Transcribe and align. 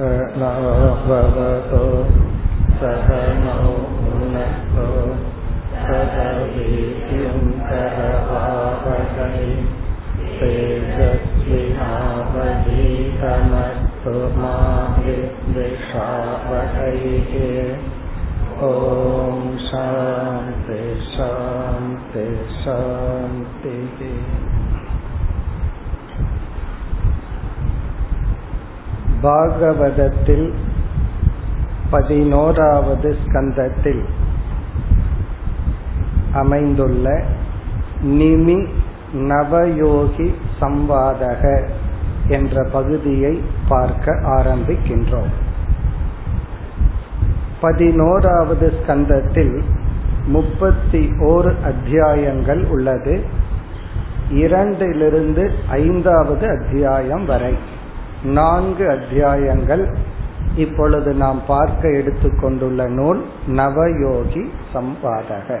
सहनाववतो 0.00 1.80
सहनौ 2.80 3.72
भुनक्तो 3.96 4.86
सह 5.86 6.14
वीर्यं 6.52 7.42
करवावहै 7.68 9.42
तेजस्विनावधीतमस्तु 10.38 11.34
मा 14.40 14.54
विद्विषावहैः 15.04 16.02
ॐ 18.70 19.40
शान्ति 19.68 20.80
शान्ति 21.12 22.26
शान्तिः 22.62 24.19
பாகவதத்தில் 29.21 30.53
பதினோராவது 31.89 33.17
ஸ்கந்தத்தில் 33.25 34.03
அமைந்துள்ள 36.33 37.23
நிமி 38.03 38.67
நவயோகி 39.13 40.33
சம்வாதக 40.61 41.63
என்ற 42.27 42.63
பகுதியை 42.71 43.41
பார்க்க 43.67 44.11
ஆரம்பிக்கின்றோம். 44.11 45.31
பதினோராவது 47.61 48.73
ஸ்கந்தத்தில் 48.81 49.61
முப்பத்தி 50.25 51.11
ஓரு 51.19 51.53
அத்தியாயங்கள் 51.63 52.65
உள்ளது. 52.65 53.23
இரண்டிலிருந்து 54.33 55.49
ஐந்தாவது 55.69 56.49
அத்தியாயம் 56.49 57.25
வரை. 57.25 57.79
நான்கு 58.23 58.89
அத்தியாயங்கள். 58.89 59.95
இப்பொழுது 60.55 61.13
நாம் 61.13 61.41
பார்க்க 61.47 61.89
எடுத்துக்கொண்டுள்ள 61.89 62.87
நூல் 62.87 63.25
நவயோகி 63.47 64.49
சம்பாதக. 64.73 65.59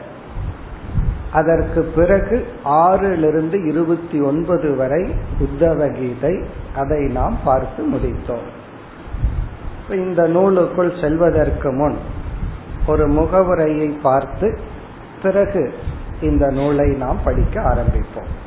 அதற்கு 1.31 1.81
பிறகு 1.81 2.47
ஆறிலிருந்து 2.65 3.67
இருபத்தி 3.67 4.19
ஒன்பது 4.19 4.75
வரை 4.75 5.15
உத்தவ 5.39 5.91
கீதை 5.91 6.43
அதை 6.75 7.05
நாம் 7.05 7.37
பார்த்து 7.43 7.87
முடித்தோம். 7.87 8.47
இந்த 9.89 10.27
நூலுக்குள் 10.27 11.01
செல்வதற்கு 11.01 11.71
முன் 11.71 11.97
ஒரு 12.87 13.07
முகவுரையை 13.07 13.87
பார்த்து 13.87 14.59
பிறகு 15.21 15.73
இந்த 16.21 16.51
நூலை 16.51 16.89
நாம் 16.89 17.17
படிக்க 17.23 17.61
ஆரம்பிப்போம். 17.61 18.40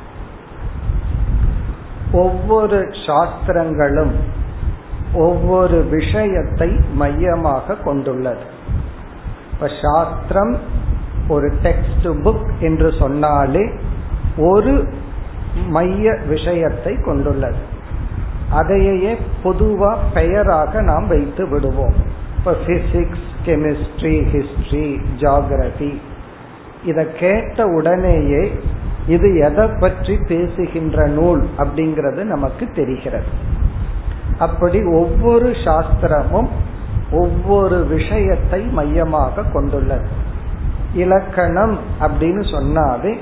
ஒவ்வொரு 2.11 2.87
சாஸ்திரங்களும் 3.05 4.11
ஒவ்வொரு 5.13 5.83
விஷயத்தை 5.83 6.79
மையமாக 6.93 7.75
கொண்டுள்ளது. 7.75 8.41
இப்ப 9.53 9.69
சாஸ்திரம் 9.81 10.57
ஒரு 11.27 11.53
டெக்ஸ்ட் 11.63 12.03
புக் 12.03 12.59
என்று 12.59 12.93
சொன்னாலே 12.99 13.69
ஒரு 14.37 14.87
மைய 15.67 16.17
விஷயத்தை 16.27 16.95
கொண்டுள்ளது. 17.05 17.57
அதையே 18.49 19.17
பொதுவா 19.43 19.97
பெயராக 20.13 20.81
நாம் 20.81 21.07
வைத்து 21.07 21.47
விடுவோம். 21.47 21.93
இப்ப 22.37 22.55
பிசிக்ஸ் 22.67 23.25
கெமிஸ்ட்ரி 23.45 24.15
ஹிஸ்டரி 24.33 25.01
ஜாகிரபி 25.17 25.97
இதை 26.83 27.05
கேட்ட 27.19 27.65
உடனேயே 27.65 28.51
இது 29.07 29.27
எதை 29.37 29.65
பற்றி 29.79 30.17
பேசுகின்ற 30.27 31.07
நூல் 31.07 31.41
அப்படிங்கிறது 31.57 32.21
நமக்கு 32.23 32.65
தெரிகிறது. 32.75 33.29
அப்படி 34.39 34.79
ஒவ்வொரு 34.83 35.49
சாஸ்திரமும் 35.65 36.49
ஒவ்வொரு 37.11 37.77
விஷயத்தை 37.85 38.61
மையமாக 38.61 39.45
கொண்டுள்ளது. 39.53 40.07
இலக்கணம் 40.93 41.77
அப்படின்னு 42.01 42.43
சொன்னாவே 42.55 43.13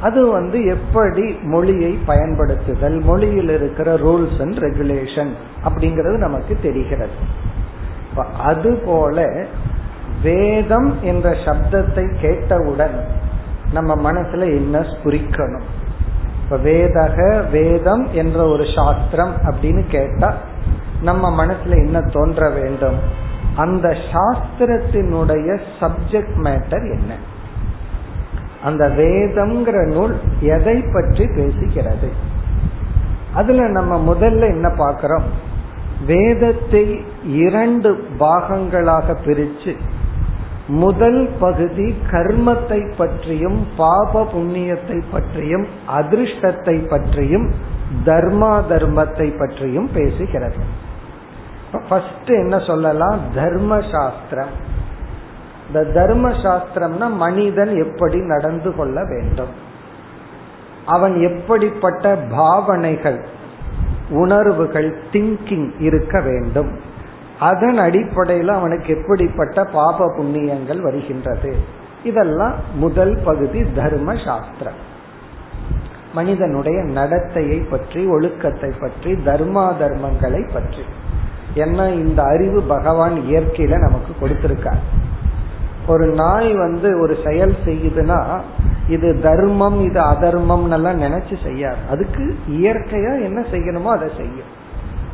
அது 0.00 0.20
வந்து 0.26 0.58
எப்படி 0.64 1.24
மொழியை 1.42 1.98
பயன்படுத்துதல் 2.06 3.00
மொழியில் 3.00 3.48
இருக்கிற 3.48 3.94
ரூல்ஸ் 3.96 4.38
அண்ட் 4.40 4.58
ரெகுலேஷன் 4.58 5.32
அப்படிங்கிறது 5.64 6.16
நமக்கு 6.18 6.56
தெரிகிறது. 6.62 7.16
அதுபோல 8.38 9.46
வேதம் 10.22 10.90
என்ற 11.02 11.30
சப்தத்தை 11.30 12.04
கேட்டவுடன் 12.20 12.96
நம்ம 13.72 14.12
மனசுல 14.12 14.40
என்ன 14.40 14.78
குறிக்கணும்? 15.04 15.66
இப்ப 16.42 16.56
வேதக 16.56 17.50
வேதம் 17.50 18.08
என்ற 18.12 18.46
ஒரு 18.48 18.64
சாஸ்திரம் 18.74 19.34
அப்படின்னு 19.44 19.82
கேட்டா 19.88 20.34
நம்ம 21.02 21.44
மனசுல 21.44 21.70
என்ன 21.70 22.00
தோன்ற 22.00 22.48
வேண்டும்? 22.50 22.98
அந்த 23.56 23.96
சாஸ்திரத்தினுடைய 24.12 25.60
சப்ஜெக்ட் 25.80 26.36
மேட்டர் 26.36 26.84
என்ன? 26.98 27.14
அந்த 28.64 28.88
வேதம்ங்கிற 28.88 29.92
நூல் 29.92 30.20
எதை 30.40 30.84
பற்றி 30.92 31.24
பேசுகிறது? 31.24 32.08
அதுல 33.34 33.68
நம்ம 33.68 34.14
முதல்ல 34.14 34.40
என்ன 34.40 34.68
பார்க்கிறோம்? 34.76 35.22
வேதத்தை 36.06 37.04
இரண்டு 37.24 38.08
பாகங்களாக 38.18 39.16
பிரிச்சு 39.24 39.76
முதல் 40.66 41.28
பகுதி 41.40 41.94
கர்மத்தை 42.10 42.96
பற்றியும் 42.96 43.66
பாப 43.76 44.24
புண்ணியத்தை 44.32 45.02
பற்றியும் 45.12 45.66
அதிர்ஷ்டத்தை 45.88 46.88
பற்றியும் 46.88 47.50
தர்மா 48.04 48.60
தர்மத்தை 48.68 49.38
பற்றியும் 49.38 49.90
பேசுகிறது. 49.94 50.60
ஃபர்ஸ்ட் 51.88 52.30
என்ன 52.30 52.58
சொல்லலாம்? 52.58 53.20
தர்ம 53.34 53.80
சாஸ்திரம் 53.92 54.70
இந்த 55.66 55.84
தர்ம 55.84 56.28
சாஸ்திரம்னா 56.28 57.16
மனிதன் 57.16 57.76
எப்படி 57.76 58.18
நடந்து 58.20 58.74
கொள்ள 58.74 59.04
வேண்டும். 59.04 59.70
அவன் 60.86 61.20
எப்படிப்பட்ட 61.20 62.16
பாவனைகள் 62.30 63.24
உணர்வுகள் 64.10 64.96
திங்கிங் 65.12 65.70
இருக்க 65.78 66.20
வேண்டும். 66.20 66.90
அதன் 67.48 67.78
அடிப்படையில் 67.78 68.52
அவனுக்கு 68.58 68.88
எப்படிப்பட்ட 68.96 69.64
பாப 69.76 70.08
புண்ணியங்கள் 70.16 70.80
வருகின்றது. 70.86 71.50
இதெல்லாம் 72.10 72.56
முதல் 72.84 73.14
பகுதி 73.24 73.60
தர்ம 73.74 74.14
சாஸ்திரம் 74.24 74.80
மனிதனுடைய 76.16 76.78
நடத்தையை 76.96 77.58
பற்றி 77.70 78.00
ஒழுக்கத்தை 78.14 78.70
பற்றி 78.80 79.10
தர்மா 79.28 79.64
தர்மங்களை 79.82 80.42
பற்றி. 80.52 80.84
என்ன 81.54 81.88
இந்த 82.02 82.20
அறிவு 82.32 82.60
பகவான் 82.74 83.16
இயற்கையில 83.30 83.78
நமக்கு 83.86 84.12
கொடுத்திருக்கார். 84.20 84.82
ஒரு 85.92 86.06
நாய் 86.20 86.50
வந்து 86.64 86.88
ஒரு 87.02 87.14
செயல் 87.24 87.54
செய்யுதுன்னா 87.66 88.18
இது 88.88 89.08
தர்மம் 89.20 89.78
இது 89.88 90.00
அதர்மம் 90.12 90.66
எல்லாம் 90.76 91.00
நினைச்சு 91.00 91.36
செய்யாது. 91.46 91.80
அதுக்கு 91.90 92.24
இயற்கையா 92.58 93.12
என்ன 93.28 93.40
செய்யணுமோ 93.52 93.90
அதை 93.96 94.08
செய்யும். 94.20 94.50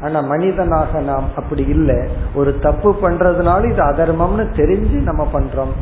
ஆனா 0.02 0.20
மனிதனாக 0.20 1.00
நாம் 1.00 1.24
அப்படி 1.36 1.64
இல்லை. 1.66 1.98
ஒரு 2.34 2.58
தப்பு 2.58 2.96
பண்றதுனால 3.02 3.70
இது 3.70 3.82
அதர்மம்னு 3.82 4.46
தெரிஞ்சு 4.56 5.02
நம்ம 5.02 5.28
பண்றோம். 5.32 5.72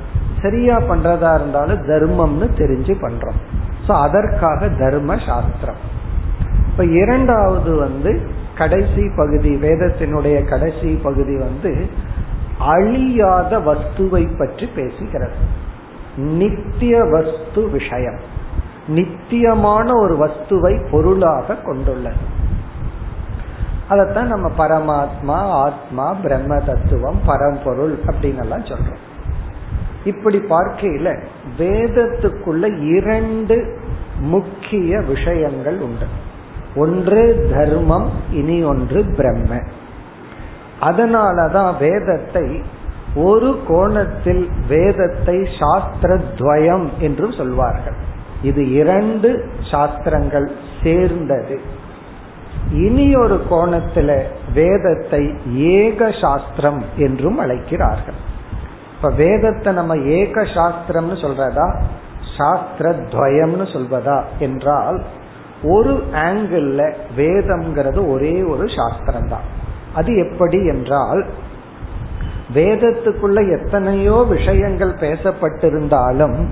சரியா 0.43 0.79
பண்றதா 0.81 1.35
இருந்தாலும் 1.35 1.83
தர்மம்னு 1.83 2.49
தெரிஞ்சு 2.57 2.95
பண்றோம். 3.03 3.39
சோ 3.89 3.93
அதற்காக 4.01 4.69
தர்ம 4.69 5.17
சாஸ்திரம் 5.27 5.95
இப்ப 6.71 6.85
இரண்டாவது 6.85 7.77
வந்து 7.77 8.21
கடைசி 8.55 9.11
பகுதி 9.17 9.55
வேதத்தினுடைய 9.55 10.49
கடைசி 10.49 11.01
பகுதி 11.03 11.37
வந்து 11.37 11.87
அழியாத 12.59 13.59
வஸ்துவை 13.59 14.39
பற்றி 14.39 14.69
பேசுகிறது. 14.77 15.39
நித்திய 16.17 17.05
வஸ்து 17.05 17.71
விஷயம். 17.71 18.19
நித்தியமான 18.89 19.93
ஒரு 19.95 20.15
வஸ்துவை 20.17 20.91
பொருளாக 20.91 21.55
கொண்டுள்ளது. 21.55 22.35
அதைத்தான் 23.89 24.27
நம்ம 24.27 24.51
பரமாத்மா 24.59 25.39
ஆத்மா 25.65 26.13
பிரம்ம 26.13 26.59
தத்துவம் 26.59 27.21
பரம்பொருள் 27.27 27.99
அப்படின்னு 28.07 28.41
எல்லாம் 28.41 28.65
சொல்றோம். 28.65 29.03
இப்படி 30.05 30.39
பார்க்கையில 30.39 31.23
வேதத்துக்குள்ள 31.59 32.83
இரண்டு 32.83 33.81
முக்கிய 34.21 35.01
விஷயங்கள் 35.01 35.79
உண்டு. 35.81 36.07
ஒன்று 36.77 37.49
தர்மம் 37.53 38.11
இனி 38.31 38.63
ஒன்று 38.63 39.05
பிரம்ம. 39.17 39.61
அதனாலதான் 40.81 41.79
வேதத்தை 41.79 42.63
ஒரு 43.15 43.59
கோணத்தில் 43.69 44.49
வேதத்தை 44.69 45.37
சாஸ்திரத்வயம் 45.37 46.89
என்று 46.99 47.33
சொல்வார்கள். 47.33 47.97
இது 48.43 48.73
இரண்டு 48.73 49.51
சாஸ்திரங்கள் 49.71 50.53
சேர்ந்தது. 50.83 51.61
இனி 52.73 53.17
ஒரு 53.17 53.43
கோணத்துல 53.51 54.23
வேதத்தை 54.55 55.35
ஏக 55.55 56.11
சாஸ்திரம் 56.21 56.85
என்றும் 56.97 57.39
அழைக்கிறார்கள். 57.39 58.15
இப்ப 58.97 59.11
வேதத்தை 59.11 59.73
நம்ம 59.73 59.97
ஏக 59.97 60.43
சாஸ்திரம்னு 60.43 61.17
சொல்றதா? 61.23 61.83
சாஸ்திர 62.37 62.91
துவயம்னு 62.91 63.73
சொல்வதா? 63.73 64.25
என்றால் 64.39 65.03
ஒரு 65.63 66.03
ஆங்கிள் 66.13 66.93
வேதம்ங்கிறது 67.17 68.09
ஒரே 68.09 68.43
ஒரு 68.43 68.69
சாஸ்திரம் 68.77 69.29
தான் 69.29 69.65
அது 69.95 70.29
எப்படி 70.29 70.67
என்றால் 70.67 71.27
வேதத்துக்குள்ள 72.55 73.61
எத்தனையோ 73.61 74.25
விஷயங்கள் 74.29 74.95
பேசப்பட்டிருந்தாலும் 74.95 76.47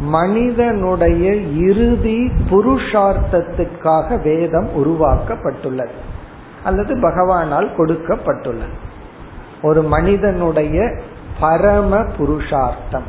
மனிதனுடைய 0.00 1.34
இறுதி 1.34 2.30
புருஷார்த்தத்துக்காக 2.50 4.22
வேதம் 4.22 4.68
உருவாக்கப்பட்டுள்ளது. 4.76 5.90
அல்லது 6.64 6.96
பகவானால் 6.96 7.68
கொடுக்கப்பட்டுள்ளது. 7.76 8.78
ஒரு 9.62 9.82
மனிதனுடைய 9.82 11.00
பரம 11.40 12.04
புருஷார்த்தம். 12.18 13.02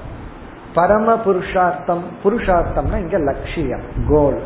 பரம 0.74 1.18
புருஷார்த்தம் 1.18 2.04
புருஷார்த்தம்னா 2.24 2.98
இங்க 2.98 3.18
லட்சியம் 3.18 3.82
கோல் 4.08 4.42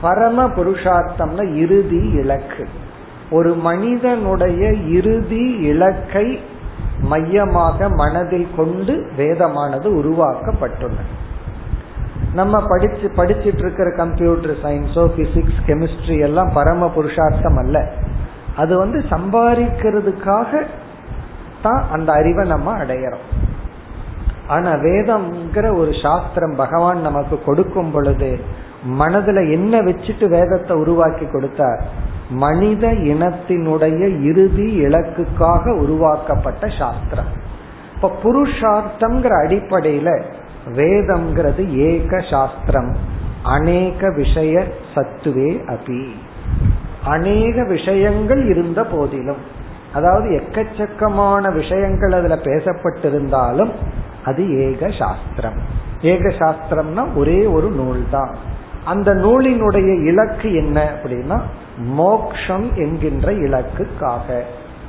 பரம 0.00 0.48
புருஷார்த்தம்னா 0.48 1.54
இறுதி 1.54 2.10
இலக்கு. 2.10 2.68
ஒரு 3.30 3.54
மனிதனுடைய 3.54 4.70
இறுதி 4.72 5.44
இலக்கை 5.44 6.40
மையமாக 7.00 7.88
மனதில் 7.88 8.48
கொண்டு 8.56 9.10
வேதமானது 9.16 9.90
உருவாக்கப்பட்டுள்ளது. 10.02 11.23
நம்ம 12.34 12.60
படிச்சு 12.70 13.06
படிச்சிட்டு 13.16 13.62
இருக்கிற 13.64 13.88
கம்ப்யூட்டர் 13.96 14.54
சயின்ஸோ 14.64 15.02
பிசிக்ஸ் 15.16 15.60
கெமிஸ்ட்ரி 15.66 16.16
எல்லாம் 16.20 16.50
பரம 16.52 16.88
புருஷார்த்தம் 16.96 17.58
அல்ல. 17.62 17.76
அது 18.56 18.72
வந்து 18.78 18.98
சம்பாதிக்கிறதுக்காக 19.10 20.50
தான் 21.62 21.82
அந்த 21.90 22.08
அறிவை 22.12 22.44
நம்ம 22.46 22.74
அடையிறோம். 22.82 23.26
ஆனா 24.46 24.70
வேதம்ங்கிற 24.86 25.66
ஒரு 25.80 25.92
சாஸ்திரம் 26.02 26.56
பகவான் 26.56 27.00
நமக்கு 27.00 27.36
கொடுக்கும் 27.44 27.92
பொழுது 27.92 28.30
மனதுல 29.00 29.38
என்ன 29.50 29.74
வச்சுட்டு 29.80 30.26
வேதத்தை 30.28 30.74
உருவாக்கி 30.76 31.26
கொடுத்தார்? 31.26 31.80
மனித 32.44 32.84
இனத்தினுடைய 33.12 34.00
இறுதி 34.30 34.68
இலக்குக்காக 34.86 35.74
உருவாக்கப்பட்ட 35.82 36.66
சாஸ்திரம். 36.80 37.30
இப்ப 37.94 38.12
புருஷார்த்தம்ங்கிற 38.24 39.34
அடிப்படையில 39.44 40.10
வேதம்ங்கிறது 40.66 41.62
ஏக 41.68 42.20
சாஸ்திரம். 42.30 42.96
அநேக 43.42 44.10
விஷய 44.10 44.64
சத்துவே 44.94 45.50
அபி. 45.74 46.04
அநேக 47.04 47.64
விஷயங்கள் 47.64 48.46
இருந்த 48.46 48.84
போதிலும் 48.84 49.42
அதாவது 49.92 50.40
எக்கச்சக்கமான 50.40 51.52
விஷயங்கள் 51.52 52.12
அதுல 52.12 52.34
பேசப்பட்டிருந்தாலும் 52.34 53.72
அது 54.24 54.42
ஏக 54.68 54.90
சாஸ்திரம். 54.98 55.58
ஏக 56.02 56.28
சாஸ்திரம்னா 56.28 57.04
ஒரே 57.16 57.46
ஒரு 57.46 57.70
நூல் 57.70 58.04
தான் 58.10 58.34
அந்த 58.84 59.14
நூலினுடைய 59.14 59.90
இலக்கு 60.04 60.54
என்ன 60.54 60.92
அப்படின்னா 60.94 61.40
மோக்ஷம் 61.78 62.74
என்கின்ற 62.74 63.32
இலக்குக்காக 63.32 64.40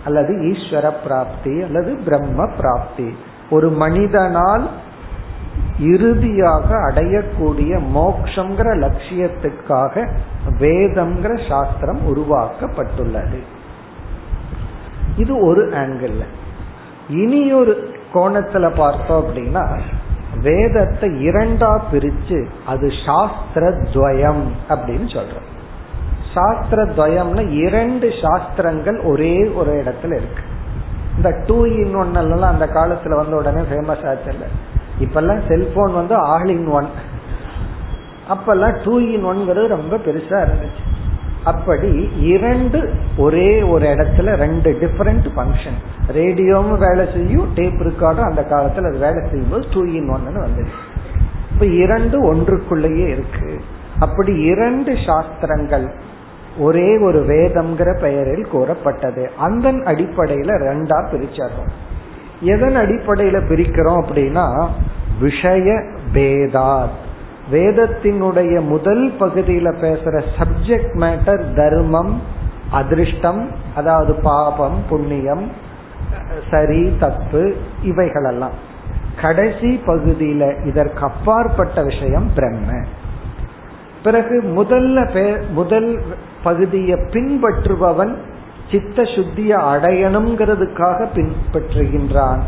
அல்லது 0.06 0.34
ஈஸ்வர 0.34 0.92
பிராப்தி 1.04 1.62
அல்லது 1.62 1.96
பிரம்ம 2.06 2.50
பிராப்தி. 2.58 3.16
ஒரு 3.50 3.70
மனிதனால் 3.70 4.70
இறுதியாக 5.80 6.76
அடையக்கூடிய 6.76 7.80
மோக்ஷங்கிற 7.94 8.70
லட்சியத்துக்காக 8.84 10.10
வேதம்ங்கிற 10.60 11.50
சாஸ்திரம் 11.50 12.00
உருவாக்கப்பட்டுள்ளது. 12.16 13.40
இது 15.18 15.46
ஒரு 15.46 15.70
ஆங்கிள் 15.70 16.26
இனி 17.10 17.54
ஒரு 17.54 17.94
கோணத்துல 18.14 18.76
பார்த்தோம் 18.76 19.26
அப்படின்னா 19.26 19.80
வேதத்தை 20.42 21.10
இரண்டா 21.28 21.80
பிரிச்சு 21.92 22.46
அது 22.66 22.92
சாஸ்திர 23.06 23.70
துவயம் 23.70 24.44
அப்படின்னு 24.70 25.08
சொல்றோம். 25.16 25.50
சாஸ்திர 26.34 26.84
துவயம்னா 26.84 27.52
இரண்டு 27.52 28.12
சாஸ்திரங்கள் 28.22 29.00
ஒரே 29.00 29.48
ஒரு 29.48 29.72
இடத்துல 29.72 30.16
இருக்கு. 30.16 30.44
இந்த 31.16 31.44
டூ 31.46 31.66
இன் 31.66 31.96
ஒன் 31.96 32.14
எல்லாம் 32.14 32.52
அந்த 32.52 32.66
காலத்துல 32.66 33.16
வந்த 33.16 33.36
உடனே 33.36 33.62
ஃபேமஸ் 33.62 34.10
ஆச்சு 34.10 34.34
இப்பெல்லாம் 35.00 35.42
செல்போன் 35.48 35.94
வந்து 35.94 36.16
ஆல் 36.16 36.50
இன் 36.50 36.68
ஒன் 36.68 36.90
அப்பெல்லாம் 38.34 38.76
டூ 38.84 39.00
இன் 39.00 39.26
ஒன்ங்கிறது 39.26 39.68
ரொம்ப 39.68 39.98
பெருசா 39.98 40.38
இருந்துச்சு. 40.46 40.84
அப்படி 41.44 42.10
இரண்டு 42.20 42.80
ஒரே 43.18 43.62
ஒரு 43.62 43.86
இடத்துல 43.88 44.34
ரெண்டு 44.36 44.70
டிஃபரெண்ட் 44.82 45.28
ஃபங்க்ஷன் 45.36 45.78
ரேடியோவும் 46.18 46.78
வேலை 46.78 47.06
செய்யும் 47.14 47.52
டேப் 47.56 47.82
ரெக்கார்டும் 47.88 48.30
அந்த 48.30 48.44
காலத்தில் 48.44 48.84
அது 48.84 48.98
வேலை 48.98 49.22
செய்யும்போது 49.30 49.66
டூ 49.74 49.84
இன் 50.00 50.10
ஒன்னு 50.10 50.46
வந்துச்சு 50.48 50.78
இப்ப 51.54 51.66
இரண்டு 51.66 52.34
ஒன்றுக்குள்ளேயே 52.34 53.08
இருக்கு. 53.08 53.62
அப்படி 54.00 54.34
இரண்டு 54.52 54.98
சாஸ்திரங்கள் 55.06 55.86
ஒரே 56.58 56.98
ஒரு 56.98 57.20
வேதம்ங்கிற 57.26 58.00
பெயரில் 58.02 58.48
கூறப்பட்டது. 58.48 59.32
அந்த 59.38 59.70
அடிப்படையில 59.72 60.58
ரெண்டா 60.68 60.98
பிரிச்சிடறோம் 61.12 61.72
எதன் 62.42 62.76
அடிப்படையில 62.76 63.38
பிரிக்கிறோம் 63.50 64.04
அப்படின்னா 64.04 64.68
விஷய 65.20 65.84
பேதாத். 66.14 66.96
வேதத்தினுடைய 67.52 68.62
முதல் 68.62 69.12
பகுதியில 69.20 69.74
பேசுற 69.82 70.24
சப்ஜெக்ட் 70.38 70.94
மேட்டர் 70.94 71.54
தர்மம் 71.54 72.22
அதிர்ஷ்டம் 72.72 73.52
அதாவது 73.76 74.14
பாபம் 74.14 74.84
புண்ணியம் 74.90 75.52
சரி 76.52 76.98
தப்பு 77.00 77.56
இவைகளெல்லாம். 77.82 78.74
கடைசி 79.22 79.82
பகுதியில 79.86 80.66
இதற்கு 80.66 81.00
அப்பாற்பட்ட 81.00 81.84
விஷயம் 81.84 82.30
பிரம்ம. 82.36 82.84
பிறகு 84.04 84.42
முதல்ல 84.42 85.44
முதல் 85.52 86.04
பகுதியை 86.44 87.00
பின்பற்றுபவன் 87.12 88.16
சித்த 88.72 89.02
சுத்தியை 89.02 89.58
அடையணுங்கிறதுக்காக 89.74 91.08
பின்பற்றுகின்றான். 91.16 92.40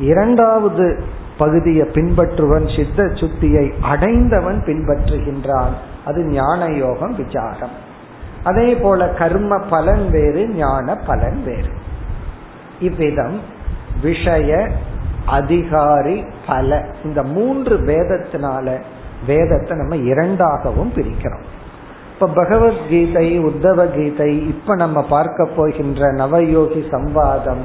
இரண்டாவது 0.00 1.02
பகுதியை 1.38 1.86
பின்பற்றுவன் 1.86 2.76
சித்த 2.76 3.02
சுத்தியை 3.02 3.72
அடைந்தவன் 3.80 4.62
பின்பற்றுகின்றான். 4.66 5.74
அது 6.04 6.24
ஞான 6.24 6.66
யோகம் 6.66 7.16
விசாரம். 7.16 7.86
அதே 8.44 8.74
போல 8.74 9.08
கர்ம 9.08 9.58
பலன் 9.58 10.10
வேறு 10.10 10.48
ஞான 10.48 10.94
பலன் 10.94 11.42
வேறு. 11.44 11.72
இவ்விதம் 12.80 13.40
விஷய 14.02 14.68
அதிகாரி 15.26 16.26
பல 16.46 16.86
இந்த 17.04 17.22
மூன்று 17.22 17.76
வேதத்தினால 17.76 18.82
வேதத்தை 19.26 19.76
நம்ம 19.76 19.96
இரண்டாகவும் 19.96 20.92
பிரிக்கிறோம். 20.94 21.46
இப்ப 22.20 22.32
பகவத்கீதை 22.34 23.40
உத்தவ 23.44 23.94
கீதை 23.94 24.46
இப்ப 24.46 24.74
நம்ம 24.74 25.02
பார்க்க 25.02 25.48
போகின்ற 25.56 26.12
நவயோகி 26.12 26.80
சம்வாதம் 26.90 27.62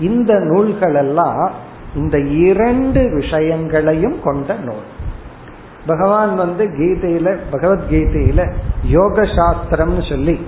இந்த 0.00 0.34
நூல்கள் 0.34 0.94
எல்லாம் 0.94 1.50
இந்த 1.94 2.18
இரண்டு 2.18 3.10
விஷயங்களையும் 3.10 4.16
கொண்ட 4.22 4.54
நூல். 4.54 4.86
பகவான் 5.86 6.36
வந்து 6.36 6.64
கீதையில 6.64 7.38
பகவத்கீதையில 7.52 8.52
யோக 8.84 9.22
சாஸ்திரம்னு 9.22 10.08
சொல்லி 10.08 10.46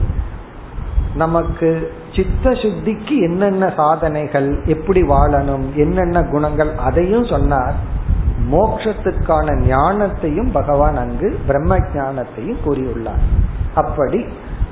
நமக்கு 1.15 1.93
சித்த 2.17 2.51
சுத்திக்கு 2.51 3.19
என்னென்ன 3.19 3.73
சாதனைகள் 3.77 4.59
எப்படி 4.65 5.03
வாழணும் 5.03 5.73
என்னென்ன 5.75 6.23
குணங்கள் 6.23 6.77
அதையும் 6.77 7.25
சொன்னார். 7.25 7.75
மோட்சத்துக்கான 8.51 9.59
ஞானத்தையும் 9.69 10.51
பகவான் 10.53 10.97
அங்கு 10.97 11.39
பிரம்ம 11.47 11.79
ஞானத்தையும் 11.79 12.57
கூறியுள்ளார். 12.67 13.25
அப்படி 13.75 14.25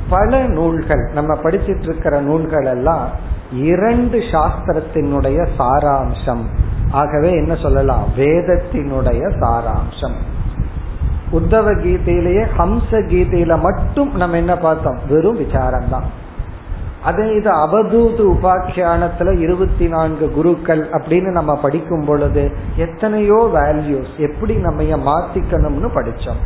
பல 0.08 0.46
நூல்கள் 0.46 1.10
நம்ம 1.14 1.34
படிச்சிட்டு 1.34 1.82
இருக்கிற 1.82 2.20
நூல்கள் 2.20 2.64
எல்லாம் 2.64 3.08
இரண்டு 3.52 4.18
சாஸ்திரத்தினுடைய 4.18 5.46
சாராம்சம். 5.58 6.42
ஆகவே 6.90 7.32
என்ன 7.32 7.54
சொல்லலாம்? 7.54 8.02
வேதத்தினுடைய 8.16 9.28
சாராம்சம். 9.40 10.16
உத்தவ 11.32 11.72
கீதையிலேயே 11.80 12.46
ஹம்ச 12.58 12.90
கீதையில 12.90 13.60
மட்டும் 13.60 14.16
நம்ம 14.16 14.36
என்ன 14.36 14.56
பார்த்தோம்? 14.56 14.98
வெறும் 15.08 15.36
விசாரம் 15.36 15.88
தான் 15.90 16.24
அதே 17.04 17.34
இது 17.34 17.50
அவதூது 17.50 18.22
உபாக்கியானத்துல 18.34 19.38
இருபத்தி 19.38 19.88
நான்கு 19.88 20.30
குருக்கள் 20.30 20.88
அப்படின்னு 20.90 21.30
நம்ம 21.30 21.56
படிக்கும் 21.56 22.04
பொழுது 22.04 22.50
எத்தனையோ 22.76 23.50
வேல்யூஸ் 23.54 24.16
எப்படி 24.16 24.54
நம்ம 24.54 24.82
மாத்திக்கணும்னு 24.82 25.90
படிச்சோம். 25.94 26.42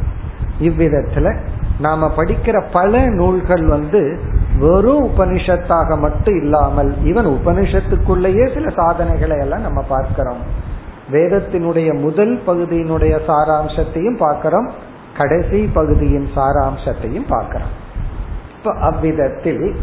இவ்விதத்துல 0.60 1.36
நாம 1.80 2.12
படிக்கிற 2.16 2.64
பல 2.72 3.06
நூல்கள் 3.06 3.66
வந்து 3.66 4.18
வெறும் 4.58 5.10
உபனிஷத்தாக 5.10 5.98
மட்டும் 5.98 6.40
இல்லாமல் 6.40 6.90
ஈவன் 7.04 7.38
உபனிஷத்துக்குள்ளேயே 7.38 8.54
சில 8.54 8.70
சாதனைகளை 8.70 9.38
எல்லாம் 9.38 9.60
நம்ம 9.60 9.82
பார்க்கிறோம். 9.82 10.68
வேதத்தினுடைய 11.12 12.00
முதல் 12.00 12.42
பகுதியினுடைய 12.46 13.20
சாராம்சத்தையும் 13.26 14.16
பார்க்கிறோம் 14.16 14.70
கடைசி 15.16 15.70
பகுதியின் 15.72 16.28
சாராம்சத்தையும் 16.34 17.28
பார்க்கிறோம். 17.28 17.72
இப்ப 18.56 18.74
அவ்விதத்தில் 18.74 19.76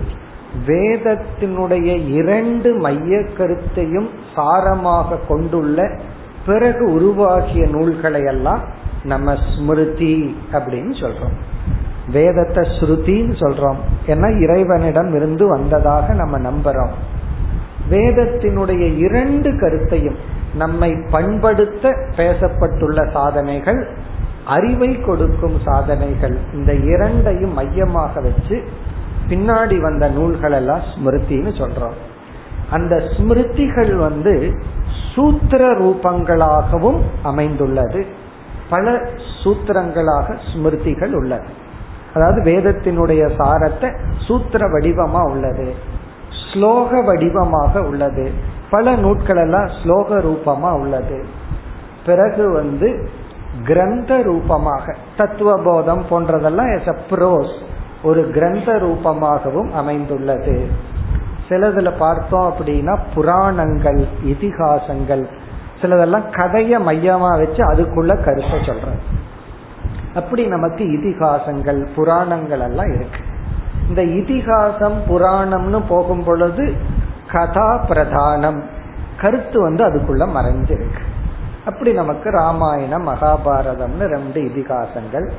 வேதத்தினுடைய 0.67 2.07
இரண்டு 2.07 2.73
மைய 2.73 3.23
கருத்தையும் 3.37 4.09
சாரமாக 4.35 5.19
கொண்டுள்ள 5.27 5.99
பிறகு 6.45 6.93
உருவாகிய 6.93 7.67
நூல்களை 7.67 8.23
எல்லாம் 8.23 8.61
நம்ம 9.03 9.35
ஸ்மிருதி 9.35 10.37
அப்படின்னு 10.51 10.93
சொல்றோம். 11.01 11.35
வேதத்தை 12.11 12.63
ஸ்ருதின்னு 12.63 13.35
சொல்றோம். 13.39 13.75
ஏன்னா 14.07 14.41
இறைவனிடம் 14.41 15.15
இருந்து 15.15 15.47
வந்ததாக 15.47 16.13
நம்ம 16.13 16.39
நம்புறோம். 16.39 16.93
வேதத்தினுடைய 17.89 18.97
இரண்டு 18.97 19.59
கருத்தையும் 19.59 20.15
நம்மை 20.53 20.93
பண்படுத்த 21.11 21.89
பேசப்பட்டுள்ள 22.17 23.11
சாதனைகள் 23.11 23.87
அறிவை 24.45 25.01
கொடுக்கும் 25.01 25.57
சாதனைகள் 25.65 26.37
இந்த 26.53 26.73
இரண்டையும் 26.73 27.53
மையமாக 27.53 28.21
வச்சு 28.21 28.63
பின்னாடி 29.29 29.81
வந்த 29.81 30.09
நூல்கள் 30.09 30.51
எல்லாம் 30.51 30.79
ஸ்மிருதின்னு 30.79 31.51
சொல்றோம். 31.61 31.97
அந்த 32.69 32.95
ஸ்மிருதிகள் 32.95 33.95
வந்து 33.95 34.53
சூத்திர 35.13 35.71
ரூபங்களாகவும் 35.73 36.99
அமைந்துள்ளது. 37.23 38.05
பல 38.69 39.01
சூத்திரங்களாக 39.43 40.35
ஸ்மிருதிகள் 40.49 41.13
உள்ளது. 41.13 41.49
அதாவது 42.13 42.41
வேதத்தினுடைய 42.41 43.23
சாரத்தை 43.37 43.89
சூத்திர 44.17 44.67
வடிவமா 44.67 45.21
உள்ளது. 45.31 45.75
ஸ்லோக 46.41 47.05
வடிவமாக 47.05 47.81
உள்ளது. 47.81 48.31
பல 48.69 48.95
நூட்கள் 48.95 49.37
எல்லாம் 49.37 49.67
ஸ்லோக 49.67 50.19
ரூபமா 50.27 50.71
உள்ளது. 50.79 51.25
பிறகு 52.05 52.51
வந்து 52.51 53.09
கிரந்த 53.65 54.21
ரூபமாக 54.21 54.95
தத்துவ 55.17 55.61
போதம் 55.63 56.05
போன்றதெல்லாம் 56.09 56.71
எஸ் 56.77 56.91
ப்ரோஸ் 57.09 57.55
ஒரு 58.03 58.31
கிரந்த 58.31 58.71
ரூபமாகவும் 58.71 59.71
அமைந்துள்ளது. 59.71 60.69
சிலதுல 61.49 61.97
பார்த்தோம் 61.97 62.53
அப்படின்னா 62.53 62.97
புராணங்கள் 63.13 64.07
இதிகாசங்கள் 64.25 65.25
சிலதெல்லாம் 65.81 66.23
கதைய 66.31 66.79
மையமா 66.87 67.37
வச்சு 67.37 67.63
அதுக்குள்ள 67.71 68.23
கருத்தை 68.23 68.59
சொல்றேன் 68.65 69.15
அப்படி 70.15 70.47
நமக்கு 70.47 70.83
இதிகாசங்கள் 70.83 71.87
புராணங்கள் 71.95 72.59
எல்லாம் 72.59 72.93
இருக்கு. 72.93 73.19
இந்த 73.89 74.01
இதிகாசம் 74.03 75.01
புராணம்னு 75.09 75.83
போகும் 75.87 76.23
பொழுது 76.23 76.75
கதா 77.31 77.85
பிரதானம். 77.89 78.61
கருத்து 79.21 79.61
வந்து 79.61 79.83
அதுக்குள்ள 79.85 80.27
மறைஞ்சிருக்கு. 80.37 81.03
அப்படி 81.65 81.91
நமக்கு 81.91 82.29
ராமாயணம் 82.29 83.07
மகாபாரதம்னு 83.07 84.05
ரெண்டு 84.07 84.41
இதிகாசங்கள் 84.41 85.31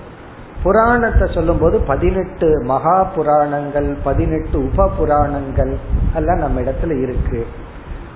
புராணத்தை 0.63 1.31
சொல்லும் 1.35 1.59
போது 1.59 1.79
பதினெட்டு 1.81 2.63
மகா 2.65 3.05
புராணங்கள் 3.05 3.97
பதினெட்டு 4.05 4.65
உப 4.65 4.91
புராணங்கள் 4.99 5.77
எல்லாம் 6.15 6.39
நம்ம 6.39 6.61
இடத்துல 6.61 7.03
இருக்கு. 7.03 7.47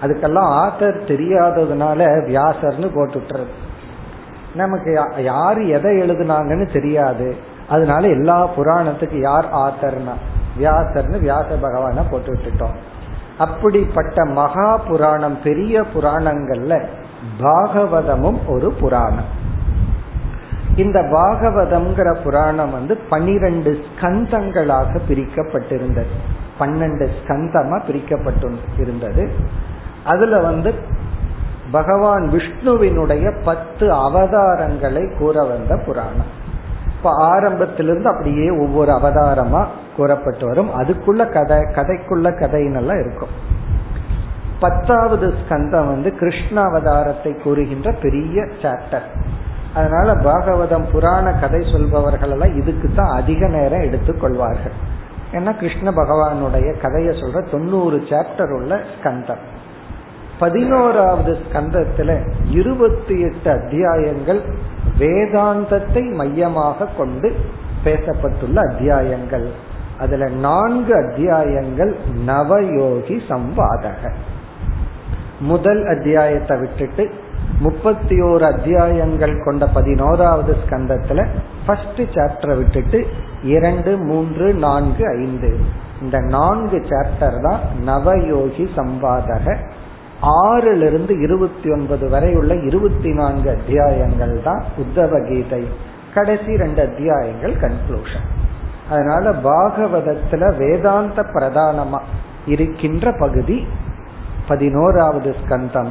அதுக்கெல்லாம் 0.02 0.50
ஆத்தர் 0.62 0.98
தெரியாததுனால 1.10 1.98
வியாசர்னு 2.30 2.88
போட்டுட்டுறது. 2.94 3.52
நமக்கு 4.54 4.90
யார் 5.22 5.60
எதை 5.60 5.98
எழுதுனாங்கன்னு 5.98 6.72
தெரியாது. 6.72 7.36
அதனால 7.68 8.08
எல்லா 8.08 8.48
புராணத்துக்கு 8.56 9.20
யார் 9.20 9.46
ஆத்தர்னா? 9.52 10.16
வியாசர்னு 10.58 11.18
வியாச 11.20 11.56
பகவான 11.62 12.00
போட்டு 12.10 12.32
விட்டுட்டோம் 12.32 12.76
அப்படிப்பட்ட 13.38 14.24
மகா 14.24 14.76
புராணம் 14.76 15.38
பெரிய 15.42 15.84
புராணங்கள்ல 15.94 16.74
பாகவதமும் 17.40 18.38
ஒரு 18.46 18.72
புராணம். 18.72 19.40
இந்த 20.76 21.02
பாகவதம்ங்கிற 21.02 22.22
புராணம் 22.22 22.70
வந்து 22.70 22.96
பனிரெண்டு 22.96 23.84
ஸ்கந்தங்களாக 23.98 25.00
பிரிக்கப்பட்டிருந்தது. 25.08 26.12
பன்னெண்டு 26.60 27.08
ஸ்கந்தமா 27.26 27.82
பிரிக்கப்பட்டு 27.86 28.56
இருந்தது 28.78 29.30
அதுல 30.04 30.38
வந்து 30.38 30.74
பகவான் 31.70 32.30
விஷ்ணுவினுடைய 32.32 33.42
பத்து 33.44 33.90
அவதாரங்களை 33.90 35.18
கூற 35.18 35.44
வந்த 35.44 35.76
புராணம். 35.86 36.40
இப்ப 36.96 37.10
ஆரம்பத்திலிருந்து 37.10 38.08
அப்படியே 38.08 38.50
ஒவ்வொரு 38.50 38.92
அவதாரமா 38.92 39.66
கூறப்பட்டு 39.96 40.46
வரும். 40.46 40.70
அதுக்குள்ள 40.80 41.32
கதை 41.32 41.58
கதைக்குள்ள 41.58 42.28
கதைன்னெல்லாம் 42.32 43.00
இருக்கும். 43.00 43.60
பத்தாவது 44.60 45.34
ஸ்கந்தம் 45.48 45.86
வந்து 45.86 46.14
கிருஷ்ண 46.14 46.62
அவதாரத்தை 46.62 47.42
கூறுகின்ற 47.42 47.94
பெரிய 48.02 48.42
சாப்டர் 48.62 49.06
அதனால 49.74 50.14
பாகவதம் 50.14 50.90
புராண 50.92 51.32
கதை 51.32 51.60
சொல்பவர்கள் 51.60 52.30
எல்லாம் 52.30 52.56
இதுக்கு 52.56 52.88
தான் 52.94 53.10
அதிக 53.10 53.48
நேரம் 53.48 53.80
எடுத்துக்கொள்வார்கள் 53.80 54.76
ஏன்னா 55.32 55.58
கிருஷ்ண 55.58 55.90
பகவானுடைய 55.90 56.80
கதையை 56.80 57.12
சொல்ற 57.14 57.50
தொண்ணூறு 57.50 57.96
சாப்டர் 57.96 58.50
உள்ள 58.50 58.80
ஸ்கந்தம். 58.92 59.42
பதினோராவது 60.38 61.38
ஸ்கந்தத்துல 61.44 62.16
இருபத்தி 62.50 63.20
எட்டு 63.20 63.50
அத்தியாயங்கள் 63.50 64.40
வேதாந்தத்தை 64.98 66.14
மையமாக 66.14 66.88
கொண்டு 66.96 67.34
பேசப்பட்டுள்ள 67.84 68.56
அத்தியாயங்கள். 68.70 69.50
அதுல 69.98 70.28
நான்கு 70.28 70.94
அத்தியாயங்கள் 70.94 71.96
நவயோகி 72.26 73.16
சம்பாதக 73.28 74.10
முதல் 75.40 75.86
அத்தியாயத்தை 75.86 76.58
விட்டுட்டு 76.58 77.10
முப்பத்தி 77.60 78.22
ஓரு 78.22 78.42
அத்தியாயங்கள் 78.42 79.44
கொண்ட 79.44 79.66
பதினோராவது 79.66 80.56
ஸ்கந்தத்துல 80.64 81.26
ஃபர்ஸ்ட் 81.66 82.00
சாப்டரை 82.00 82.56
விட்டுட்டு 82.56 83.06
இரண்டு 83.42 83.96
மூன்று 83.96 84.54
நான்கு 84.54 85.06
ஐந்து. 85.06 85.58
இந்த 86.02 86.18
நான்கு 86.18 86.84
சாப்டர் 86.88 87.40
தான் 87.40 87.60
நவயோகி 87.86 88.68
சம்பாதக. 88.76 89.56
ஆறுல 90.44 90.86
இருந்து 90.86 91.20
இருபத்தி 91.20 91.70
ஒன்பது 91.70 92.08
வரை 92.08 92.34
உள்ள 92.34 92.54
இருபத்தி 92.54 93.12
நான்கு 93.12 93.50
அத்தியாயங்கள் 93.50 94.42
தான் 94.42 94.64
உத்தவ 94.78 95.28
கீதை. 95.28 95.68
கடைசி 96.14 96.56
ரெண்டு 96.56 96.82
அத்தியாயங்கள் 96.82 97.54
கன்க்ளூஷன் 97.54 98.28
அதனால 98.90 99.30
பாகவதத்துல 99.30 100.56
வேதாந்த 100.56 101.22
பிரதானமா 101.22 102.00
இருக்கின்ற 102.46 103.12
பகுதி 103.18 103.66
பதினோராவது 104.48 105.34
ஸ்கந்தம். 105.44 105.90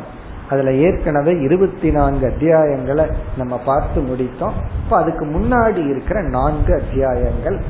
அதுல 0.51 0.74
ஏற்கனவே 0.74 1.39
இருபத்தி 1.39 1.91
நான்கு 1.91 2.27
அத்தியாயங்களை 2.27 3.13
நம்ம 3.38 3.58
பார்த்து 3.58 4.01
முடித்தோம். 4.01 4.51
இப்ப 4.84 4.98
அதுக்கு 4.98 5.25
முன்னாடி 5.25 5.89
இருக்கிற 5.89 6.22
நான்கு 6.22 6.74
அத்தியாயங்கள். 6.74 7.62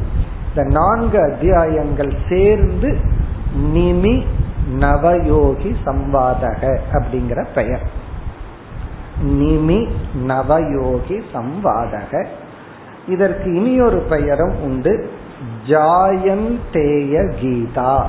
இந்த 0.50 0.64
நான்கு 0.64 1.22
அத்தியாயங்கள் 1.22 2.14
சேர்ந்து 2.30 2.98
நிமி 3.74 4.26
நவயோகி 4.80 5.76
சம்பாதக 5.86 6.78
அப்படிங்கிற 6.94 7.46
பெயர். 7.56 7.90
நிமி 9.26 9.88
நவயோகி 10.28 11.22
சம்வாதக. 11.34 12.26
இதற்கு 13.08 13.54
இனியொரு 13.54 13.98
பெயரும் 13.98 14.64
உண்டு. 14.64 15.10
ஜாயந்தேய 15.68 17.34
கீதா. 17.42 18.04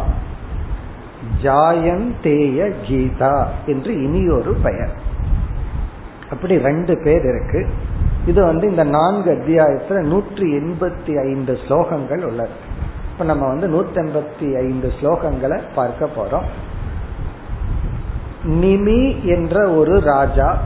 ஜாயந்தேய 1.43 2.73
கீதா 2.87 3.45
என்று 3.67 4.03
இனியொரு 4.03 4.57
பெயர். 4.63 4.93
அப்படி 6.31 6.59
ரெண்டு 6.59 7.01
பேர் 7.05 7.23
இருக்கு. 7.23 7.69
இது 8.27 8.45
வந்து 8.45 8.69
இந்த 8.69 8.85
நான்கு 8.85 9.31
அத்தியாயத்துல 9.33 10.05
நூற்றி 10.05 10.57
எண்பத்தி 10.57 11.21
ஐந்து 11.21 11.59
ஸ்லோகங்கள் 11.69 12.23
உள்ளது. 12.23 12.71
இப்ப 13.13 13.25
நம்ம 13.25 13.47
வந்து 13.47 13.69
நூத்தி 13.69 13.97
எண்பத்தி 13.97 14.57
ஐந்து 14.57 14.93
ஸ்லோகங்களை 15.01 15.61
பார்க்க 15.75 16.09
போறோம். 16.17 16.45
நிமி 18.49 19.25
என்ற 19.25 19.71
ஒரு 19.71 20.01
ராஜா 20.01 20.59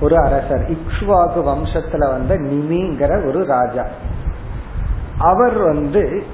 ஒரு 0.00 0.16
அரசர் 0.16 0.70
இக்ஷ்வாகு 0.70 1.40
வம்சத்துல 1.42 1.98
வந்த 1.98 2.38
நிமிங்கிற 2.38 3.26
ஒரு 3.26 3.44
ராஜா. 3.44 3.86
அவர் 5.18 5.58
வந்து 5.58 6.24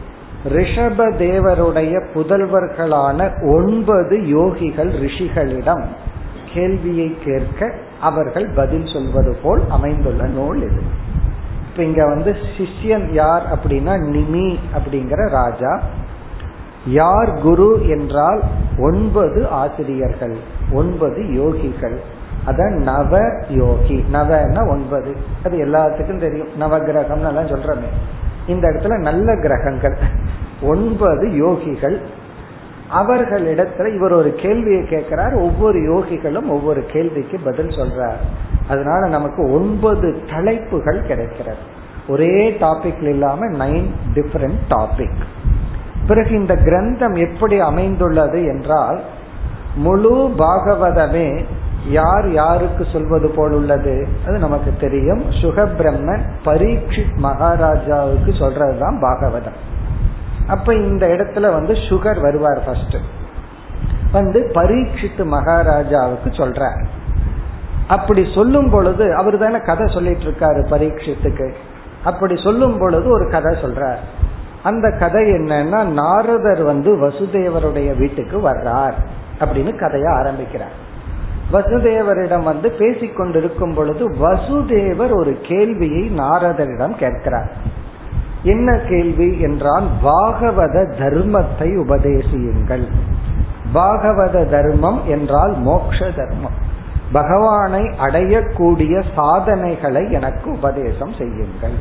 ரிஷப 0.45 0.99
தேவருடைய 0.99 2.04
புதல்வர்களான 2.14 3.30
ஒன்பது 3.54 4.18
யோகிகள் 4.18 4.90
ரிஷிகளிடம் 4.90 5.83
கேள்வியை 6.54 7.16
கேட்க 7.25 7.75
அவர்கள் 8.00 8.49
பதில் 8.54 8.87
சொல்வது 8.87 9.37
போல் 9.42 9.61
அமைந்துள்ள 9.68 10.25
நூல் 10.25 10.62
இது. 10.62 10.83
இப்ப 11.71 11.83
இங்க 11.83 12.07
வந்து 12.07 12.37
சிஷ்யன் 12.57 13.12
யார் 13.12 13.42
அப்படின்னா 13.42 13.97
நிமி 13.97 14.59
அப்படிங்கிற 14.75 15.28
ராஜா. 15.28 15.80
யார் 16.87 17.38
குரு 17.42 17.88
என்றால் 17.88 18.40
ஒன்பது 18.78 19.49
ஆசிரியர்கள் 19.49 20.37
ஒன்பது 20.73 21.23
யோகிகள். 21.23 21.97
அதான் 22.47 22.73
நவ 22.73 23.18
யோகி 23.49 24.04
நவன்னா 24.12 24.68
ஒன்பது. 24.68 25.16
அது 25.45 25.59
எல்லாத்துக்கும் 25.59 26.18
தெரியும். 26.18 26.49
நவகிரகம் 26.61 27.26
எல்லாம் 27.26 27.47
சொல்றமே. 27.47 27.88
இந்த 28.47 28.68
இடத்துல 28.68 28.99
நல்ல 28.99 29.37
கிரகங்கள். 29.37 29.97
ஒன்பது 30.62 31.26
யோகிகள். 31.28 32.00
அவர்களிடத்துல 32.94 33.94
இவர் 33.94 34.12
ஒரு 34.12 34.34
கேள்வியை 34.34 34.86
கேட்கிறார் 34.86 35.34
ஒவ்வொரு 35.34 35.78
யோகிகளும் 35.78 36.48
ஒவ்வொரு 36.48 36.84
கேள்விக்கு 36.84 37.38
பதில் 37.44 37.68
சொல்றார். 37.68 38.20
அதனால 38.68 39.08
நமக்கு 39.08 39.50
ஒன்பது 39.50 40.22
தலைப்புகள் 40.30 41.02
கிடைக்கிறது. 41.02 41.76
ஒரே 42.08 42.50
டாபிக்ல 42.50 43.08
இல்லாம 43.08 43.46
நைன் 43.46 43.86
டிஃபரெண்ட் 44.14 44.58
டாபிக் 44.68 45.22
பிறகு 46.06 46.30
இந்த 46.30 46.54
கிரந்தம் 46.54 47.30
எப்படி 47.30 47.60
அமைந்துள்ளது 47.60 48.44
என்றால் 48.44 49.00
முழு 49.74 50.34
பாகவதமே 50.38 51.44
யார் 51.88 52.32
யாருக்கு 52.32 52.86
சொல்வது 52.92 53.28
போல் 53.28 53.52
உள்ளது? 53.52 54.08
அது 54.26 54.38
நமக்கு 54.38 54.72
தெரியும். 54.80 55.22
சுகபிரம்மன் 55.30 56.20
பரீட்சித் 56.44 57.14
மகாராஜாவுக்கு 57.14 58.30
சொல்றதுதான் 58.30 59.00
பாகவதம். 59.00 59.67
அப்ப 60.48 60.74
இந்த 60.74 61.06
இடத்துல 61.06 61.52
வந்து 61.52 61.74
சுகர் 61.74 62.20
வருவார் 62.20 62.64
ஃபர்ஸ்ட் 62.64 62.96
வந்து 64.12 64.50
பரீட்சித்து 64.54 65.24
மகாராஜாவுக்கு 65.24 66.30
சொல்றார். 66.30 66.84
அப்படி 67.88 68.30
சொல்லும் 68.34 68.70
பொழுது 68.70 69.14
அவர் 69.14 69.38
தானே 69.38 69.58
கதை 69.60 69.86
சொல்லிட்டு 69.86 70.22
இருக்காரு 70.22 70.60
பரீட்சித்துக்கு. 70.70 71.52
அப்படி 72.04 72.40
சொல்லும் 72.42 72.78
பொழுது 72.78 73.08
ஒரு 73.10 73.30
கதை 73.30 73.54
சொல்றார். 73.54 74.02
அந்த 74.62 74.90
கதை 74.90 75.32
என்னன்னா 75.32 75.84
நாரதர் 75.84 76.62
வந்து 76.62 76.96
வசுதேவருடைய 76.96 77.96
வீட்டுக்கு 77.96 78.50
வர்றார் 78.50 78.94
அப்படின்னு 79.40 79.78
கதையை 79.78 80.12
ஆரம்பிக்கிறார். 80.12 80.76
வசுதேவரிடம் 81.52 82.42
வந்து 82.42 82.68
பேசிக்கொண்டிருக்கும் 82.78 83.74
பொழுது 83.74 84.10
வசுதேவர் 84.10 85.14
ஒரு 85.14 85.38
கேள்வியை 85.42 86.18
நாரதரிடம் 86.18 86.96
கேட்கிறார். 86.96 87.52
என்ன 88.42 88.76
கேள்வி 88.76 89.40
என்றால் 89.40 89.87
பாகவத 90.04 90.95
தர்மத்தை 90.99 91.76
உபதேசியுங்கள். 91.76 92.87
பாகவத 93.75 94.50
தர்மம் 94.50 95.00
என்றால் 95.07 95.57
மோக்ஷ 95.59 96.11
தர்மம். 96.11 96.66
பகவானை 97.12 97.83
அடையக்கூடிய 97.83 99.02
சாதனைகளை 99.14 100.12
எனக்கு 100.12 100.52
உபதேசம் 100.52 101.12
செய்யுங்கள். 101.18 101.73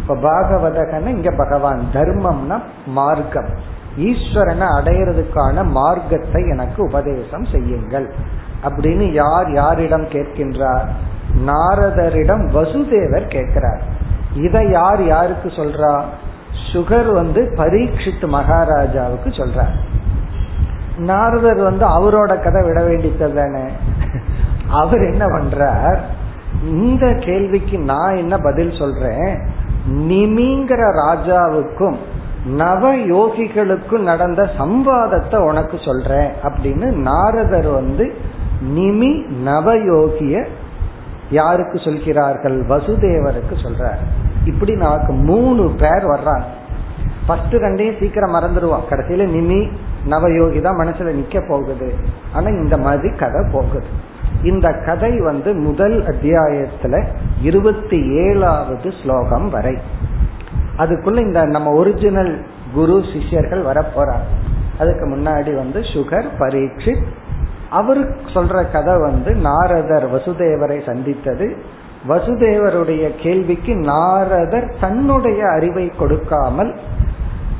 இப்ப 0.00 0.14
பாகவதகன்னு 0.14 1.06
இங்க 1.06 1.30
பகவான் 1.30 1.80
தர்மம்னா 1.92 2.60
மார்க்கம். 2.86 3.48
ஈஸ்வரனை 3.96 4.66
அடையிறதுக்கான 4.78 5.64
மார்க்கத்தை 5.64 6.48
எனக்கு 6.48 6.84
உபதேசம் 6.84 7.44
செய்யுங்கள். 7.44 8.12
அப்படின்னு 8.62 9.12
யார் 9.12 9.52
யாரிடம் 9.52 10.04
கேட்கின்றார்? 10.04 10.86
நாரதரிடம் 11.46 12.44
வசுதேவர் 12.54 13.26
கேட்கிறார். 13.26 13.98
இதை 14.34 14.70
யார் 14.70 15.06
யாருக்கு 15.06 15.48
சொல்றா? 15.48 16.02
சுகர் 16.72 17.12
வந்து 17.12 17.54
பரீட்சித்து 17.56 18.28
மகாராஜாவுக்கு 18.28 19.30
சொல்றார் 19.30 19.78
நாரதர் 20.96 21.60
வந்து 21.62 21.86
அவரோட 21.86 22.42
கதை 22.42 22.62
விட 22.62 22.82
வேண்டியது 22.84 23.34
தானே. 23.34 23.64
அவர் 24.70 25.00
என்ன 25.00 25.26
பண்றார்? 25.26 25.98
இந்த 26.62 27.14
கேள்விக்கு 27.14 27.78
நான் 27.78 28.16
என்ன 28.16 28.38
பதில் 28.38 28.72
சொல்றேன்? 28.78 29.38
நிமிங்கிற 29.92 30.92
ராஜாவுக்கும் 31.08 31.96
நவ 32.46 32.96
யோகிகளுக்கும் 32.96 33.98
நடந்த 33.98 34.50
சம்பாதத்தை 34.58 35.36
உனக்கு 35.36 35.78
சொல்றேன் 35.84 36.32
அப்படின்னு 36.42 36.92
நாரதர் 36.92 37.68
வந்து 37.68 38.14
நிமி 38.74 39.26
நவயோகிய 39.44 40.46
யாருக்கு 41.30 41.78
சொல்கிறார்கள்? 41.78 42.66
வசுதேவருக்கு 42.66 43.54
சொல்றார். 43.62 43.98
இப்படி 44.44 44.74
நமக்கு 44.74 45.12
மூணு 45.12 45.74
பேர் 45.78 46.06
வர்றாங்க. 46.06 46.42
ஃபர்ஸ்ட் 47.26 47.54
ரெண்டையும் 47.54 47.98
சீக்கிரம் 47.98 48.34
மறந்துடுவோம் 48.34 48.82
கடைசியில 48.90 49.22
நிமி 49.28 49.70
நவயோகி 50.06 50.60
தான் 50.60 50.76
மனசுல 50.76 51.14
நிக்க 51.14 51.48
போகுது. 51.48 51.94
ஆனா 52.32 52.46
இந்த 52.46 52.76
மாதிரி 52.76 53.16
கதை 53.16 53.48
போகுது. 53.52 53.86
இந்த 54.42 54.72
கதை 54.72 55.20
வந்து 55.20 55.54
முதல் 55.54 56.02
அத்தியாயத்துல 56.02 57.06
இருபத்தி 57.42 58.10
ஏழாவது 58.12 58.92
ஸ்லோகம் 59.02 59.50
வரை. 59.50 59.78
அதுக்குள்ள 60.76 61.18
இந்த 61.18 61.44
நம்ம 61.44 61.70
ஒரிஜினல் 61.70 62.44
குரு 62.74 63.02
சிஷ்யர்கள் 63.12 63.62
வர 63.62 63.84
அதுக்கு 64.78 65.06
முன்னாடி 65.06 65.54
வந்து 65.54 65.80
சுகர் 65.80 66.26
பரீட்சித் 66.38 67.04
அவரு 67.70 68.00
சொல்ற 68.34 68.70
கதை 68.70 68.98
வந்து 68.98 69.34
நாரதர் 69.34 70.14
வசுதேவரை 70.14 70.86
சந்தித்தது. 70.86 71.56
வசுதேவருடைய 72.08 73.10
கேள்விக்கு 73.22 73.76
நாரதர் 73.76 74.74
தன்னுடைய 74.80 75.48
அறிவை 75.48 75.88
கொடுக்காமல் 75.88 76.74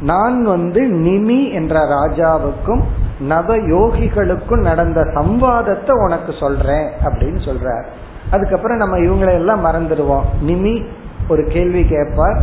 நான் 0.02 0.42
வந்து 0.42 0.82
நிமி 0.82 1.52
என்ற 1.52 1.86
ராஜாவுக்கும் 1.86 2.82
நவ 3.20 3.56
யோகிகளுக்கும் 3.56 4.60
நடந்த 4.60 5.00
சம்வாதத்தை 5.00 5.90
உனக்கு 5.90 6.34
சொல்றேன் 6.40 6.88
அப்படின்னு 7.04 7.40
சொல்றார். 7.48 7.84
அதுக்கப்புறம் 8.30 8.76
நம்ம 8.76 8.98
இவங்களை 8.98 9.32
எல்லாம் 9.32 9.64
மறந்துடுவோம். 9.64 10.22
நிமி 10.46 10.84
ஒரு 11.28 11.44
கேள்வி 11.44 11.84
கேட்பார். 11.84 12.42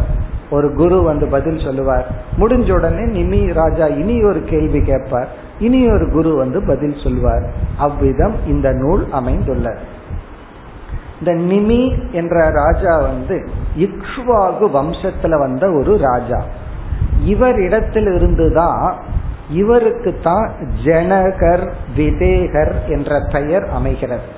ஒரு 0.50 0.74
குரு 0.74 1.02
வந்து 1.02 1.28
பதில் 1.28 1.60
சொல்லுவார். 1.60 2.08
முடிஞ்ச 2.40 2.74
உடனே 2.74 3.22
நிமி 3.22 3.54
ராஜா 3.54 3.86
இனி 3.86 4.24
ஒரு 4.24 4.42
கேள்வி 4.42 4.82
கேட்பார். 4.82 5.46
இனி 5.60 5.92
ஒரு 5.92 6.10
குரு 6.12 6.36
வந்து 6.36 6.62
பதில் 6.62 7.00
சொல்வார். 7.04 7.46
அவ்விதம் 7.78 8.36
இந்த 8.48 8.72
நூல் 8.72 9.08
அமைந்துள்ளது. 9.12 9.80
இந்த 11.20 11.32
நிமி 11.34 12.12
என்ற 12.12 12.50
ராஜா 12.50 12.98
வந்து 12.98 13.50
இக்ஷ்வாகு 13.78 14.68
வம்சத்துல 14.74 15.40
வந்த 15.40 15.72
ஒரு 15.72 15.98
ராஜா. 15.98 16.44
இவர் 17.24 17.60
இடத்தில் 17.60 18.08
இருந்துதான் 18.14 18.96
இவருக்கு 19.50 20.20
தான் 20.24 20.52
ஜனகர் 20.86 21.72
விதேகர் 21.96 22.74
என்ற 22.88 23.20
பெயர் 23.32 23.68
அமைகிறது. 23.70 24.36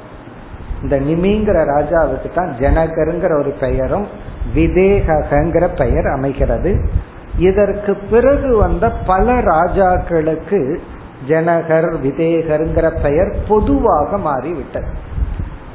இந்த 0.84 1.00
நிமிங்கிற 1.00 1.58
ராஜாவுக்கு 1.66 2.34
தான் 2.36 2.56
ஜனகருங்கிற 2.60 3.40
ஒரு 3.40 3.56
பெயரும் 3.60 4.08
விதேகங்கிற 4.56 5.78
பெயர் 5.78 6.06
அமைகிறது. 6.06 6.90
இதற்கு 7.38 7.96
பிறகு 7.96 8.58
வந்த 8.58 8.92
பல 8.92 9.42
ராஜாக்களுக்கு 9.42 10.82
ஜனகர் 11.28 11.90
விதேகருங்கிற 12.02 13.02
பெயர் 13.02 13.36
பொதுவாக 13.48 14.18
மாறிவிட்டது. 14.18 14.88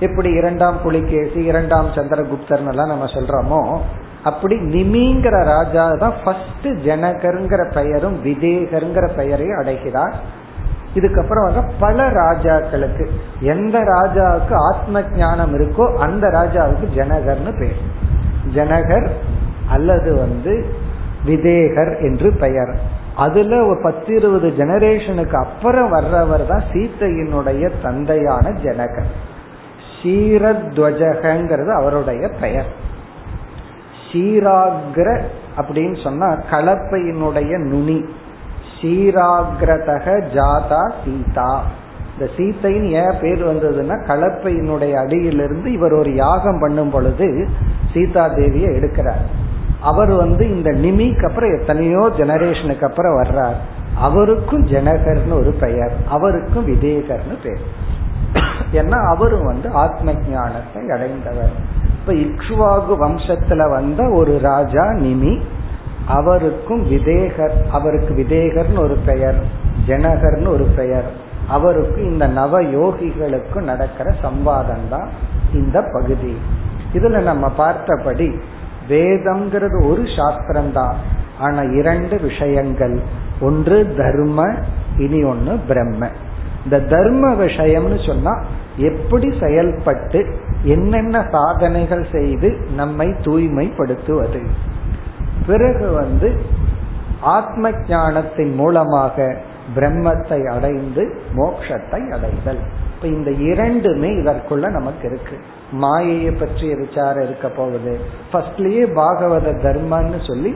எப்படி 0.01 0.31
இரண்டாம் 0.31 0.79
புலிகேசி 0.83 1.45
இரண்டாம் 1.45 1.87
சந்திரகுப்தர் 1.87 2.69
எல்லாம் 2.69 2.89
நம்ம 2.89 3.05
சொல்றோமோ 3.05 3.79
அப்படி 4.23 4.57
நிமிங்கிற 4.57 5.45
ராஜா 5.45 5.93
தான் 5.93 6.15
ஃபர்ஸ்ட் 6.25 6.67
ஜனகருங்கிற 6.67 7.73
பெயரும் 7.73 8.25
விதேகருங்கிற 8.25 9.15
பெயரையும் 9.17 9.59
அடைகிறார். 9.59 10.15
இதுக்கப்புறம் 10.95 11.53
வந்து 11.53 11.73
பல 11.81 12.09
ராஜாக்களுக்கு 12.09 13.11
எந்த 13.41 13.79
ராஜாவுக்கு 13.79 14.55
ஆத்ம 14.55 15.03
ஞானம் 15.17 15.55
இருக்கோ 15.55 15.97
அந்த 15.97 16.29
ராஜாவுக்கு 16.29 16.87
ஜனகர்னு 16.95 17.59
பேர். 17.59 17.81
ஜனகர் 18.55 19.09
அல்லது 19.69 20.15
வந்து 20.15 20.67
விதேகர் 21.27 22.01
என்று 22.01 22.33
பெயர். 22.33 23.03
அதுல 23.17 23.67
ஒரு 23.67 23.81
பத்து 23.83 24.15
இருபது 24.15 24.49
ஜெனரேஷனுக்கு 24.49 25.35
அப்புறம் 25.35 25.91
வர்றவர் 25.91 26.47
தான் 26.47 26.63
சீத்தையினுடைய 26.73 27.71
தந்தையான 27.83 28.49
ஜனகன். 28.51 29.11
ஷீரத்வஜகங்கிறது 30.03 31.75
அவருடைய 31.75 32.29
பெயர். 32.29 32.67
ஷீராகிர 34.13 35.21
அப்படின்னு 35.57 36.03
சொன்னா 36.03 36.27
கலப்பையினுடைய 36.51 37.59
நுனி. 37.59 38.05
ஷீராகிரதக 38.81 40.23
ஜாதா 40.35 40.93
சீதா. 41.05 41.63
இந்த 42.19 42.33
சீத்தையின் 42.37 42.89
ஏன் 42.89 43.19
பேர் 43.21 43.47
வந்ததுன்னா 43.47 43.95
கலப்பையினுடைய 43.95 44.93
அடியிலிருந்து 44.93 45.73
இவர் 45.73 45.93
ஒரு 45.93 46.15
யாகம் 46.15 46.59
பண்ணும் 46.59 46.91
பொழுது 46.91 47.49
சீதா 47.93 48.29
தேவியை 48.29 48.71
எடுக்கிறார். 48.75 49.43
அவர் 49.91 50.13
வந்து 50.23 50.45
இந்த 50.57 50.71
நிமிக்கு 50.85 51.25
அப்புறம் 51.29 51.55
எத்தனையோ 51.59 52.03
ஜெனரேஷனுக்கு 52.19 52.85
அப்புறம் 52.85 53.17
வர்றார். 53.23 53.59
அவருக்கும் 53.99 54.65
ஜனகர்னு 54.67 55.35
ஒரு 55.41 55.53
பெயர் 55.61 55.95
அவருக்கும் 56.09 56.67
விதேகர்னு 56.67 57.37
பெயர் 57.45 57.65
ஏன்னா 58.73 58.99
அவரும் 59.15 59.45
வந்து 59.45 59.69
ஆத்ம 59.83 60.15
ஞானத்தை 60.31 60.83
அடைந்தவர். 60.95 61.53
இப்ப 61.97 62.13
இக்ஷுவாகு 62.25 62.95
வம்சத்துல 63.03 63.63
வந்த 63.71 64.03
ஒரு 64.11 64.33
ராஜா 64.43 64.87
நிமி 65.05 65.35
அவருக்கும் 66.09 66.83
விதேகர் 66.91 67.55
அவருக்கு 67.71 68.15
விதேகர்னு 68.15 68.81
ஒரு 68.87 68.97
பெயர் 69.07 69.39
ஜனகர்னு 69.87 70.51
ஒரு 70.57 70.67
பெயர். 70.77 71.09
அவருக்கு 71.49 72.01
இந்த 72.11 72.27
நவ 72.39 72.61
யோகிகளுக்கும் 72.79 73.71
நடக்கிற 73.71 74.09
சம்பாதம் 74.23 74.89
தான் 74.91 75.09
இந்த 75.53 75.79
பகுதி. 75.93 76.35
இதுல 76.95 77.23
நம்ம 77.23 77.47
பார்த்தபடி 77.63 78.29
வேதம்ங்கிறது 78.89 79.91
ஒரு 79.91 80.03
சாஸ்திரம் 80.17 80.73
தான் 80.73 80.97
ஆனா 81.39 81.63
இரண்டு 81.63 82.21
விஷயங்கள். 82.21 83.01
ஒன்று 83.41 83.95
தர்ம 83.97 84.55
இனி 84.99 85.25
ஒன்னு 85.25 85.57
பிரம்ம. 85.69 86.09
இந்த 86.65 86.81
தர்ம 86.81 87.35
விஷயம்னு 87.35 88.07
சொன்னா 88.07 88.43
எப்படி 88.77 89.29
செயல்பட்டு 89.41 90.21
என்னென்ன 90.63 91.27
சாதனைகள் 91.31 92.07
செய்து 92.13 92.59
நம்மை 92.77 93.09
தூய்மைப்படுத்துவது. 93.09 94.47
பிறகு 95.47 95.91
வந்து 95.91 96.41
ஆத்ம 97.21 97.71
ஞானத்தின் 97.71 98.55
மூலமாக 98.55 99.37
பிரம்மத்தை 99.77 100.47
அடைந்து 100.47 101.03
மோட்சத்தை 101.37 102.01
அடைதல். 102.11 102.63
இப்ப 102.95 103.07
இந்த 103.07 103.31
இரண்டுமே 103.31 104.11
இதற்குள்ள 104.11 104.71
நமக்கு 104.71 105.07
இருக்கு. 105.09 105.37
மாயையை 105.75 106.33
பற்றிய 106.33 106.77
விசாரம் 106.77 107.23
இருக்க 107.23 107.49
போகுது. 107.49 108.01
ஃபர்ஸ்ட்லயே 108.33 108.87
பாகவத 108.95 109.55
தர்மன்னு 109.63 110.27
சொல்லி 110.27 110.55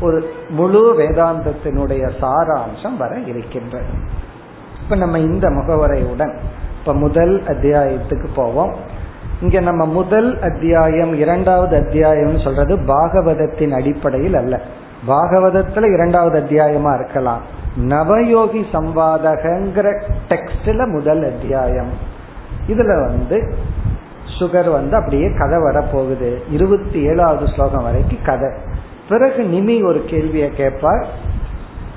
ஒரு 0.00 0.34
முழு 0.48 0.94
வேதாந்தத்தினுடைய 0.98 2.10
சாராம்சம் 2.20 2.96
வர 2.98 3.18
இருக்கின்றது. 3.18 3.92
இப்ப 4.82 4.96
நம்ம 4.96 5.18
இந்த 5.18 5.48
முகவரையுடன் 5.48 6.36
இப்ப 6.78 6.94
முதல் 6.94 7.42
அத்தியாயத்துக்கு 7.42 8.26
போவோம். 8.34 8.74
இங்க 9.40 9.60
நம்ம 9.60 9.84
முதல் 9.84 10.40
அத்தியாயம் 10.40 11.14
இரண்டாவது 11.14 11.76
அத்தியாயம் 11.76 12.38
சொல்றது 12.38 12.76
பாகவதத்தின் 12.76 13.72
அடிப்படையில் 13.72 14.34
அல்ல. 14.34 14.60
பாகவதத்துல 15.08 15.92
இரண்டாவது 15.92 16.40
அத்தியாயமா 16.40 16.94
இருக்கலாம். 17.00 17.40
நவயோகி 17.76 18.64
சம்பாதகங்கிற 18.72 20.02
டெக்ஸ்ட்ல 20.28 20.86
முதல் 20.86 21.24
அத்தியாயம். 21.24 21.90
இதுல 22.68 23.06
வந்து 23.06 23.54
சுகர் 24.38 24.70
வந்து 24.72 24.96
அப்படியே 24.96 25.28
கதை 25.38 25.58
வரப்போகுது. 25.58 26.38
இருபத்தி 26.50 27.02
ஏழாவது 27.02 27.46
ஸ்லோகம் 27.52 27.82
வரைக்கும் 27.82 28.24
கதை. 28.24 28.48
பிறகு 29.08 29.42
நிமி 29.42 29.84
ஒரு 29.84 30.04
கேள்வியை 30.04 30.50
கேட்பார். 30.50 31.06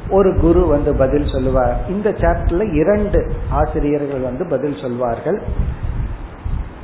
ஒரு 0.09 0.35
குரு 0.35 0.67
வந்து 0.67 0.95
பதில் 0.95 1.27
சொல்லுவார். 1.27 1.75
இந்த 1.89 2.09
சாப்டர்ல 2.09 2.73
இரண்டு 2.73 3.31
ஆசிரியர்கள் 3.49 4.19
வந்து 4.19 4.45
பதில் 4.45 4.77
சொல்வார்கள். 4.81 5.41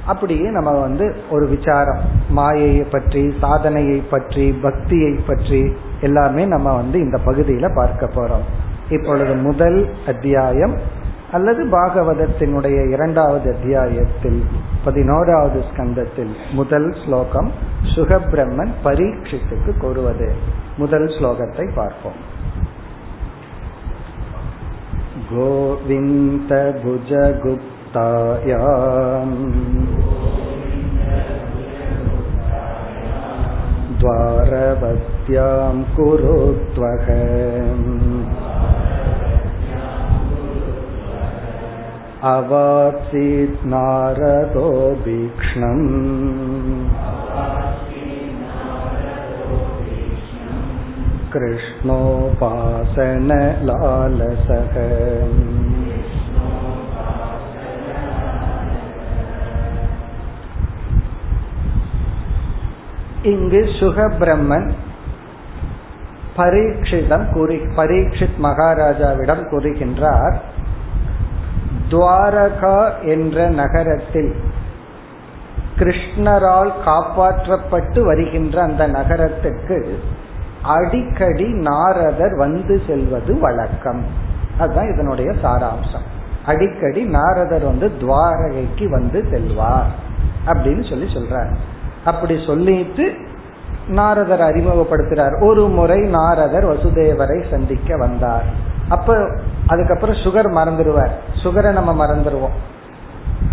அப்படியே 0.06 0.50
நம்ம 0.50 0.72
வந்து 0.72 1.15
ஒரு 1.32 1.48
விசாரம். 1.48 1.98
மாயையை 2.30 2.84
பற்றி 2.84 3.34
சாதனையை 3.41 4.00
பற்றி 4.00 4.52
பக்தியை 4.62 5.20
பற்றி 5.28 5.76
எல்லாமே 6.02 6.46
நம்ம 6.46 6.76
வந்து 6.76 7.00
இந்த 7.00 7.20
பகுதியில 7.26 7.76
பார்க்க 7.76 8.10
போறோம். 8.15 8.46
இப்பொழுது 8.89 9.34
முதல் 9.34 9.89
அத்தியாயம். 10.08 10.76
அல்லது 11.33 11.62
பாகவதத்தினுடைய 11.66 12.79
இரண்டாவது 12.90 13.46
அத்தியாயத்தில் 13.55 14.40
பதினோராவது 14.85 15.61
ஸ்கந்தத்தில் 15.70 16.35
முதல் 16.53 16.90
ஸ்லோகம் 17.05 17.51
சுகபிரம்மன் 17.94 18.75
பரீட்சித்துக்கு 18.85 19.75
கூறுவது 19.79 20.29
முதல் 20.77 21.09
ஸ்லோகத்தை 21.16 21.66
பார்ப்போம் 21.75 22.20
गोविन्दभुजगुप्तायाम् 27.94 29.37
द्वारवत्यां 34.03 35.77
कुरुत्वः 35.96 37.07
अवात्सीत् 42.25 43.64
नारदो 43.66 44.68
भीक्ष्णम् 45.05 45.87
कृष्णोपासनलालसः 53.42 54.77
இங்கு 63.33 63.61
சுகபிரம்மன் 63.79 64.68
பரீட்சிதம் 66.37 67.27
கூறி 67.35 67.57
பரீட்சித் 67.79 68.38
மகாராஜாவிடம் 68.46 69.42
கூறுகின்றார் 69.51 70.37
துவாரகா 71.89 72.91
என்ற 73.04 73.50
நகரத்தில் 73.50 74.36
கிருஷ்ணரால் 75.76 76.71
காப்பாற்றப்பட்டு 76.86 78.02
வருகின்ற 78.02 78.62
அந்த 78.62 78.88
நகரத்துக்கு 78.88 80.00
அடிக்கடி 80.63 81.54
நாரதர் 81.54 82.36
வந்து 82.36 82.82
செல்வது 82.88 83.39
வழக்கம். 83.39 84.06
அதுதான் 84.60 84.93
இதனுடைய 84.93 85.32
சாராம்சம். 85.32 86.06
அடிக்கடி 86.45 87.06
நாரதர் 87.06 87.63
வந்து 87.63 87.97
துவாரகைக்கு 87.97 88.89
வந்து 88.89 89.28
செல்வார் 89.32 89.91
அப்படின்னு 90.45 90.89
சொல்லி 90.89 91.13
சொல்றார். 91.13 91.56
அப்படி 92.06 92.43
சொல்லிட்டு 92.45 93.13
நாரதர் 93.88 94.39
அறிமுகப்படுத்துறார். 94.39 95.43
ஒரு 95.43 95.67
முறை 95.67 95.97
நாரதர் 95.97 96.65
வசுதேவரை 96.65 97.50
சந்திக்க 97.50 97.97
வந்தார். 97.97 98.45
அப்ப 98.89 99.30
அதுக்கப்புறம் 99.67 100.15
சுகர் 100.15 100.58
மறந்துடுவார். 100.60 101.12
சுகரை 101.43 101.71
நம்ம 101.71 102.06
மறந்துடுவோம். 102.06 102.58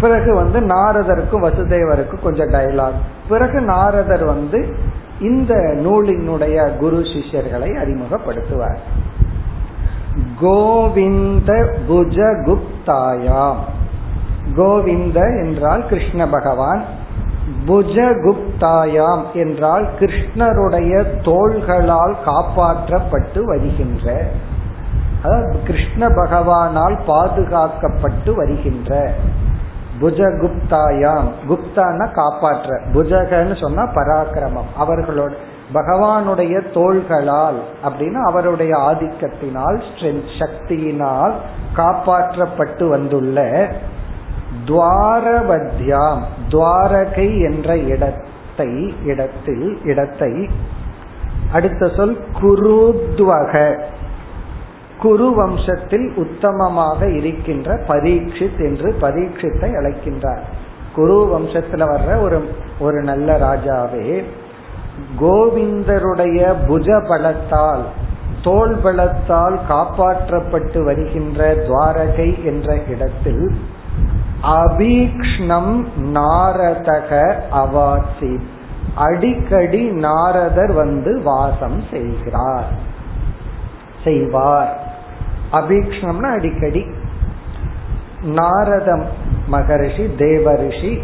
பிறகு 0.01 0.35
வந்து 0.35 0.61
நாரதருக்கும் 0.61 1.45
வசுதேவருக்கும் 1.45 2.23
கொஞ்சம் 2.23 2.49
டயலாக் 2.49 3.01
பிறகு 3.29 3.61
நாரதர் 3.61 4.25
வந்து 4.25 4.77
இந்த 5.21 5.55
நூலினுடைய 5.55 6.77
குரு 6.77 6.99
சிஷ்யர்களை 6.99 7.71
அறிமுகப்படுத்துவார். 7.77 8.77
கோவிந்த 10.41 11.75
புஜ 11.89 12.17
குப்தாயாம் 12.45 13.57
கோவிந்த 14.57 15.21
என்றால் 15.21 15.87
கிருஷ்ண 15.87 16.27
பகவான். 16.29 16.85
புஜகுப்தாயாம் 17.67 19.23
என்றால் 19.35 19.89
கிருஷ்ணருடைய 20.01 21.05
தோள்களால் 21.23 22.15
காப்பாற்றப்பட்டு 22.25 23.45
வருகின்ற 23.45 24.27
அதாவது 25.25 25.59
கிருஷ்ண 25.65 26.07
பகவானால் 26.09 26.99
பாதுகாக்கப்பட்டு 27.07 28.35
வருகின்ற. 28.35 29.13
புஜகுப்தாயாம். 30.01 31.29
குப்தான 31.49 32.13
காப்பாற்ற. 32.13 32.81
புஜகன்னு 32.95 33.61
சொன்னா 33.61 33.83
பராக்கிரமம். 33.83 34.71
அவர்களோட 34.81 35.33
பகவானுடைய 35.75 36.73
தோள்களால் 36.73 37.61
அப்படின்னா 37.85 38.23
அவருடைய 38.23 38.77
ஆதிக்கத்தினால் 38.77 39.81
சக்தியினால் 40.39 41.33
காப்பாற்றப்பட்டு 41.77 42.89
வந்துள்ள 42.89 43.69
துவாரவத்யாம். 44.67 46.23
துவாரகை 46.49 47.41
என்ற 47.41 47.77
இடத்தை 47.77 48.95
இடத்தில் 49.05 49.81
இடத்தை 49.85 50.51
அடுத்த 51.53 51.89
சொல் 51.89 52.19
குருத்வக. 52.43 53.79
குரு 55.05 55.35
வம்சத்தில் 55.37 56.09
உத்தமமாக 56.15 57.17
இருக்கின்ற 57.17 57.75
பரீட்சித் 57.89 58.59
என்று 58.59 58.95
பரீட்சித்தை 59.01 59.71
அழைக்கின்றார். 59.71 60.41
குரு 60.95 61.39
வம்சத்துல 61.39 61.83
வர்ற 61.83 62.21
ஒரு 62.21 62.55
ஒரு 62.79 63.03
நல்ல 63.03 63.39
ராஜாவே 63.39 64.25
கோவிந்தருடைய 65.21 66.55
புஜ 66.69 67.03
பலத்தால் 67.03 67.83
தோல் 68.43 68.77
பலத்தால் 68.85 69.59
காப்பாற்றப்பட்டு 69.69 70.85
வருகின்ற 70.85 71.55
துவாரகை 71.55 72.45
என்ற 72.45 72.79
இடத்தில் 72.89 73.51
அபீக்ஷ்ணம் 74.43 75.87
நாரதக 76.15 77.35
அவாசி. 77.53 78.41
அடிக்கடி 78.95 79.91
நாரதர் 79.91 80.73
வந்து 80.73 81.23
வாசம் 81.23 81.83
செய்கிறார். 81.91 82.93
செய்வார். 84.05 84.84
அபீக்ஷ்ணம்னா 85.55 86.31
அடிக்கடி. 86.33 86.87
நாரதம் 88.23 89.05
மகரிஷி 89.47 90.05
தேவரிஷி 90.19 90.99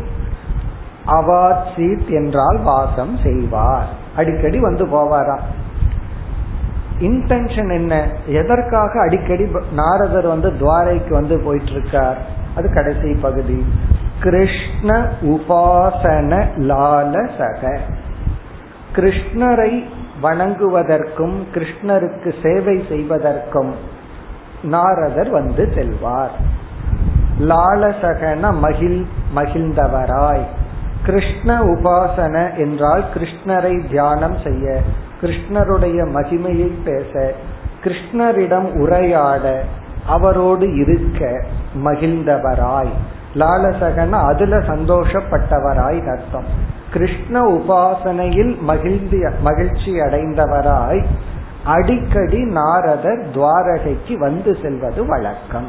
அவாத்சீத் 1.07 2.09
என்றால் 2.09 2.59
வாசம் 2.63 3.19
செய்வார். 3.23 3.89
அடிக்கடி 4.17 4.61
வந்து 4.61 4.87
போவாராம். 4.87 5.41
இன்டென்ஷன் 7.01 7.73
என்ன? 7.73 8.09
எதற்காக 8.27 9.01
அடிக்கடி 9.01 9.51
நாரதர் 9.73 10.27
வந்து 10.27 10.49
துவாரைக்கு 10.51 11.11
வந்து 11.11 11.43
போயிட்டு 11.45 11.71
இருக்கார் 11.71 12.19
அது 12.57 12.73
கடைசி 12.73 13.15
பகுதி. 13.15 13.65
கிருஷ்ண 14.21 15.13
உபாசன 15.21 16.45
லாலசக. 16.57 17.79
கிருஷ்ணரை 18.95 19.85
வணங்குவதற்கும் 20.23 21.43
கிருஷ்ணருக்கு 21.55 22.35
சேவை 22.43 22.85
செய்வதற்கும் 22.89 23.99
நாரதர் 24.63 25.31
வந்து 25.31 25.73
செல்வார். 25.75 26.31
லாலசகன 27.41 28.53
மகிழ் 28.53 29.03
மகிழ்ந்தவராய். 29.37 30.45
கிருஷ்ண 31.05 31.59
உபாசன 31.59 32.57
என்றால் 32.57 33.05
கிருஷ்ணரை 33.15 33.89
தியானம் 33.89 34.37
செய்ய 34.45 34.81
கிருஷ்ணருடைய 35.21 36.09
மகிமையை 36.09 36.73
பேச 36.85 37.33
கிருஷ்ணரிடம் 37.85 38.79
உரையாட 38.79 39.63
அவரோடு 40.07 40.75
இருக்க 40.75 41.45
மகிழ்ந்தவராய். 41.85 42.93
லாலசகன 43.35 44.11
அதுல 44.11 44.59
சந்தோஷப்பட்டவராய் 44.59 46.11
அர்த்தம். 46.11 46.79
கிருஷ்ண 46.93 47.41
உபாசனையில் 47.41 48.61
மகிழ்ந்தி 48.61 49.19
மகிழ்ச்சி 49.43 50.01
அடைந்தவராய் 50.01 51.05
அடிக்கடி 51.65 52.45
நாரதர் 52.45 53.31
துவாரகைக்கு 53.33 54.19
வந்து 54.19 54.57
செல்வது 54.63 55.07
வழக்கம். 55.07 55.69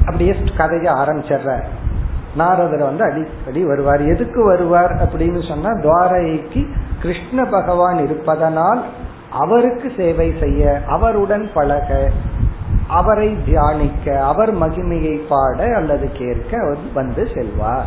அப்படியே 0.00 0.36
கதையை 0.56 0.94
ஆரம்பிச்சிடுற 0.94 1.62
நாரதர் 2.36 2.82
வந்து 2.82 3.04
அடிக்கடி 3.04 3.64
வருவார். 3.64 4.00
எதுக்கு 4.00 4.44
வருவார் 4.44 4.92
அப்படின்னு 4.92 5.48
சொன்னா 5.48 5.70
துவாரகைக்கு 5.70 6.66
கிருஷ்ண 7.02 7.44
பகவான் 7.44 8.04
இருப்பதனால் 8.04 8.84
அவருக்கு 9.30 9.92
சேவை 9.96 10.34
செய்ய 10.40 10.80
அவருடன் 10.86 11.50
பழக 11.54 12.10
அவரை 12.88 13.36
தியானிக்க 13.44 14.24
அவர் 14.24 14.58
மகிமையை 14.58 15.20
பாட 15.28 15.74
அல்லது 15.76 16.10
கேட்க 16.12 16.76
வந்து 16.94 17.28
செல்வார். 17.34 17.84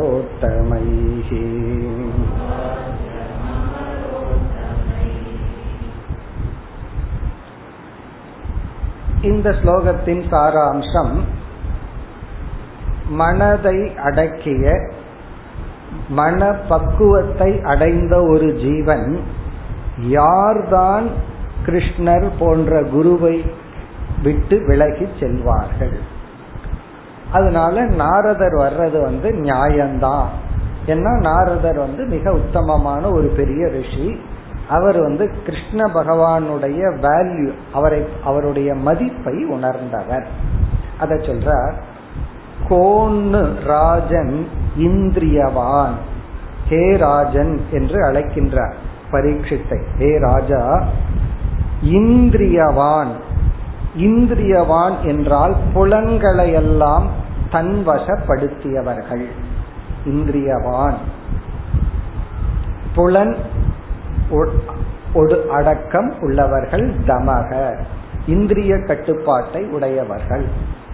उपास्यममरोत्तमैः 0.01 1.31
இந்த 9.29 9.49
ஸ்லோகத்தின் 9.61 10.23
சாராம்சம் 10.33 11.15
மனதை 13.10 13.96
அடக்கிய 13.96 14.92
மன 16.10 16.52
பக்குவத்தை 16.52 17.62
அடைந்த 17.62 18.22
ஒரு 18.22 18.54
ஜீவன் 18.54 19.20
யார்தான் 20.02 21.10
கிருஷ்ணர் 21.66 22.30
போன்ற 22.40 22.84
குருவை 22.84 23.52
விட்டு 24.24 24.66
விலகி 24.66 25.08
செல்வார்கள்? 25.20 25.98
அதனால 27.32 27.86
நாரதர் 27.86 28.54
வர்றது 28.54 29.02
வந்து 29.02 29.32
நியாயம்தான். 29.32 30.26
ஏன்னா 30.88 31.20
நாரதர் 31.20 31.78
வந்து 31.78 32.06
மிக 32.06 32.32
உத்தமமான 32.32 33.10
ஒரு 33.10 33.28
பெரிய 33.28 33.68
ரிஷி. 33.68 34.22
அவர் 34.70 35.00
வந்து 35.00 35.32
கிருஷ்ண 35.46 35.92
பகவானுடைய 35.94 36.82
வேல்யூ 37.02 37.54
அவரை 37.74 38.08
அவருடைய 38.24 38.74
மதிப்பை 38.74 39.44
உணர்ந்தவர். 39.44 40.28
அதை 41.00 41.18
சொல்றார் 41.18 41.74
கோன்னு 42.70 43.64
ராஜன் 43.64 44.48
இந்திரியவான். 44.80 45.94
ஹே 46.70 46.98
ராஜன் 46.98 47.62
என்று 47.72 48.04
அழைக்கின்றார் 48.04 48.74
பரீட்சித்தை. 49.12 49.80
ஹே 49.98 50.18
ராஜா 50.18 50.84
இந்திரியவான். 51.84 53.12
இந்திரியவான் 53.98 55.02
என்றால் 55.02 55.56
புலன்களையெல்லாம் 55.76 57.06
தன்வசப்படுத்தியவர்கள். 57.52 59.26
இந்திரியவான். 60.06 60.94
புலன் 62.96 63.38
ஒரு 65.14 65.50
அடக்கம் 65.52 66.14
உள்ளவர்கள் 66.22 66.94
தமக 67.08 67.78
இந்திரிய 68.28 68.78
கட்டுப்பாட்டை 68.78 69.64
உடையவர்கள். 69.64 70.46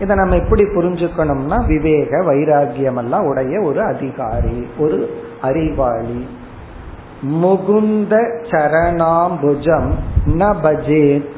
இதை 0.02 0.16
நம்ம 0.16 0.36
எப்படி 0.36 0.64
புரிஞ்சுக்கணும்னா 0.64 1.66
விவேக 1.66 2.18
வைராகியம் 2.18 2.98
எல்லாம் 2.98 3.26
உடைய 3.26 3.62
ஒரு 3.62 3.82
அதிகாரி 3.82 4.68
ஒரு 4.78 5.24
அறிவாளி. 5.42 6.28
முகுந்த 7.22 8.16
சரணாம்புஜம் 8.50 9.92
ந 10.26 10.54
பஜேத். 10.64 11.30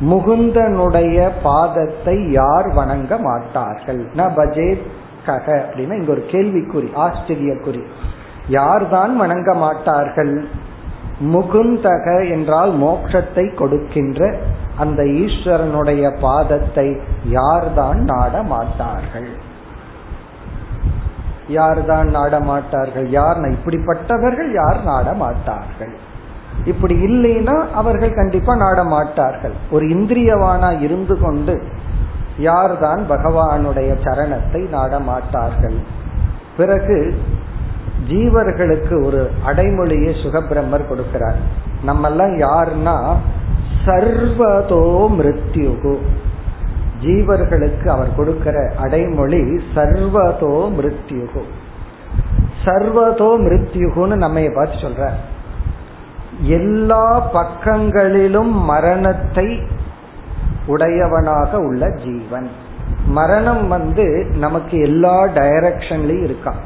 முகுந்தனுடைய 0.00 1.30
பாதத்தை 1.44 2.30
யார் 2.30 2.68
வணங்க 2.74 3.16
மாட்டார்கள்? 3.18 4.06
ந 4.16 4.20
பஜேத் 4.36 4.86
கக 5.26 5.62
அப்படின்னா 5.62 5.96
இங்க 5.98 6.10
ஒரு 6.10 6.24
கேள்விக்குறி 6.30 6.88
ஆச்சரியக்குறி. 6.96 7.82
யார்தான் 8.48 9.16
வணங்க 9.16 9.54
மாட்டார்கள்? 9.54 10.46
முகுந்தக 11.32 12.30
என்றால் 12.30 12.72
மோட்சத்தை 12.72 13.54
கொடுக்கின்ற 13.54 14.36
அந்த 14.78 15.02
ஈஸ்வரனுடைய 15.02 16.04
பாதத்தை 16.20 17.00
யார்தான் 17.24 18.00
நாட 18.02 18.42
மாட்டார்கள்? 18.42 19.28
யார்தான் 21.48 22.08
நாட 22.08 22.40
மாட்டார்கள்? 22.40 23.10
யார் 23.10 23.36
இப்படிப்பட்டவர்கள் 23.36 24.52
யார் 24.52 24.84
நாட 24.84 25.12
மாட்டார்கள்? 25.12 25.94
இப்படி 26.64 26.94
இல்லைன்னா 26.94 27.70
அவர்கள் 27.70 28.14
கண்டிப்பா 28.14 28.54
நாட 28.54 28.84
மாட்டார்கள். 28.84 29.52
ஒரு 29.70 29.86
இந்திரியவானா 29.86 30.80
இருந்து 30.80 31.20
கொண்டு 31.20 31.62
யார்தான் 32.38 33.02
பகவானுடைய 33.08 33.90
சரணத்தை 34.04 34.68
நாட 34.68 34.98
மாட்டார்கள்? 34.98 35.78
பிறகு 36.56 37.22
ஜீவர்களுக்கு 38.08 39.04
ஒரு 39.06 39.30
அடைமொழியை 39.44 40.12
சுகபிரம்மர் 40.14 40.90
கொடுக்கிறார். 40.90 41.38
நம்மெல்லாம் 41.86 42.34
யாருன்னா 42.46 43.16
சர்வதோ 43.84 44.82
மிருத்யுகு. 45.18 45.96
ஜீவர்களுக்கு 47.02 47.86
அவர் 47.86 48.14
கொடுக்கிற 48.16 48.72
அடைமொழி 48.78 49.42
சர்வதோ 49.74 50.70
மிருத்யுகு. 50.76 51.42
சர்வதோ 52.64 53.28
மிருத்யுகுன்னு 53.44 54.16
நம்ம 54.16 54.40
பார்த்து 54.54 54.76
சொல்ற. 54.76 55.10
எல்லா 56.42 57.20
பக்கங்களிலும் 57.20 58.52
மரணத்தை 58.64 59.62
உடையவனாக 60.66 61.60
உள்ள 61.60 61.90
ஜீவன். 62.04 62.48
மரணம் 63.06 63.68
வந்து 63.68 64.26
நமக்கு 64.36 64.78
எல்லா 64.78 65.24
டைரக்ஷன்லயும் 65.24 66.26
இருக்கான் 66.28 66.62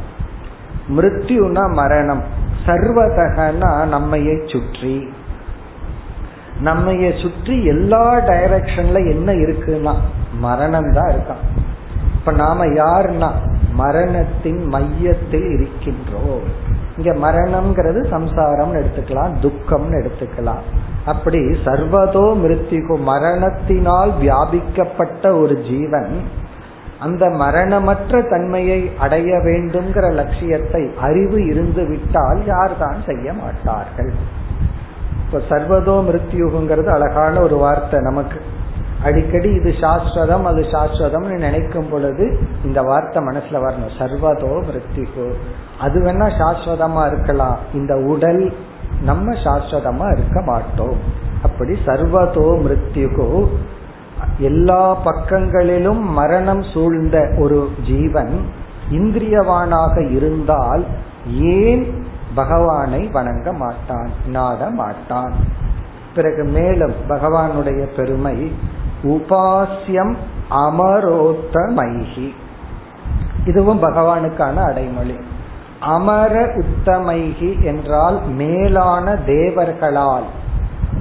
மிருத்யுனா 0.97 1.73
மரணம். 1.73 2.23
சர்வதகனா 2.67 3.71
நம்மையை 3.95 4.37
சுற்றி. 4.53 5.09
நம்மைய 6.69 7.07
சுற்றி 7.23 7.55
எல்லா 7.73 8.05
டைரக்ஷன்ல 8.31 8.99
என்ன 9.13 9.33
இருக்குன்னா 9.45 9.95
மரணம் 10.45 10.91
தான் 10.99 11.11
இருக்கான். 11.15 11.45
இப்ப 12.17 12.33
நாம 12.43 12.67
யாருன்னா 12.83 13.31
மரணத்தின் 13.81 14.61
மையத்தில் 14.75 15.49
இருக்கின்றோம். 15.57 16.45
இங்க 16.97 17.11
மரணம்ங்கிறது 17.25 18.01
சம்சாரம்னு 18.15 18.81
எடுத்துக்கலாம் 18.81 19.35
துக்கம்னு 19.45 19.99
எடுத்துக்கலாம். 20.01 20.65
அப்படி 21.13 21.41
சர்வதோ 21.67 22.27
மிருத்திகோ 22.43 22.97
மரணத்தினால் 23.11 24.13
வியாபிக்கப்பட்ட 24.21 25.25
ஒரு 25.43 25.57
ஜீவன் 25.71 26.13
அந்த 27.07 27.25
மரணமற்ற 27.43 28.21
தன்மையை 28.33 28.81
அடைய 29.05 29.31
வேண்டும்ங்கிற 29.47 30.07
லட்சியத்தை 30.21 30.83
அறிவு 31.07 31.39
இருந்து 31.47 31.85
விட்டால் 31.89 32.43
யார்தான் 32.53 33.01
செய்ய 33.09 33.27
மாட்டார்கள்? 33.41 34.13
இப்ப 35.33 35.57
சர்வதோ 35.57 36.05
மிருத்யுங்கிறது 36.05 36.87
அழகான 36.87 37.41
ஒரு 37.41 37.57
வார்த்தை 37.57 38.01
நமக்கு. 38.01 38.41
அடிக்கடி 39.05 39.51
இது 39.51 39.71
சாஸ்வதம் 39.71 40.43
அது 40.43 40.61
சாஸ்வதம்னு 40.61 41.39
நினைக்கும் 41.39 41.89
பொழுது 41.89 42.39
இந்த 42.65 42.83
வார்த்தை 42.83 43.25
மனசுல 43.25 43.53
வரணும். 43.53 43.91
சர்வதோ 43.99 44.65
மிருத்யுகு. 44.65 45.33
அது 45.81 46.01
வேணா 46.01 46.31
சாஸ்வதமா 46.39 47.07
இருக்கலாம். 47.07 47.59
இந்த 47.75 47.97
உடல் 47.97 48.55
நம்ம 49.03 49.33
சாஸ்வதமா 49.33 50.13
இருக்க 50.13 50.43
மாட்டோம். 50.43 50.97
அப்படி 51.43 51.79
சர்வதோ 51.87 52.61
மிருத்யுகு. 52.61 53.49
எல்லா 54.39 54.95
பக்கங்களிலும் 54.95 56.13
மரணம் 56.13 56.63
சூழ்ந்த 56.63 57.35
ஒரு 57.39 57.69
ஜீவன் 57.87 58.41
இந்திரியவானாக 58.91 60.11
இருந்தால் 60.11 60.85
ஏன் 61.41 62.02
பகவானை 62.35 63.07
வணங்க 63.07 63.53
மாட்டான் 63.53 64.11
நாட 64.27 64.71
மாட்டான். 64.71 65.33
பிறகு 66.15 66.45
மேலும் 66.45 66.95
பகவானுடைய 67.09 67.87
பெருமை 67.97 68.53
உபாசியம் 69.03 70.17
அமரோத்தமைகி 70.51 72.35
இதுவும் 73.45 73.83
பகவானுக்கான 73.83 74.55
அடைமொழி. 74.55 75.17
அமர 75.81 76.47
உத்தமைகி 76.47 77.63
என்றால் 77.63 78.27
மேலான 78.27 79.17
தேவர்களால். 79.17 80.25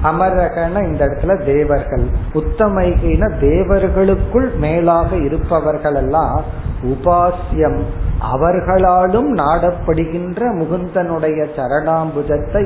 அமரகன 0.02 0.82
இந்த 0.82 1.02
இடத்துல 1.06 1.32
தேவர்கள். 1.44 2.06
உத்தமைகின 2.34 3.28
தேவர்களுக்குள் 3.40 4.48
மேலாக 4.54 5.16
இருப்பவர்கள் 5.16 5.94
எல்லாம் 5.94 6.42
உபாசியம் 6.84 7.80
அவர்களாலும் 8.18 9.30
நாடப்படுகின்ற 9.36 10.40
முகுந்தனுடைய 10.58 11.38
சரணாம்புஜத்தை 11.56 12.64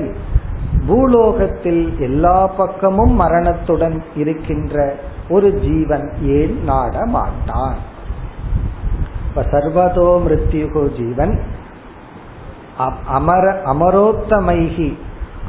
பூலோகத்தில் 0.87 1.85
எல்லா 1.99 2.47
பக்கமும் 2.47 3.15
மரணத்துடன் 3.15 4.03
இருக்கின்ற 4.15 4.95
ஒரு 5.29 5.49
ஜீவன் 5.61 6.07
ஏன் 6.23 6.57
நாட 6.65 7.05
மாட்டான் 7.07 7.79
இப்ப 9.29 9.43
சர்வதோ 9.43 10.09
மிருத்யுகோ 10.25 10.83
ஜீவன். 10.97 11.35
அமர 13.09 13.45
அமரோத்தமைகி 13.73 14.89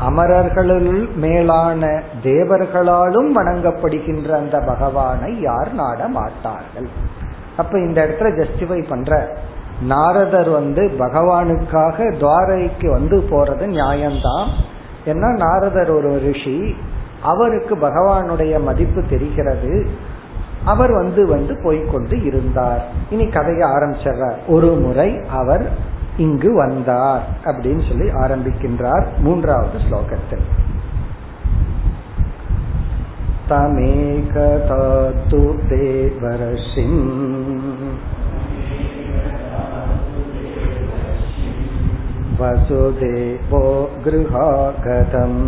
அமரர்களுள் 0.06 1.16
மேலான 1.16 2.02
தேவர்களாலும் 2.24 3.30
வணங்கப்படுகின்ற 3.36 4.30
அந்த 4.30 4.60
பகவானை 4.60 5.42
யார் 5.42 5.74
நாட 5.74 6.08
மாட்டார்கள்? 6.08 6.88
அப்ப 7.58 7.80
இந்த 7.80 8.08
இடத்துல 8.08 8.22
ஜஸ்டிஃபை 8.22 8.88
பண்ற 8.90 9.38
நாரதர் 9.82 10.50
வந்து 10.50 10.92
பகவானுக்காக 11.00 11.98
துவாரைக்கு 12.14 12.88
வந்து 12.92 13.18
போறது 13.18 13.66
நியாயம்தான். 13.68 14.48
ஏன்னா 15.06 15.38
நாரதர் 15.38 15.92
ஒரு 15.92 16.20
ரிஷி 16.20 16.76
அவருக்கு 17.22 17.76
பகவானுடைய 17.76 18.64
மதிப்பு 18.64 19.04
தெரிகிறது. 19.10 19.88
அவர் 20.66 20.92
வந்து 20.92 21.28
வந்து 21.28 21.54
போய்கொண்டு 21.64 22.26
இருந்தார். 22.26 22.86
இனி 23.10 23.28
கதையை 23.28 23.70
ஆரம்பிச்சிடுற 23.70 24.34
ஒரு 24.48 24.68
முறை 24.68 25.22
அவர் 25.30 25.70
இங்கு 26.17 26.51
வந்தார் 26.55 27.25
அப்படின்னு 27.45 27.85
சொல்லி 27.89 28.09
ஆரம்பிக்கின்றார் 28.25 29.07
மூன்றாவது 29.19 29.79
ஸ்லோகத்தில் 29.87 30.47
தமேகதா 33.49 34.83
து 35.31 35.45
தேவரசிம் 35.71 37.01
वसुदेवो 42.39 43.67
गृहागतम् 44.05 45.43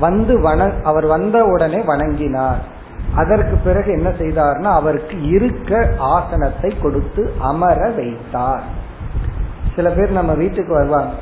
வந்து 0.00 0.40
வண 0.40 0.72
அவர் 0.82 1.06
வந்த 1.06 1.44
உடனே 1.44 1.78
வணங்கினார். 1.78 2.58
அதற்கு 3.14 3.56
பிறகு 3.56 3.92
என்ன 3.92 4.08
செய்தார்னா 4.08 4.62
அவருக்கு 4.62 5.22
இருக்க 5.22 5.90
ஆசனத்தை 5.98 6.74
கொடுத்து 6.82 7.32
அமர 7.38 7.90
வைத்தார். 7.90 8.62
சில 9.76 9.90
பேர் 9.90 10.10
நம்ம 10.10 10.34
வீட்டுக்கு 10.34 10.72
வருவாங்க. 10.72 11.12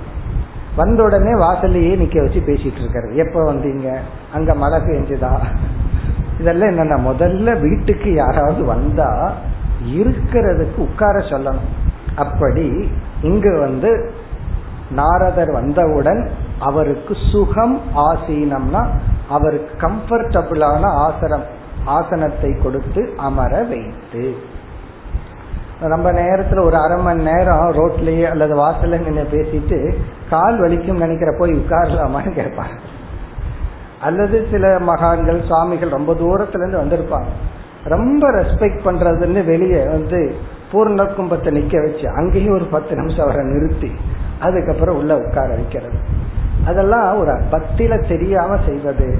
வந்த 0.77 1.03
உடனே 1.03 1.33
வாசல்லையே 1.33 1.93
நிக்க 2.03 2.21
வச்சு 2.21 2.41
பேசிட்டு 2.47 2.81
இருக்காரு. 2.83 3.15
எப்ப 3.15 3.53
வந்தீங்க? 3.53 3.99
அங்க 4.33 4.55
மழை 4.55 4.79
பெஞ்சுதா 4.79 5.33
இதெல்லாம் 6.41 6.71
என்னன்னா 6.71 6.99
முதல்ல 7.11 7.61
வீட்டுக்கு 7.61 8.15
யாராவது 8.15 8.65
வந்தா 8.65 9.33
இருக்கிறதுக்கு 9.87 10.77
உட்கார 10.77 11.19
சொல்லணும். 11.19 11.69
அப்படி 12.17 12.89
இங்கு 13.23 13.59
வந்து 13.59 14.11
நாரதர் 14.91 15.53
வந்தவுடன் 15.53 16.31
அவருக்கு 16.59 17.17
சுகம் 17.33 17.81
ஆசீனம்னா 17.97 18.87
அவருக்கு 19.29 19.89
கம்ஃபர்டபுளான 19.89 20.81
ஆசனம் 20.81 21.43
ஆசனத்தை 21.85 22.57
கொடுத்து 22.63 23.13
அமர 23.17 23.63
வைத்து. 23.63 24.37
ரொம்ப 25.81 26.13
நேரத்துல 26.13 26.65
ஒரு 26.65 26.77
அரை 26.77 26.99
மணி 26.99 27.23
நேரம் 27.23 27.73
ரோட்லயே 27.73 28.31
அல்லது 28.31 28.55
வாசல்ல 28.57 28.99
நின்று 29.05 29.27
பேசிட்டு 29.33 29.95
கால் 30.31 30.61
வலிக்கும் 30.61 30.99
நினைக்கிற 30.99 31.35
போய் 31.39 31.53
உட்காரலாமான்னு 31.53 32.33
கேட்பாங்க. 32.39 32.77
அல்லது 34.01 34.47
சில 34.51 34.79
மகான்கள் 34.79 35.43
சுவாமிகள் 35.43 35.89
ரொம்ப 35.89 36.13
தூரத்துல 36.13 36.69
இருந்து 36.69 36.81
வந்திருப்பாங்க. 36.83 37.31
ரொம்ப 37.85 38.31
ரெஸ்பெக்ட் 38.31 38.85
பண்றதுன்னு 38.85 39.45
வெளியே 39.45 39.85
வந்து 39.87 40.35
பூர்ண 40.73 41.05
கும்பத்தை 41.05 41.51
நிக்க 41.57 41.83
வச்சு 41.85 42.09
அங்கேயும் 42.09 42.55
ஒரு 42.55 42.65
பத்து 42.65 42.97
நிமிஷம் 42.97 43.29
அவரை 43.29 43.45
நிறுத்தி 43.47 43.93
அதுக்கப்புறம் 44.41 44.97
உள்ள 44.97 45.17
உட்கார 45.17 45.55
வைக்கிறது. 45.55 45.99
அதெல்லாம் 46.67 47.19
ஒரு 47.19 47.33
பக்தியில 47.33 48.09
தெரியாம 48.09 48.57
செய்வது. 48.67 49.19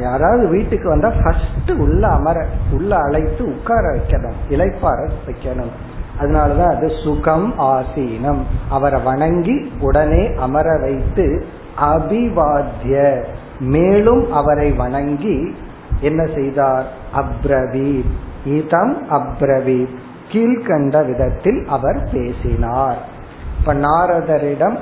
யாராவது 0.00 0.48
வீட்டுக்கு 0.48 0.88
வந்தா 0.88 1.12
ஃபர்ஸ்ட் 1.24 1.70
உள்ள 1.70 2.08
அமர 2.08 2.46
உள்ள 2.72 2.96
அழைத்து 2.96 3.44
உட்கார 3.44 3.80
வைக்கணும் 3.92 4.38
இலைப்பார 4.50 5.08
வைக்கணும். 5.26 5.72
அதனாலதான் 6.20 6.76
அது 6.76 6.90
சுகம் 7.04 7.54
ஆசீனம். 7.58 8.40
அவரை 8.68 9.00
வணங்கி 9.02 9.72
உடனே 9.80 10.34
அமர 10.34 10.78
வைத்து 10.80 11.44
அபிவாத்திய 11.84 13.24
மேலும் 13.60 14.32
அவரை 14.32 14.72
வணங்கி 14.72 15.54
என்ன 16.00 16.28
செய்தார்? 16.34 16.86
அப்ரவீத். 17.14 18.10
இதம் 18.44 19.10
அப்ரவீத். 19.10 19.94
கீழ்கண்ட 20.32 21.06
விதத்தில் 21.06 21.66
அவர் 21.66 22.08
பேசினார். 22.12 22.98
இப்ப 23.58 23.74
நாரதரிடம் 23.74 24.76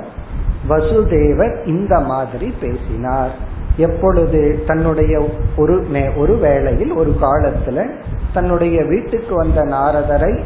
வசுதேவர் 0.69 1.67
இந்த 1.67 1.99
மாதிரி 1.99 2.53
பேசினார். 2.61 3.31
எப்பொழுது? 3.77 4.63
தன்னுடைய 4.67 5.29
ஒரு 5.57 5.87
ஒரு 6.15 6.37
வேளையில் 6.37 6.93
ஒரு 6.93 7.15
காலத்துல 7.21 7.89
தன்னுடைய 8.33 8.83
வீட்டுக்கு 8.83 9.35
வந்த 9.35 9.63
நாரதரை 9.63 10.41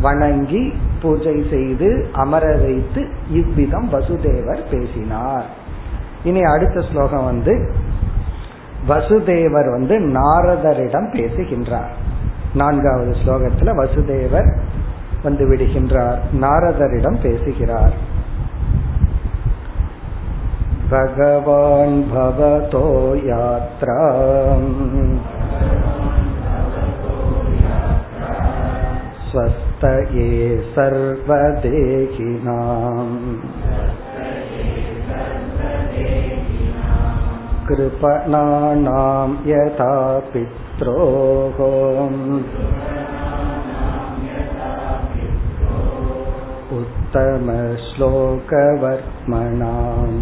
வணங்கி 0.00 0.62
பூஜை 1.02 1.36
செய்து 1.50 1.88
அமர 2.12 2.44
வைத்து 2.56 3.00
இவ்விதம் 3.30 3.88
வசுதேவர் 3.92 4.62
பேசினார் 4.70 5.48
இனி 6.24 6.42
அடுத்த 6.44 6.78
ஸ்லோகம் 6.82 7.24
வந்து 7.24 7.54
வசுதேவர் 8.86 9.68
வந்து 9.70 9.94
நாரதரிடம் 10.16 11.08
பேசுகின்றார் 11.12 11.92
நான்காவது 12.54 13.12
ஸ்லோகத்துல 13.22 13.74
வசுதேவர் 13.74 14.48
வந்து 15.22 15.44
விடுகின்றார் 15.48 16.20
நாரதரிடம் 16.38 17.18
பேசுகிறார் 17.22 17.94
भगवान् 20.92 21.94
भवतो 22.08 22.82
यात्रा 23.26 23.94
स्वस्तये 29.76 30.28
सर्वदेहिनाम् 30.74 31.16
कृपणानां 37.68 39.28
यथा 39.50 39.92
पित्रोः 40.32 41.58
उत्तमश्लोकवर्त्मणाम् 48.82 50.20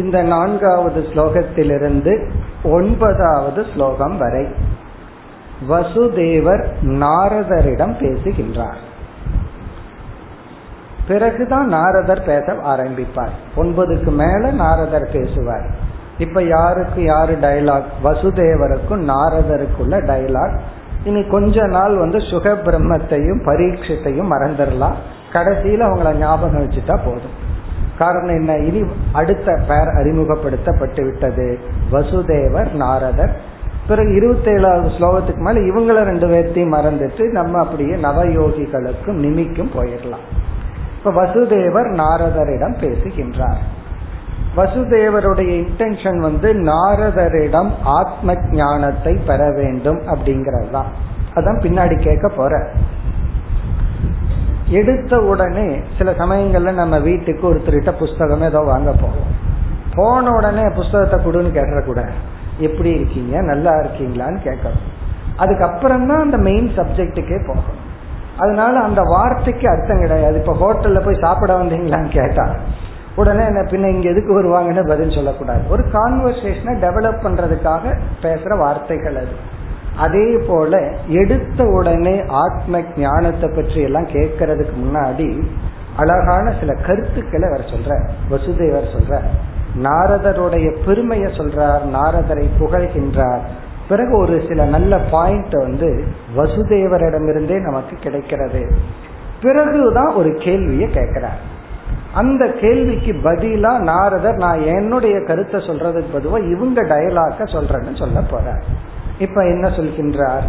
இந்த 0.00 0.16
நான்காவது 0.22 1.00
ஸ்லோகத்திலிருந்து 1.10 2.12
ஒன்பதாவது 2.63 3.65
ஸ்லோகம் 3.73 4.17
வரை 4.17 4.47
வசுதேவர் 5.69 6.65
நாரதரிடம் 6.81 7.97
பேசுகின்றார். 7.99 8.89
பிறகுதான் 11.07 11.67
நாரதர் 11.67 12.23
பேச 12.23 12.53
ஆரம்பிப்பார். 12.53 13.29
ஒன்பதுக்கு 13.55 14.11
மேல 14.11 14.51
நாரதர் 14.51 15.09
பேசுவார். 15.13 15.69
இப்ப 16.17 16.43
யாருக்கு 16.43 17.03
யாரு 17.03 17.37
டைலாக் 17.37 17.83
வசுதேவருக்கும் 18.03 19.09
நாரதருக்குள்ள 19.09 19.99
டைலாக் 20.05 20.59
இனி 21.03 21.23
கொஞ்ச 21.23 21.67
நாள் 21.67 21.97
வந்து 21.97 22.19
சுக 22.19 22.49
பிரம்மத்தையும் 22.49 23.43
பரீட்சத்தையும் 23.43 24.31
மறந்துடலாம். 24.31 24.93
கடைசியில 25.33 25.83
அவங்கள 25.83 26.13
ஞாபகம் 26.13 26.69
வச்சுட்டா 26.69 26.99
போதும். 27.05 27.40
காரணம் 28.01 28.35
என்ன? 28.39 28.51
இனி 28.67 28.81
அடுத்த 29.11 29.47
பேர் 29.67 29.91
அறிமுகப்படுத்தப்பட்டு 29.99 31.03
விட்டது 31.03 31.47
வசுதேவர் 31.91 32.71
நாரதர். 32.83 33.33
பிறகு 33.87 34.11
இருபத்தி 34.15 34.51
ஏழாவது 34.51 34.89
ஸ்லோகத்துக்கு 34.89 35.43
மேல 35.45 35.59
இவங்கள 35.69 36.03
ரெண்டு 36.03 36.27
பேர்த்தையும் 36.27 36.73
மறந்துட்டு 36.75 37.23
நம்ம 37.31 37.59
அப்படியே 37.59 37.95
நவயோகிகளுக்கும் 38.07 39.21
நிமிக்கும் 39.25 39.71
போயிடலாம். 39.77 40.25
இப்ப 40.97 41.11
வசுதேவர் 41.19 41.89
நாரதரிடம் 42.01 42.79
பேசுகின்றார். 42.79 43.61
வசுதேவருடைய 44.57 45.51
இன்டென்ஷன் 45.61 46.19
வந்து 46.19 46.49
நாரதரிடம் 46.53 47.69
ஆத்ம 47.83 48.35
ஞானத்தை 48.51 49.13
பெற 49.27 49.41
வேண்டும் 49.51 50.01
அப்படிங்கறது 50.13 50.71
தான் 50.71 50.89
அதான் 51.35 51.61
பின்னாடி 51.65 51.95
கேட்க 52.01 52.27
போற. 52.37 52.53
எடுத்த 54.79 55.19
உடனே 55.19 55.67
சில 55.97 56.11
சமயங்கள்ல 56.11 56.71
நம்ம 56.71 56.99
வீட்டுக்கு 56.99 57.43
ஒருத்தர்கிட்ட 57.53 57.91
புஸ்தகம் 57.91 58.41
ஏதோ 58.41 58.59
வாங்க 58.59 58.91
போவோம் 58.91 59.31
போன 59.95 60.31
உடனே 60.31 60.65
புஸ்தகத்தை 60.75 61.17
கொடுன்னு 61.25 61.51
கேட்டக்கூடாது 61.57 62.13
எப்படி 62.57 62.89
இருக்கீங்க? 62.89 63.41
நல்லா 63.41 63.71
இருக்கீங்களான்னு 63.71 64.39
கேட்கணும் 64.47 64.89
அதுக்கப்புறம் 65.37 66.07
தான் 66.07 66.21
அந்த 66.21 66.37
மெயின் 66.37 66.69
சப்ஜெக்டுக்கே 66.77 67.39
போகணும் 67.47 67.79
அதனால 68.37 68.79
அந்த 68.79 69.01
வார்த்தைக்கு 69.01 69.65
அர்த்தம் 69.69 69.99
கிடையாது. 69.99 70.37
இப்ப 70.39 70.53
ஹோட்டல்ல 70.61 70.99
போய் 71.05 71.21
சாப்பிட 71.21 71.51
வந்தீங்களான்னு 71.53 72.09
கேட்டா 72.09 72.45
உடனே 73.15 73.43
என்ன 73.45 73.61
பின்ன 73.61 73.89
இங்க 73.91 74.09
எதுக்கு 74.09 74.31
வருவாங்கன்னு 74.39 74.87
பதில் 74.87 75.15
சொல்லக்கூடாது. 75.15 75.63
ஒரு 75.69 75.83
கான்வர்சேஷனை 75.93 76.73
டெவலப் 76.85 77.23
பண்றதுக்காக 77.25 77.93
பேசுற 78.21 78.57
வார்த்தைகள் 78.57 79.15
அது. 79.15 79.33
அதே 80.03 80.27
போல 80.47 80.73
எடுத்த 81.21 81.63
உடனே 81.77 82.15
ஆத்ம 82.43 82.81
ஞானத்தை 82.97 83.49
பற்றி 83.49 83.79
எல்லாம் 83.81 84.07
கேட்கறதுக்கு 84.07 84.75
முன்னாடி 84.83 85.29
அழகான 85.97 86.53
சில 86.59 86.73
கருத்துக்களை 86.87 87.47
அவர் 87.49 87.71
சொல்ற 87.73 87.91
வசுதேவர் 88.31 88.93
சொல்ற 88.95 89.19
நாரதருடைய 89.83 90.67
பெருமையை 90.85 91.29
சொல்றார் 91.31 91.83
நாரதரை 91.97 92.45
புகழ்கின்றார். 92.59 93.43
பிறகு 93.89 94.13
ஒரு 94.17 94.35
சில 94.47 94.65
நல்ல 94.65 94.93
பாயிண்ட் 95.11 95.53
வந்து 95.53 95.89
வசுதேவரிடமிருந்தே 96.37 97.57
நமக்கு 97.61 97.95
கிடைக்கிறது. 97.95 98.61
பிறகுதான் 99.41 100.11
ஒரு 100.15 100.31
கேள்வியை 100.43 100.87
கேட்கிறார். 100.89 101.41
அந்த 102.13 102.43
கேள்விக்கு 102.61 103.13
பதிலா 103.23 103.73
நாரதர் 103.91 104.35
நான் 104.35 104.63
என்னுடைய 104.75 105.17
கருத்தை 105.27 105.59
சொல்றதுக்கு 105.59 106.15
பொதுவா 106.15 106.39
இவங்க 106.51 106.79
டயலாக்க 106.83 107.47
சொல்றேன்னு 107.55 107.95
சொல்ல 107.97 108.19
போறார். 108.31 108.63
இப்ப 109.21 109.45
என்ன 109.45 109.67
சொல்கின்றார்? 109.67 110.47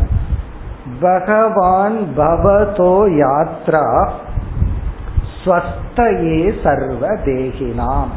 பகவான் 1.01 1.99
பவதோ 2.16 2.95
யாத்ரா 3.23 4.11
ஸ்வஸ்தயே 5.45 6.62
சர்வ 6.62 7.09
தேகினாம். 7.09 8.11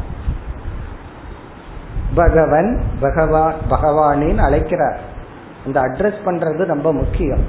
பகவன் 2.14 2.82
பகவான் 3.00 3.54
பகவானின் 3.70 4.38
அழைக்கிறார். 4.38 5.00
இந்த 5.66 5.80
அட்ரஸ் 5.80 6.24
பண்றது 6.24 6.64
ரொம்ப 6.64 6.92
முக்கியம். 6.92 7.44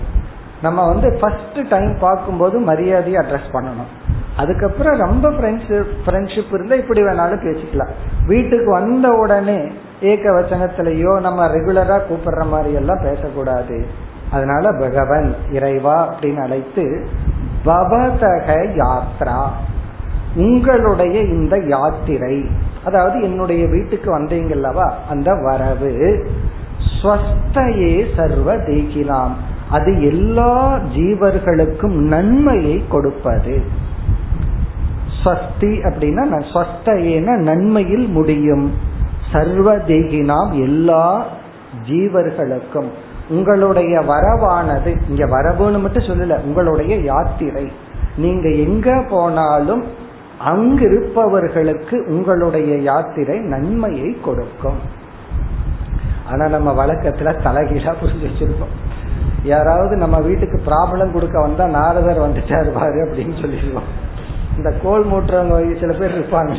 நம்ம 0.62 0.88
வந்து 0.88 1.18
ஃபர்ஸ்ட் 1.22 1.68
டைம் 1.70 1.98
பார்க்கும்போது 2.00 2.60
மரியாதையை 2.60 3.22
அட்ரஸ் 3.22 3.54
பண்ணணும். 3.54 3.92
அதுக்கப்புறம் 4.38 5.00
ரொம்ப 5.00 5.30
ஃப்ரெண்ட்ஷிப் 5.30 5.92
ஃப்ரெண்ட்ஷிப் 6.06 6.54
இருந்தால் 6.54 6.80
இப்படி 6.80 7.04
வேணாலும் 7.04 7.44
பேசிக்கலாம். 7.44 7.92
வீட்டுக்கு 8.26 8.72
வந்த 8.72 9.10
உடனே 9.10 9.72
ஏக 10.02 10.32
வச்சனத்திலயோ 10.32 11.20
நம்ம 11.20 11.48
ரெகுலரா 11.48 12.00
கூப்பிடுற 12.10 12.48
மாதிரி 12.48 12.74
எல்லாம் 12.74 13.02
பேசக்கூடாது. 13.02 13.86
அதனால 14.32 14.72
பகவன் 14.80 15.36
இறைவா 15.52 16.10
அப்படின்னு 16.10 16.42
அழைத்து 16.42 17.08
பவதக 17.66 18.48
யாத்ரா 18.76 19.48
உங்களுடைய 20.36 21.22
இந்த 21.22 21.58
யாத்திரை 21.58 22.46
அதாவது 22.86 23.22
என்னுடைய 23.22 23.68
வீட்டுக்கு 23.68 24.20
வந்தீங்கல்லவா 24.20 24.90
அந்த 25.10 25.34
வரவு 25.34 26.26
ஸ்வஸ்தையே 27.02 28.06
சர்வ 28.16 28.56
தேகிலாம் 28.56 29.32
அது 29.70 30.04
எல்லா 30.04 30.80
ஜீவர்களுக்கும் 30.96 31.98
நன்மையை 32.14 32.84
கொடுப்பது. 32.90 33.62
ஸ்வஸ்தி 35.24 35.72
அப்படின்னா 35.88 36.44
ஸ்வஸ்தையேன 36.54 37.38
நன்மையில் 37.38 38.08
முடியும். 38.08 38.87
சர்வதேகி 39.32 40.24
நாம் 40.24 40.52
எல்லா 40.52 41.26
ஜீவர்களுக்கும். 41.90 42.90
உங்களுடைய 43.30 44.00
வரவானது 44.00 44.98
இங்க 45.10 45.26
வரவுன்னு 45.26 45.82
மட்டும் 45.82 46.04
சொல்லல 46.04 46.42
உங்களுடைய 46.42 46.96
யாத்திரை. 46.96 47.72
நீங்க 48.18 48.50
எங்க 48.50 49.06
போனாலும் 49.10 49.84
அங்கிருப்பவர்களுக்கு 50.46 52.06
உங்களுடைய 52.08 52.78
யாத்திரை 52.78 53.40
நன்மையை 53.40 54.18
கொடுக்கும். 54.22 54.80
ஆனா 56.32 56.48
நம்ம 56.48 56.86
வழக்கத்துல 56.86 57.34
தலைகீழா 57.44 57.94
புரிஞ்சு 58.02 58.28
வச்சிருக்கோம். 58.28 58.76
யாராவது 59.44 59.96
நம்ம 59.96 60.20
வீட்டுக்கு 60.20 60.62
ப்ராப்ளம் 60.66 61.12
கொடுக்க 61.12 61.42
வந்தா 61.42 61.66
நாரதர் 61.66 62.30
வந்துட்டாரு 62.30 62.66
இருப்பாரு 62.68 62.98
அப்படின்னு 63.08 63.42
சொல்லிடுவோம். 63.42 64.06
இந்த 64.58 64.74
கோல் 64.84 65.06
மூட்டுறவங்க 65.06 65.80
சில 65.80 65.94
பேர் 65.94 66.20
இருப்பாங்க. 66.20 66.56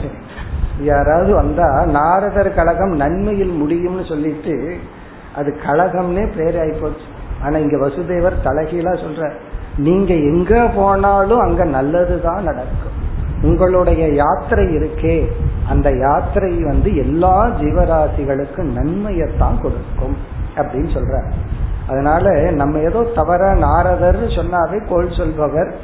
யாராவது 0.80 1.34
வந்தா 1.34 1.84
நாரதர் 1.84 2.54
கழகம் 2.54 2.96
நன்மையில் 2.96 3.62
முடியும்னு 3.62 4.08
சொல்லிட்டு 4.08 4.76
அது 5.36 5.56
கழகம்னே 5.66 6.36
பேர் 6.36 6.56
ஆயிப்போச்சு. 6.56 7.06
ஆனா 7.42 7.56
இங்க 7.56 7.86
வசுதேவர் 7.86 8.32
தலைகீழா 8.44 8.98
சொல்ற 8.98 9.32
நீங்க 9.76 10.14
எங்க 10.14 10.70
போனாலும் 10.76 11.38
அங்க 11.38 11.64
நல்லதுதான் 11.64 12.42
நடக்கும். 12.42 13.06
உங்களுடைய 13.42 14.08
யாத்திரை 14.08 14.64
இருக்கே. 14.66 15.26
அந்த 15.68 15.90
யாத்திரை 15.90 16.62
வந்து 16.62 16.96
எல்லா 16.96 17.46
ஜீவராசிகளுக்கும் 17.46 18.72
நன்மையத்தான் 18.74 19.60
கொடுக்கும். 19.60 20.16
அப்படின்னு 20.56 20.96
சொல்ற 20.96 21.22
அதனால 21.88 22.50
நம்ம 22.50 22.78
ஏதோ 22.78 23.06
தவற 23.14 23.54
நாரதர் 23.54 24.26
சொன்னாவே 24.26 24.86
கோல் 24.88 25.12
சொல்பவர் 25.12 25.74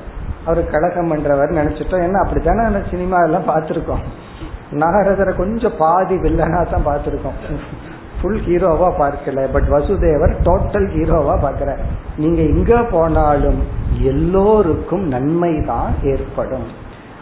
அவர் 0.44 0.70
கழகம் 0.70 1.12
பண்றவர் 1.12 1.58
நினைச்சிட்டோம். 1.58 2.08
ஏன்னா 2.08 2.24
அப்படித்தானே 2.24 2.76
சினிமா 2.90 3.22
எல்லாம் 3.22 3.48
பார்த்திருக்கோம்? 3.48 4.02
நாரதரை 4.82 5.32
கொஞ்சம் 5.36 5.76
பாதி 5.82 6.16
வில்லனா 6.24 6.60
தான் 6.72 6.86
பார்த்துருக்கோம். 6.88 7.38
ஃபுல் 8.18 8.40
ஹீரோவா 8.46 8.88
பார்க்கல 9.00 9.42
பட் 9.54 9.68
வசுதேவர் 9.74 10.32
டோட்டல் 10.46 10.88
ஹீரோவா 10.94 11.34
பார்க்கிற 11.40 11.70
நீங்க 12.22 12.40
எங்க 12.52 12.82
போனாலும் 12.92 13.60
எல்லோருக்கும் 14.12 15.04
நன்மை 15.14 15.52
தான் 15.70 15.92
ஏற்படும். 16.12 16.66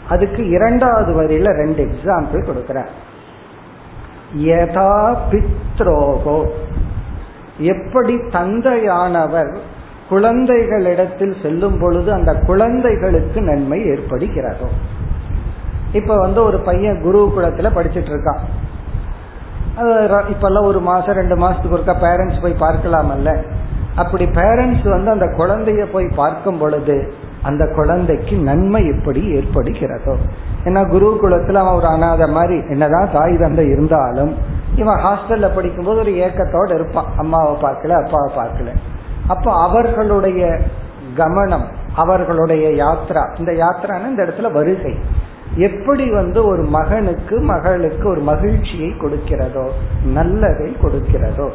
அதுக்கு 0.08 0.42
இரண்டாவது 0.56 1.12
வரியில 1.20 1.50
ரெண்டு 1.62 1.80
எக்ஸாம்பிள் 1.88 2.46
கொடுக்கிறேன் 2.46 2.90
யதா 4.48 4.92
பித்ரோகோ. 5.30 6.38
எப்படி 7.72 8.14
தந்தையானவர் 8.36 9.52
குழந்தைகளிடத்தில் 10.08 11.34
செல்லும் 11.42 11.78
பொழுது 11.82 12.10
அந்த 12.12 12.32
குழந்தைகளுக்கு 12.48 13.40
நன்மை 13.50 13.78
ஏற்படுகிறதோ. 13.92 14.68
இப்ப 15.92 16.12
வந்து 16.16 16.40
ஒரு 16.44 16.58
பையன் 16.68 17.02
குரு 17.02 17.20
குலத்துல 17.36 17.70
படிச்சுட்டு 17.76 18.12
இருக்கான் 18.14 18.42
இப்பெல்லாம் 20.32 20.68
ஒரு 20.70 20.80
மாசம் 20.88 21.18
ரெண்டு 21.20 21.36
மாசத்துக்கு 21.42 21.76
ஒருக்கா 21.78 21.94
பேரண்ட்ஸ் 22.04 22.42
போய் 22.42 22.62
பார்க்கலாமல்ல. 22.62 23.30
அப்படி 23.96 24.24
பேரண்ட்ஸ் 24.38 24.86
வந்து 24.94 25.10
அந்த 25.10 25.26
குழந்தைய 25.38 25.82
போய் 25.92 26.08
பார்க்கும் 26.16 26.58
பொழுது 26.58 26.96
அந்த 27.42 27.64
குழந்தைக்கு 27.76 28.34
நன்மை 28.48 28.82
எப்படி 28.86 29.22
ஏற்படுகிறதோ. 29.38 30.14
ஏன்னா 30.64 30.82
குருகுலத்துல 30.94 31.60
அவன் 31.62 31.78
ஒரு 31.80 31.88
அனாத 31.94 32.28
மாதிரி 32.36 32.56
என்னதான் 32.74 33.12
தாய் 33.12 33.40
தந்தை 33.42 33.64
இருந்தாலும் 33.74 34.32
இவன் 34.76 35.02
ஹாஸ்டல்ல 35.06 35.48
படிக்கும்போது 35.54 35.98
ஒரு 36.04 36.12
ஏக்கத்தோட 36.26 36.70
இருப்பான். 36.74 37.10
அம்மாவை 37.16 37.54
பார்க்கல 37.64 37.96
அப்பாவை 38.02 38.30
பார்க்கல. 38.38 38.70
அப்போ 39.32 39.50
அவர்களுடைய 39.66 40.42
கமனம் 41.16 41.66
அவர்களுடைய 42.02 42.66
யாத்ரா 42.82 43.24
இந்த 43.40 43.52
யாத்திரான 43.62 44.08
இந்த 44.10 44.20
இடத்துல 44.24 44.50
வருகை 44.52 44.94
எப்படி 45.56 46.10
வந்து 46.10 46.46
ஒரு 46.46 46.62
மகனுக்கு 46.62 47.40
மகளுக்கு 47.40 48.08
ஒரு 48.08 48.20
மகிழ்ச்சியை 48.20 48.94
கொடுக்கிறதோ 49.00 49.70
நல்லதை 50.04 50.76
கொடுக்கிறதோ. 50.82 51.48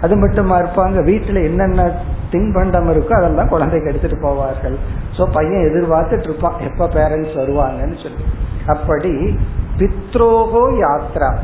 அது 0.00 0.16
மட்டுமா 0.16 0.58
இருப்பாங்க? 0.58 0.98
வீட்டுல 1.02 1.44
என்னென்ன 1.44 1.90
தின்பண்டம் 2.30 2.90
இருக்கோ 2.90 3.12
அதெல்லாம் 3.12 3.48
குழந்தைக்கு 3.48 3.88
எடுத்துட்டு 3.88 4.28
போவார்கள். 4.28 4.76
சோ 5.16 5.32
பையன் 5.32 5.62
எதிர்பார்த்துட்டு 5.62 6.22
இருப்பான் 6.22 6.58
எப்ப 6.58 6.86
பேரண்ட்ஸ் 6.86 7.36
வருவாங்கன்னு 7.36 8.02
சொல்லி. 8.02 8.24
அப்படி 8.66 9.38
பித்ரோகோ 9.78 10.74
யாத்ரா. 10.80 11.34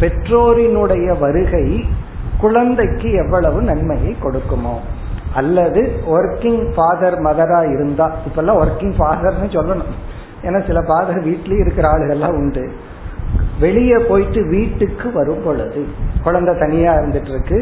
பெற்றோரினுடைய 0.00 1.18
வருகை 1.18 1.84
குழந்தைக்கு 2.40 3.12
எவ்வளவு 3.12 3.62
நன்மையை 3.62 4.16
கொடுக்குமோ. 4.22 4.74
அல்லது 5.34 6.02
ஒர்க்கிங் 6.10 6.72
ஃபாதர் 6.74 7.20
மதரா 7.22 7.72
இருந்தா 7.72 8.12
இப்பெல்லாம் 8.28 8.66
ஒர்க்கிங் 8.66 8.94
ஃபாதர்னு 8.98 9.48
சொல்லணும். 9.48 10.10
ஏன்னா 10.42 10.66
சில 10.66 10.80
ஃபாதர் 10.80 11.26
வீட்லயும் 11.26 11.64
இருக்கிற 11.64 11.88
ஆளுகள்லாம் 11.92 12.38
உண்டு. 12.42 12.64
வெளியே 13.60 13.98
போயிட்டு 13.98 14.40
வீட்டுக்கு 14.46 15.12
வரும் 15.12 15.42
பொழுது 15.44 15.86
குழந்தை 16.22 16.58
தனியா 16.58 16.92
இருந்துட்டு 16.94 17.28
இருக்கு 17.28 17.58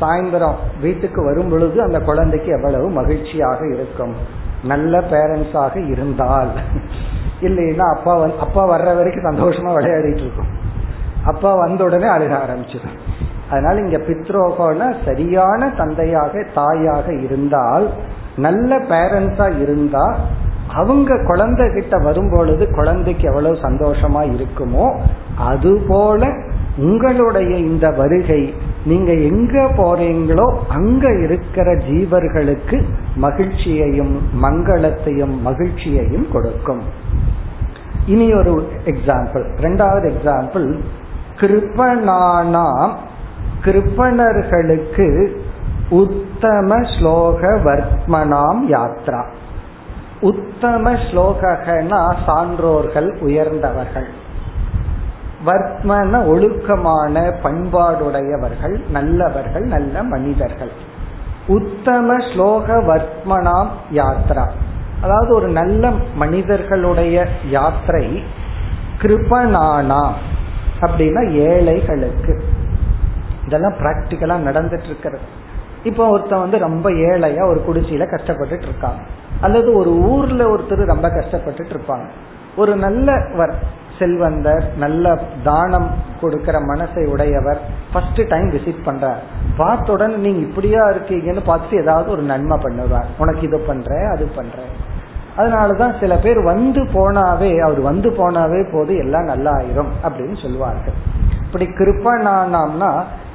சாயந்தரம் 0.00 0.58
வீட்டுக்கு 0.80 1.24
வரும் 1.24 1.48
பொழுது 1.48 1.82
அந்த 1.82 1.98
குழந்தைக்கு 2.00 2.50
எவ்வளவு 2.52 2.90
மகிழ்ச்சியாக 2.90 3.60
இருக்கும். 3.74 4.14
நல்ல 4.64 5.00
பேரண்ட்ஸாக 5.10 5.90
இருந்தால். 5.90 6.52
இல்லைன்னா 7.40 7.86
அப்பா 7.96 8.14
அப்பா 8.40 8.62
வர்ற 8.64 8.96
வரைக்கும் 8.96 9.28
சந்தோஷமா 9.30 9.70
விளையாடிட்டு 9.78 10.24
இருக்கும். 10.26 10.50
அப்பா 11.24 11.54
வந்த 11.54 11.84
உடனே 11.84 12.06
அழுக 12.06 12.34
ஆரம்பிச்சிடும். 12.44 12.98
அதனால 13.50 13.80
இங்க 13.80 13.96
பித்ரோகோன 13.96 14.94
சரியான 15.04 15.70
தந்தையாக 15.70 16.44
தாயாக 16.54 17.12
இருந்தால் 17.12 17.86
நல்ல 18.36 18.78
பேரண்ட்ஸா 18.78 19.60
இருந்தா 19.60 20.04
அவங்க 20.74 21.18
குழந்தை 21.26 21.72
கிட்ட 21.72 21.98
வரும்பொழுது 21.98 22.70
குழந்தைக்கு 22.70 23.28
எவ்வளவு 23.28 23.54
சந்தோஷமா 23.54 24.22
இருக்குமோ 24.30 24.96
அதுபோல 25.38 26.32
உங்களுடைய 26.76 27.56
இந்த 27.56 27.90
வருகை 27.90 28.54
நீங்க 28.84 29.12
எங்க 29.12 29.70
போறீங்களோ 29.76 30.52
அங்க 30.68 31.12
இருக்கிற 31.14 31.74
ஜீவர்களுக்கு 31.74 32.82
மகிழ்ச்சியையும் 33.16 34.14
மங்களத்தையும் 34.42 35.34
மகிழ்ச்சியையும் 35.40 36.28
கொடுக்கும். 36.32 36.80
இனி 38.06 38.32
ஒரு 38.32 38.68
எக்ஸாம்பிள் 38.84 39.44
ரெண்டாவது 39.60 40.06
எக்ஸாம்பிள் 40.12 40.78
கிருப்பனானாம் 41.40 42.92
கிருப்பணர்களுக்கு 43.64 45.28
உத்தம 45.90 46.76
ஸ்லோக 46.76 47.42
வர்த்மனாம் 47.64 48.62
யாத்ரா. 48.68 49.22
உத்தம 50.20 50.92
ஸ்லோகனா 50.92 52.14
சான்றோர்கள் 52.26 53.08
உயர்ந்தவர்கள். 53.20 54.08
வர்த்மன 55.46 56.26
ஒழுக்கமான 56.26 57.34
பண்பாடுடையவர்கள் 57.42 58.88
நல்லவர்கள் 58.90 59.62
நல்ல 59.62 60.02
மனிதர்கள். 60.02 60.72
உத்தம 61.46 62.16
ஸ்லோக 62.16 62.66
வர்த்மனாம் 62.90 63.68
யாத்ரா. 63.92 64.46
அதாவது 65.02 65.34
ஒரு 65.34 65.48
நல்ல 65.48 65.90
மனிதர்களுடைய 66.14 67.26
யாத்திரை 67.48 68.22
கிருபனானா 68.98 70.12
அப்படின்னா 70.80 71.30
ஏழைகளுக்கு. 71.30 72.42
இதெல்லாம் 73.46 73.72
பிராக்டிக்கலா 73.72 74.36
நடந்துட்டு 74.48 74.84
இருக்கிறது. 74.84 75.22
இப்போ 75.84 76.08
ஒருத்தன் 76.08 76.38
வந்து 76.38 76.58
ரொம்ப 76.58 76.90
ஏழையா 76.90 77.46
ஒரு 77.46 77.64
குடிசையில 77.68 78.04
கஷ்டப்பட்டுட்டு 78.14 78.62
இருக்காங்க 78.62 78.98
அல்லது 79.40 79.68
ஒரு 79.74 79.90
ஊர்ல 79.90 80.44
ஒருத்தர் 80.44 80.92
ரொம்ப 80.94 81.08
கஷ்டப்பட்டுட்டு 81.08 81.74
இருப்பாங்க. 81.76 82.08
ஒரு 82.56 82.76
நல்லவர் 82.76 83.54
செல்வந்தர் 83.98 84.64
நல்ல 84.76 85.06
தானம் 85.42 85.88
கொடுக்கிற 86.20 86.58
மனசை 86.60 87.02
உடையவர் 87.06 87.60
ஃபர்ஸ்ட் 87.92 88.20
டைம் 88.28 88.50
விசிட் 88.50 88.86
பண்றார். 88.86 89.20
பார்த்த 89.56 89.92
உடனே 89.92 90.14
நீங்க 90.14 90.38
இப்படியா 90.38 90.82
இருக்கீங்கன்னு 90.88 91.44
பார்த்து 91.44 91.76
ஏதாவது 91.76 92.10
ஒரு 92.10 92.22
நன்மை 92.22 92.56
பண்ணுவார். 92.58 93.10
உனக்கு 93.18 93.42
இது 93.42 93.58
பண்ற 93.58 94.08
அது 94.10 94.26
பண்ற. 94.36 94.58
அதனாலதான் 95.36 95.92
சில 96.00 96.14
பேர் 96.16 96.40
வந்து 96.42 96.80
போனாவே 96.84 97.50
அவர் 97.58 97.80
வந்து 97.80 98.10
போனாவே 98.10 98.72
போது 98.72 98.96
எல்லாம் 98.96 99.24
நல்லா 99.24 99.52
ஆயிரும் 99.52 99.92
அப்படின்னு 100.04 100.42
சொல்லுவார்கள். 100.42 100.96
இப்படி 101.46 101.66
கிருப்பனானாம்னா 101.78 102.90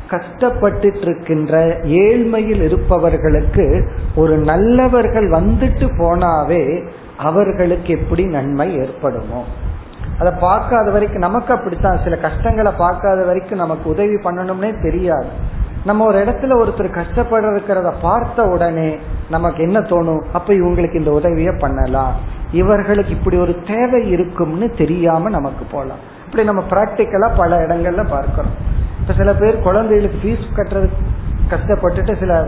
கஷ்டப்பட்டு 0.10 1.00
இருக்கின்ற 1.02 1.80
ஏழ்மையில் 1.84 2.64
இருப்பவர்களுக்கு 2.64 3.90
ஒரு 4.16 4.38
நல்லவர்கள் 4.38 5.30
வந்துட்டு 5.30 5.88
போனாவே 6.00 6.88
அவர்களுக்கு 7.18 7.94
எப்படி 7.94 8.24
நன்மை 8.26 8.78
ஏற்படுமோ? 8.78 9.44
அதை 10.20 10.34
பார்க்காத 10.40 10.92
வரைக்கும் 10.92 11.20
நமக்கு 11.20 11.54
அப்படித்தான். 11.54 12.00
சில 12.04 12.18
கஷ்டங்களை 12.18 12.72
பார்க்காத 12.78 13.26
வரைக்கும் 13.26 13.58
நமக்கு 13.58 13.90
உதவி 13.90 14.14
பண்ணணும்னே 14.14 14.82
தெரியாது. 14.82 15.28
நம்ம 15.86 16.06
ஒரு 16.06 16.24
இடத்துல 16.24 16.56
ஒருத்தர் 16.62 16.90
கஷ்டப்பட 16.90 17.48
இருக்கிறத 17.48 17.94
பார்த்த 18.02 18.44
உடனே 18.44 18.98
நமக்கு 19.30 19.64
என்ன 19.64 19.80
தோணும்? 19.80 20.22
அப்ப 20.34 20.54
இவங்களுக்கு 20.54 20.96
இந்த 20.96 21.12
உதவியை 21.12 21.54
பண்ணலாம். 21.60 22.16
இவர்களுக்கு 22.52 23.12
இப்படி 23.12 23.38
ஒரு 23.38 23.56
தேவை 23.68 24.10
இருக்கும்னு 24.10 24.70
தெரியாம 24.70 25.30
நமக்கு 25.30 25.66
போலாம் 25.72 26.14
இப்படி 26.36 26.54
நம்ம 26.54 26.64
பிராக்டிக்கலா 26.70 27.38
பல 27.38 27.58
இடங்கள்ல 27.60 28.10
பார்க்கிறோம். 28.10 28.52
இப்ப 29.00 29.14
சில 29.18 29.34
பேர் 29.34 29.60
குழந்தைகளுக்கு 29.60 30.18
ஃபீஸ் 30.22 30.56
கட்டுறது 30.56 30.90
கஷ்டப்பட்டுட்டு 31.50 32.20
சில 32.20 32.48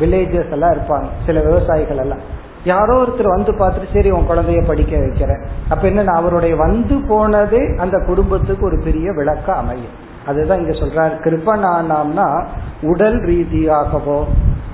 வில்லேஜஸ் 0.00 0.50
எல்லாம் 0.50 0.70
இருப்பாங்க. 0.70 1.06
சில 1.26 1.40
விவசாயிகள் 1.40 1.96
எல்லாம். 1.96 2.18
யாரோ 2.64 3.02
ஒருத்தர் 3.02 3.28
வந்து 3.28 3.52
பார்த்துட்டு 3.52 3.92
சரி 3.92 4.10
உன் 4.10 4.28
குழந்தைய 4.28 4.66
படிக்க 4.66 4.98
வைக்கிறேன். 4.98 5.42
அப்ப 5.68 5.86
என்ன 5.86 6.12
அவருடைய 6.12 6.56
வந்து 6.56 7.00
போனதே 7.08 7.74
அந்த 7.76 8.02
குடும்பத்துக்கு 8.06 8.66
ஒரு 8.66 8.80
பெரிய 8.84 9.12
விளக்க 9.12 9.52
அமையும். 9.52 9.94
அதுதான் 10.26 10.58
இங்க 10.58 10.72
சொல்றாரு. 10.72 11.12
கிருபனானாம்னா 11.12 12.44
உடல் 12.82 13.20
ரீதியாகவோ 13.20 14.24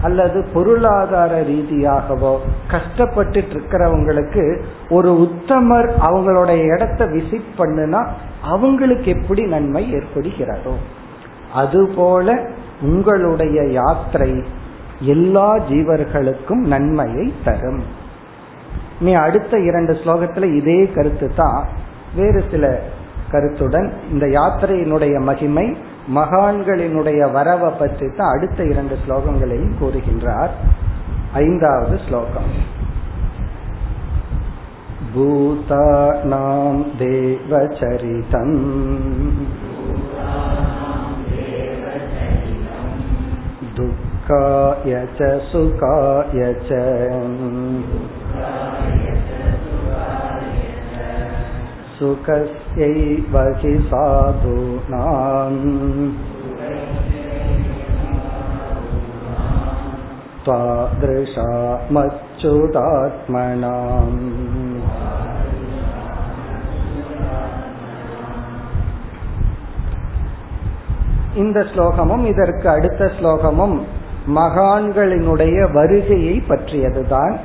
அல்லது 0.03 0.45
பொருளாதார 0.53 1.43
ரீதியாகவோ 1.43 2.37
கஷ்டப்பட்டு 2.71 3.41
இருக்கிறவங்களுக்கு 3.41 4.63
ஒரு 4.91 5.29
உத்தமர் 5.29 5.91
அவங்களுடைய 6.01 6.75
இடத்த 6.75 7.05
விசிட் 7.05 7.51
பண்ணுனா 7.59 8.07
அவங்களுக்கு 8.43 9.11
எப்படி 9.11 9.43
நன்மை 9.43 9.95
ஏற்படுகிறதோ? 9.95 10.75
அதுபோல 11.55 12.49
உங்களுடைய 12.81 13.63
யாத்திரை 13.63 14.43
எல்லா 15.01 15.57
ஜீவர்களுக்கும் 15.57 16.65
நன்மையை 16.67 17.33
தரும். 17.45 17.83
நீ 19.01 19.13
அடுத்த 19.13 19.59
இரண்டு 19.59 19.93
ஸ்லோகத்துல 19.93 20.55
இதே 20.55 20.91
கருத்து 20.95 21.35
தான் 21.35 21.67
வேறு 22.15 22.45
சில 22.51 22.81
கருத்துடன் 23.31 23.93
இந்த 24.11 24.27
யாத்திரையினுடைய 24.27 25.21
மகிமை 25.21 25.77
மகான்களினுடைய 26.16 27.22
வரவை 27.32 27.70
பற்றி 27.80 28.08
தான் 28.10 28.34
அடுத்த 28.36 28.60
இரண்டு 28.64 28.98
ஸ்லோகங்களையும் 29.04 29.78
கூறுகின்றார் 29.80 30.54
ஐந்தாவது 31.44 31.96
ஸ்லோகம் 32.08 32.52
भूतानां 35.10 36.74
देवचरितम् 37.00 38.56
दुःखाय 43.78 44.94
च 45.18 45.30
सुखाय 45.50 46.42
च 46.62 46.80
सुखस्यैव 52.02 53.36
हि 53.62 53.74
साधूनाम् 53.90 55.62
त्वादृशा 60.46 61.50
मच्युतात्मनाम् 61.92 63.28
இந்த 71.36 71.60
ஸ்லோகமும் 71.72 72.24
இதற்கு 72.26 72.70
அடுத்த 72.70 73.12
ஸ்லோகமும் 73.18 73.76
மகான்களினுடைய 74.36 75.58
வருகையை 75.72 76.36
பற்றியதுதான் 76.48 77.36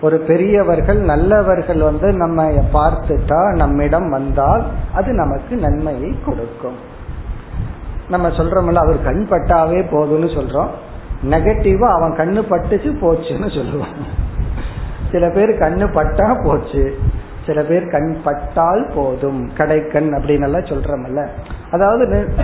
ஒரு 0.00 0.18
பெரியவர்கள் 0.18 1.00
நல்லவர்கள் 1.00 1.80
வந்து 1.80 2.12
நம்ம 2.12 2.42
பார்த்துட்டா 2.72 3.40
நம்மிடம் 3.56 4.08
வந்தால் 4.10 4.64
அது 4.94 5.12
நமக்கு 5.12 5.56
நன்மையை 5.56 6.18
கொடுக்கும். 6.26 6.78
நம்ம 8.08 8.28
சொல்றோம்ல 8.28 8.74
அவர் 8.74 9.04
கண் 9.04 9.26
பட்டாவே 9.30 9.80
போதும்னு 9.92 10.28
சொல்றோம். 10.36 10.70
நெகட்டிவா 11.30 11.88
அவன் 11.96 12.14
கண்ணு 12.20 12.40
பட்டுச்சு 12.50 12.90
போச்சுன்னு 13.02 13.48
சொல்லுவான் 13.58 13.96
சில 15.12 15.30
பேர் 15.30 15.50
கண்ணு 15.58 15.94
பட்டா 15.94 16.36
போச்சு. 16.44 16.98
சில 17.46 17.62
பேர் 17.62 17.86
கண் 17.86 18.16
பட்டால் 18.24 18.92
போதும். 18.94 19.50
கடைக்கண் 19.58 20.08
அப்படின்னு 20.16 20.42
எல்லாம் 20.42 20.70
சொல்றமல்ல 20.72 21.26
அதாவது 21.70 22.34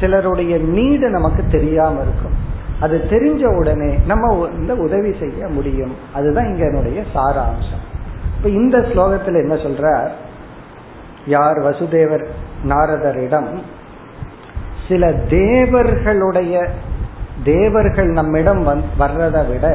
சிலருடைய 0.00 0.58
நீடு 0.58 1.10
நமக்கு 1.10 1.44
தெரியாம 1.50 2.02
இருக்கும். 2.02 2.41
அது 2.82 2.96
தெரிஞ்ச 3.10 3.42
உடனே 3.58 3.90
நம்ம 4.06 4.48
இந்த 4.52 4.74
உதவி 4.74 5.10
செய்ய 5.18 5.48
முடியும். 5.48 5.94
அதுதான் 6.14 6.46
இங்க 6.46 6.64
என்னுடைய 6.64 7.02
சாராம்சம். 7.14 7.82
இப்ப 8.36 8.48
இந்த 8.48 8.78
ஸ்லோகத்துல 8.78 9.40
என்ன 9.42 9.54
சொல்ற 9.54 10.08
யார் 11.26 11.58
வசுதேவர் 11.58 12.24
நாரதரிடம் 12.68 13.50
சில 14.88 15.12
தேவர்களுடைய 15.12 16.64
தேவர்கள் 17.44 18.10
நம்மிடம் 18.10 18.62
வர்றதை 18.98 19.42
விட 19.46 19.66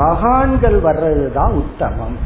மகான்கள் 0.00 0.78
வர்றதுதான் 0.82 1.52
உத்தமம். 1.52 2.16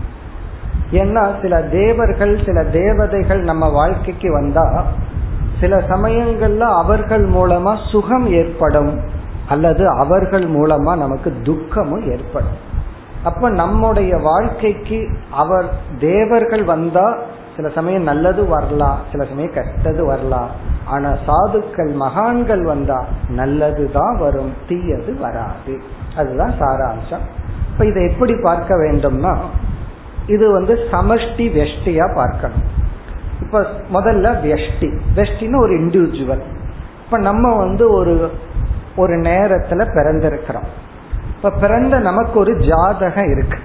ஏன்னா 0.92 1.22
சில 1.42 1.62
தேவர்கள் 1.62 2.34
சில 2.46 2.64
தேவதைகள் 2.64 3.40
நம்ம 3.40 3.68
வாழ்க்கைக்கு 3.68 4.32
வந்தா 4.32 4.66
சில 5.60 5.76
சமயங்கள்ல 5.88 6.64
அவர்கள் 6.82 7.24
மூலமா 7.28 7.74
சுகம் 7.90 8.26
ஏற்படும். 8.30 8.92
அல்லது 9.48 9.88
அவர்கள் 9.88 10.46
மூலமா 10.50 10.96
நமக்கு 10.96 11.32
துக்கமும் 11.42 12.04
ஏற்படும். 12.10 12.58
அப்ப 13.24 13.50
நம்முடைய 13.50 14.16
வாழ்க்கைக்கு 14.16 15.08
அவர் 15.30 15.68
தேவர்கள் 15.98 16.64
வந்தா 16.64 17.16
சில 17.56 17.68
சமயம் 17.68 18.02
நல்லது 18.02 18.48
வரலாம் 18.48 18.98
சில 19.12 19.24
சமயம் 19.24 19.52
கெட்டது 19.52 20.04
வரலாம் 20.04 20.50
ஆனா 20.84 21.10
சாதுக்கள் 21.26 21.92
மகான்கள் 21.94 22.62
வந்தா 22.62 23.04
நல்லது 23.28 23.90
தான் 23.92 24.16
வரும் 24.18 24.52
தீயது 24.68 25.18
வராது. 25.20 25.74
அதுதான் 26.16 26.52
சாராம்சம். 26.60 27.24
இப்ப 27.72 27.84
இதை 27.84 28.02
எப்படி 28.10 28.34
பார்க்க 28.42 28.74
வேண்டும்னா 28.74 29.36
இது 30.26 30.52
வந்து 30.52 30.74
சமஷ்டி 30.90 31.46
வெஷ்டியா 31.58 32.14
பார்க்கணும். 32.14 32.66
இப்ப 33.40 33.60
முதல்ல 33.92 34.26
வெஷ்டி. 34.44 34.98
வெஷ்டின்னு 35.14 35.56
ஒரு 35.56 35.74
இண்டிவிஜுவல் 35.74 36.44
இப்ப 37.04 37.18
நம்ம 37.18 37.56
வந்து 37.56 37.90
ஒரு 37.90 38.30
ஒரு 38.96 39.16
நேரத்துல 39.16 39.86
பிறந்திருக்கிறோம். 39.94 40.68
இப்ப 41.36 41.50
பிறந்த 41.50 41.98
நமக்கு 41.98 42.38
ஒரு 42.38 42.58
ஜாதகம் 42.58 43.30
இருக்கு. 43.30 43.58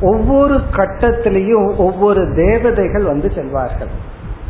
ஒவ்வொரு 0.00 0.60
கட்டத்திலையும் 0.72 1.76
ஒவ்வொரு 1.76 2.34
தேவதைகள் 2.34 3.02
வந்து 3.02 3.32
செல்வார்கள். 3.34 3.88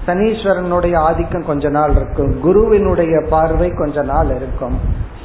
சனீஸ்வரனுடைய 0.06 0.96
ஆதிக்கம் 0.96 1.46
கொஞ்ச 1.46 1.68
நாள் 1.68 1.90
இருக்கும். 1.90 2.40
குருவினுடைய 2.40 3.22
பார்வை 3.28 3.70
கொஞ்ச 3.70 4.02
நாள் 4.02 4.26
இருக்கும். 4.26 4.80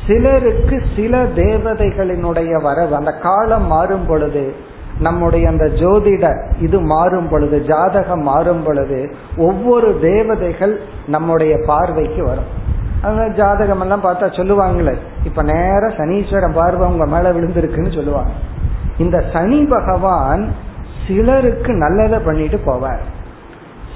சிலருக்கு 0.07 0.81
சில 0.95 1.23
தேவதைகளினுடைய 1.23 2.61
வரவு 2.61 2.95
அந்த 2.95 3.11
காலம் 3.11 3.65
மாறும் 3.65 4.05
பொழுது 4.05 4.55
நம்முடைய 4.99 5.49
அந்த 5.49 5.65
ஜோதிட 5.65 6.53
இது 6.59 6.79
மாறும் 6.79 7.29
பொழுது 7.29 7.61
ஜாதகம் 7.61 8.21
மாறும் 8.21 8.63
பொழுது 8.63 9.15
ஒவ்வொரு 9.37 9.99
தேவதைகள் 10.01 10.81
நம்முடைய 11.07 11.57
பார்வைக்கு 11.65 12.23
வரும். 12.23 12.59
அவங்க 13.03 13.23
ஜாதகம் 13.27 13.79
எல்லாம் 13.79 14.03
பார்த்தா 14.03 14.27
சொல்லுவாங்களே. 14.39 14.95
இப்ப 15.23 15.41
நேர 15.41 15.87
சனீஸ்வரன் 15.97 16.57
பார்வை 16.59 16.87
உங்க 16.87 17.05
மேல 17.05 17.31
விழுந்திருக்குன்னு 17.31 17.95
சொல்லுவாங்க. 17.95 18.33
இந்த 18.97 19.23
சனி 19.33 19.59
பகவான் 19.65 20.43
சிலருக்கு 21.07 21.71
நல்லதை 21.73 22.19
பண்ணிட்டு 22.19 22.59
போவார். 22.65 23.01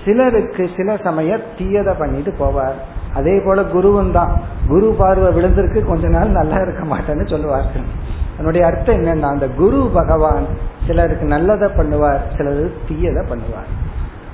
சிலருக்கு 0.06 0.70
சில 0.78 0.98
சமய 1.04 1.38
தீயதை 1.58 1.94
பண்ணிட்டு 1.98 2.34
போவார். 2.40 2.78
அதே 3.14 3.36
போல 3.46 3.62
குருவும் 3.62 4.12
தான். 4.12 4.34
குரு 4.68 4.96
பார்வை 4.98 5.30
விழுந்திருக்கு 5.38 5.86
கொஞ்ச 5.86 6.08
நாள் 6.08 6.38
நல்லா 6.40 6.56
இருக்க 6.56 6.84
மாட்டேன்னு 6.84 7.30
சொல்லுவார்கள் 7.30 7.88
அதனுடைய 8.34 8.68
அர்த்தம் 8.68 8.96
என்னன்னா 8.96 9.30
அந்த 9.36 9.48
குரு 9.48 9.90
பகவான் 9.94 10.46
சிலருக்கு 10.88 11.26
நல்லதை 11.26 11.68
பண்ணுவார் 11.78 12.24
சிலருக்கு 12.38 12.82
தீயதை 12.88 13.24
பண்ணுவார். 13.32 13.70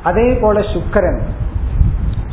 அதே 0.04 0.28
போல 0.34 0.60
சுக்கரன். 0.60 1.22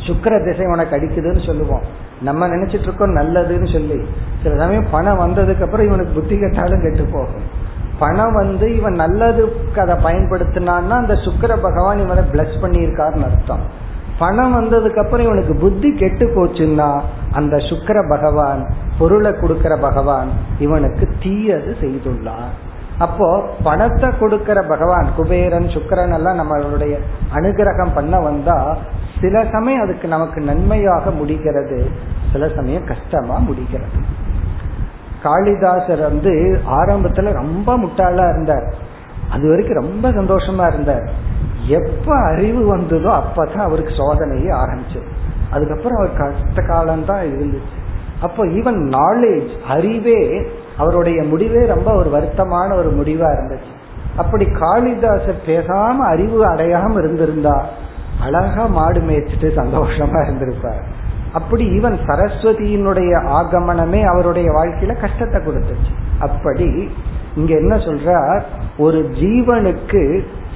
சுக்கர 0.07 0.33
திசை 0.45 0.65
உனக்கு 0.65 0.95
அடிக்குதுன்னு 0.97 1.45
சொல்லுவோம். 1.45 1.85
நம்ம 2.21 2.47
நினைச்சிட்டு 2.47 2.87
இருக்கோம் 2.87 3.15
நல்லதுன்னு 3.15 3.71
சொல்லி. 3.71 4.05
சில 4.43 4.57
சமயம் 4.57 4.89
பணம் 4.91 5.19
வந்ததுக்கு 5.19 5.63
அப்புறம் 5.63 5.85
இவனுக்கு 5.85 6.13
புத்தி 6.13 6.39
கெட்டாலும் 6.39 6.81
கெட்டு 6.81 7.03
போகும். 7.03 7.67
பணம் 7.99 8.33
வந்து 8.33 8.75
இவன் 8.75 8.99
நல்லதுக்கு 8.99 9.79
அதை 9.79 9.95
பயன்படுத்தினான்னா 10.03 10.89
அந்த 10.89 11.13
சுக்கர 11.13 11.57
பகவான் 11.61 11.99
இவனை 11.99 12.23
பிளஸ் 12.33 12.59
பண்ணியிருக்காருன்னு 12.61 13.23
அர்த்தம். 13.23 13.87
பணம் 14.19 14.55
வந்ததுக்கு 14.55 15.03
அப்புறம் 15.03 15.25
இவனுக்கு 15.25 15.55
புத்தி 15.55 15.95
கெட்டு 15.95 16.25
போச்சுன்னா 16.25 17.01
அந்த 17.31 17.57
சுக்கர 17.57 18.09
பகவான் 18.09 18.73
பொருளை 18.97 19.33
கொடுக்கிற 19.33 19.77
பகவான் 19.77 20.27
இவனுக்கு 20.59 21.09
தீயது 21.23 21.75
செய்துள்ளார். 21.81 22.57
அப்போ 22.99 23.27
பணத்தை 23.63 24.09
கொடுக்கிற 24.19 24.59
பகவான் 24.61 25.09
குபேரன் 25.17 25.67
சுக்கரன் 25.75 26.13
எல்லாம் 26.13 26.39
நம்மளுடைய 26.39 26.95
அனுகிரகம் 27.33 27.93
பண்ண 27.93 28.19
வந்தா 28.19 28.77
சில 29.21 29.45
சமயம் 29.51 29.81
அதுக்கு 29.81 30.07
நமக்கு 30.07 30.41
நன்மையாக 30.41 31.11
முடிகிறது. 31.11 31.77
சில 32.31 32.49
சமயம் 32.49 32.85
கஷ்டமா 32.85 33.37
முடிகிறது. 33.37 33.99
காளிதாசர் 35.23 36.01
வந்து 36.01 36.33
ஆரம்பத்துல 36.79 37.33
ரொம்ப 37.33 37.77
முட்டாளா 37.77 38.25
இருந்தார். 38.29 38.67
அது 39.31 39.49
வரைக்கும் 39.49 39.81
ரொம்ப 39.83 40.09
சந்தோஷமா 40.09 40.67
இருந்தார். 40.73 41.07
எப்ப 41.79 42.15
அறிவு 42.15 42.61
வந்ததோ 42.65 43.21
அப்பதான் 43.21 43.67
அவருக்கு 43.69 43.93
சோதனையே 43.93 44.51
ஆரம்பிச்சு 44.63 45.01
அதுக்கப்புறம் 45.51 45.97
அவர் 45.97 46.17
கஷ்ட 46.17 46.61
காலம் 46.61 47.05
தான் 47.05 47.25
இருந்துச்சு. 47.25 47.75
அப்போ 48.21 48.45
ஈவன் 48.45 48.79
நாலேஜ் 48.97 49.51
அறிவே 49.67 50.21
அவருடைய 50.79 51.23
முடிவே 51.23 51.65
ரொம்ப 51.65 51.89
ஒரு 51.93 52.09
வருத்தமான 52.09 52.69
ஒரு 52.77 52.89
முடிவா 52.91 53.29
இருந்துச்சு. 53.35 53.73
அப்படி 54.17 54.45
காளிதாசர் 54.45 55.45
பேசாம 55.47 55.97
அறிவு 56.13 56.39
அடையாம 56.45 56.97
இருந்திருந்தா 56.97 57.57
அழகா 58.21 58.65
மாடு 58.65 59.01
மேய்ச்சிட்டு 59.01 59.49
சந்தோஷமா 59.55 60.19
இருந்திருப்பார். 60.23 60.81
அப்படி 61.33 61.63
ஈவன் 61.69 61.97
சரஸ்வதியினுடைய 62.07 63.11
ஆகமனமே 63.29 64.01
அவருடைய 64.03 64.49
வாழ்க்கையில 64.51 64.99
கஷ்டத்தை 64.99 65.39
கொடுத்துச்சு. 65.41 65.93
அப்படி 66.19 66.89
இங்க 67.35 67.53
என்ன 67.55 67.75
சொல்றார்? 67.75 68.43
ஒரு 68.77 68.99
ஜீவனுக்கு 69.13 70.03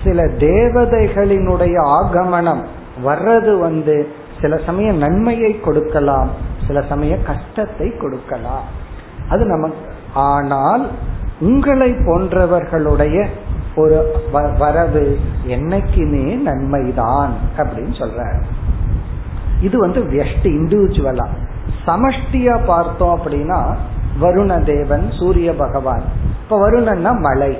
சில 0.03 0.23
தேவதைகளினுடைய 0.23 1.75
ஆகமனம் 1.99 2.63
வர்றது 3.05 3.53
வந்து 3.59 3.95
சில 4.41 4.57
சமயம் 4.65 4.97
நன்மையை 4.97 5.51
கொடுக்கலாம் 5.59 6.29
சில 6.67 6.81
சமயம் 6.81 7.25
கஷ்டத்தை 7.25 7.87
கொடுக்கலாம். 7.97 8.67
அது 9.29 9.43
நமக்கு 9.45 9.91
ஆனால் 10.13 10.89
உங்களை 11.39 11.91
போன்றவர்களுடைய 11.91 13.27
ஒரு 13.75 14.11
வரவு 14.57 15.19
என்னைக்குமே 15.47 16.41
நன்மைதான் 16.41 17.31
அப்படின்னு 17.57 17.95
சொல்ற 17.99 18.41
இது 19.61 19.79
வந்து 19.79 20.05
வெஸ்ட் 20.05 20.47
இண்டிவிஜுவலா 20.47 21.25
சமஷ்டியா 21.85 22.65
பார்த்தோம் 22.65 23.19
அப்படின்னா 23.19 23.75
வருண 24.21 24.63
தேவன் 24.63 25.11
சூரிய 25.11 25.53
பகவான். 25.53 26.01
இப்ப 26.43 26.69
வருணன்னா 26.69 27.19
மழை 27.19 27.57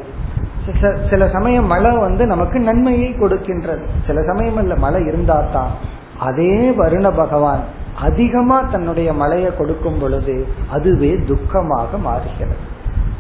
சில 1.10 1.30
சமயம் 1.30 1.66
மழை 1.66 1.98
வந்து 1.98 2.26
நமக்கு 2.26 2.60
நன்மையை 2.60 3.16
கொடுக்கின்றது. 3.20 3.82
சில 4.08 4.22
சமயம் 4.22 4.58
இல்ல 4.58 4.76
மழை 4.76 5.06
இருந்தா 5.06 5.44
தான் 5.54 5.72
அதே 6.20 6.70
வருண 6.70 7.16
பகவான். 7.16 7.60
அதிகமா 7.96 8.62
தன்னுடைய 8.62 9.14
மலையை 9.14 9.58
கொடுக்கும் 9.58 10.00
பொழுது 10.00 10.48
அதுவே 10.70 11.12
துக்கமாக 11.12 12.00
மாறுகிறது. 12.02 12.56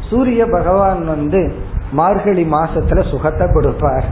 சூரிய 0.10 0.46
பகவான் 0.46 1.06
வந்து 1.06 1.54
மார்கழி 1.92 2.44
மாசத்துல 2.44 3.10
சுகத்தை 3.10 3.48
கொடுப்பார். 3.52 4.06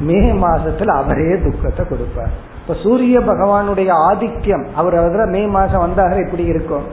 மே 0.00 0.32
மாசத்துல 0.32 0.86
அவரே 0.86 1.38
துக்கத்தை 1.42 1.88
கொடுப்பார். 1.88 2.30
இப்ப 2.60 2.74
சூரிய 2.82 3.20
பகவானுடைய 3.20 3.90
ஆதிக்கம் 3.90 4.66
அவர் 4.74 4.94
அதுல 4.94 5.26
மே 5.26 5.46
மாசம் 5.46 5.80
வந்தாக 5.80 6.24
எப்படி 6.24 6.44
இருக்கும்? 6.44 6.84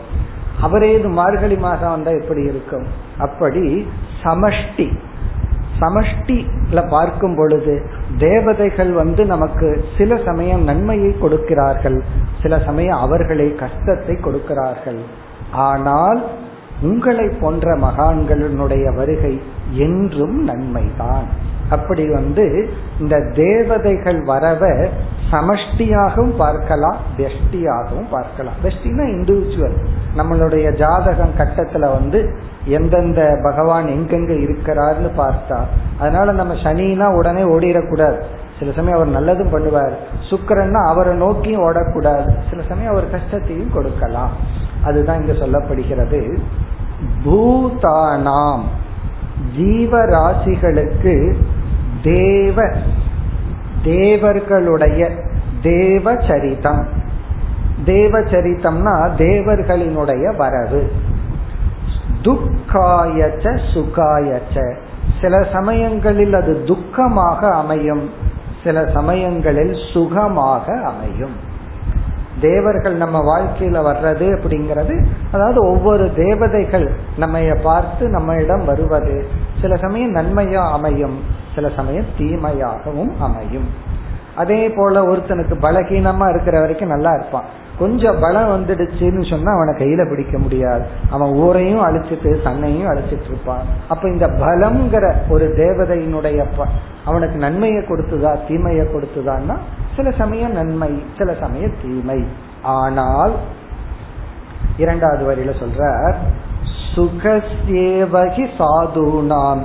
அவரே 0.61 0.99
இது 0.99 1.09
மார்கழி 1.09 1.57
மாசம் 1.57 1.89
வந்தா 1.89 2.11
எப்படி 2.11 2.43
இருக்கும்? 2.43 2.85
அப்படி 3.17 3.87
சமஷ்டி 4.23 4.87
சமஷ்டில 5.79 6.89
பார்க்கும் 6.89 7.35
பொழுது 7.35 7.85
தேவதைகள் 8.17 8.91
வந்து 8.93 9.25
நமக்கு 9.25 9.67
சில 9.97 10.15
சமயம் 10.25 10.63
நன்மையை 10.63 11.11
கொடுக்கிறார்கள் 11.19 11.97
சில 12.41 12.59
சமயம் 12.59 12.99
அவர்களை 12.99 13.47
கஷ்டத்தை 13.55 14.15
கொடுக்கிறார்கள். 14.15 15.01
ஆனால் 15.51 16.21
உங்களை 16.81 17.27
போன்ற 17.41 17.75
மகான்களினுடைய 17.77 18.95
வருகை 18.95 19.41
என்றும் 19.85 20.37
நன்மைதான். 20.43 21.27
அப்படி 21.69 22.03
வந்து 22.09 22.45
இந்த 22.99 23.15
தேவதைகள் 23.33 24.19
வரவ 24.25 24.63
சமஷ்டியாகவும் 25.31 26.35
பார்க்கலாம் 26.37 26.99
வெஷ்டியாகவும் 27.17 28.11
பார்க்கலாம். 28.11 28.59
வெஷ்டினா 28.63 29.05
இண்டிவிஜுவல் 29.15 29.77
நம்மளுடைய 30.17 30.67
ஜாதகம் 30.75 31.33
கட்டத்துல 31.37 31.89
வந்து 31.91 32.19
எந்தெந்த 32.67 33.39
பகவான் 33.43 33.85
எங்கெங்க 33.85 34.31
இருக்கிறார்னு 34.31 35.09
பார்த்தா 35.17 35.59
அதனால 35.99 36.31
நம்ம 36.31 36.53
சனினா 36.53 37.15
உடனே 37.15 37.41
ஓடிடக்கூடாது. 37.41 38.21
சில 38.59 38.71
சமயம் 38.75 38.99
அவர் 38.99 39.15
நல்லதும் 39.15 39.53
பண்ணுவார். 39.53 39.93
சுக்கரன்னா 40.29 40.87
அவரை 40.87 41.15
நோக்கியும் 41.15 41.61
ஓடக்கூடாது. 41.61 42.37
சில 42.49 42.61
சமயம் 42.69 42.91
அவர் 42.91 43.09
கஷ்டத்தையும் 43.09 43.73
கொடுக்கலாம். 43.73 44.29
அதுதான் 44.83 45.25
இங்க 45.25 45.45
சொல்லப்படுகிறது. 45.45 46.37
பூதானாம் 47.25 48.61
ஜீவராசிகளுக்கு 49.57 51.35
தேவ 52.03 52.71
தேவர்களுடைய 53.83 55.11
தேவச்சரிதம். 55.63 56.85
தேவச்சரித்தம்னா 57.85 59.09
தேவர்களினுடைய 59.17 60.35
வரவு. 60.35 60.91
துக்காயச்ச 62.27 63.59
சுகாயச்ச. 63.73 64.75
சில 65.21 65.45
சமயங்களில் 65.53 66.33
அது 66.33 66.63
துக்கமாக 66.65 67.51
அமையும். 67.51 68.09
சில 68.63 68.85
சமயங்களில் 68.93 69.75
சுகமாக 69.93 70.73
அமையும். 70.73 71.35
தேவர்கள் 72.41 72.95
நம்ம 72.95 73.19
வாழ்க்கையில 73.19 73.77
வர்றது 73.81 74.25
அப்படிங்கிறது 74.35 75.05
அதாவது 75.31 75.65
ஒவ்வொரு 75.65 76.13
தேவதைகள் 76.13 76.91
நம்ம 77.17 77.39
பார்த்து 77.63 78.07
நம்ம 78.07 78.35
இடம் 78.35 78.65
வருவது. 78.65 79.27
சில 79.61 79.75
சமயம் 79.75 80.15
நன்மையா 80.15 80.71
அமையும் 80.71 81.23
சில 81.55 81.69
சமயம் 81.69 82.05
தீமையாகவும் 82.17 83.17
அமையும். 83.19 83.69
அதே 84.35 84.69
போல 84.69 85.01
ஒருத்தனுக்கு 85.01 85.55
பலகீனமா 85.61 86.29
இருக்கிற 86.29 86.59
வரைக்கும் 86.59 86.89
நல்லா 86.89 87.13
இருப்பான். 87.13 87.43
கொஞ்சம் 87.79 88.19
பலம் 88.19 88.51
வந்துடுச்சுன்னு 88.53 89.29
சொன்னா 89.29 89.51
அவனை 89.51 89.73
கையில 89.73 90.09
பிடிக்க 90.09 90.37
முடியாது. 90.37 90.85
அவன் 91.09 91.31
ஊரையும் 91.33 91.85
அழிச்சிட்டு 91.85 92.41
தன்னையும் 92.41 92.89
அழிச்சிட்டு 92.89 93.27
இருப்பான். 93.27 93.65
அப்ப 93.87 94.09
இந்த 94.09 94.27
பலம்ங்கிற 94.27 95.13
ஒரு 95.29 95.53
தேவதையினுடைய 95.57 96.45
அவனுக்கு 97.05 97.37
நன்மையை 97.37 97.83
கொடுத்துதா 97.83 98.31
தீமையை 98.47 98.85
கொடுத்துதான்னா 98.85 99.57
சில 99.95 100.11
சமயம் 100.11 100.51
நன்மை 100.51 101.03
சில 101.17 101.33
சமயம் 101.39 101.77
தீமை. 101.81 102.25
ஆனால் 102.61 103.33
இரண்டாவது 104.77 105.23
வரியில 105.29 105.53
சொல்ற 105.61 106.13
சுகசேவகி 106.95 108.45
சாதுனாம் 108.59 109.61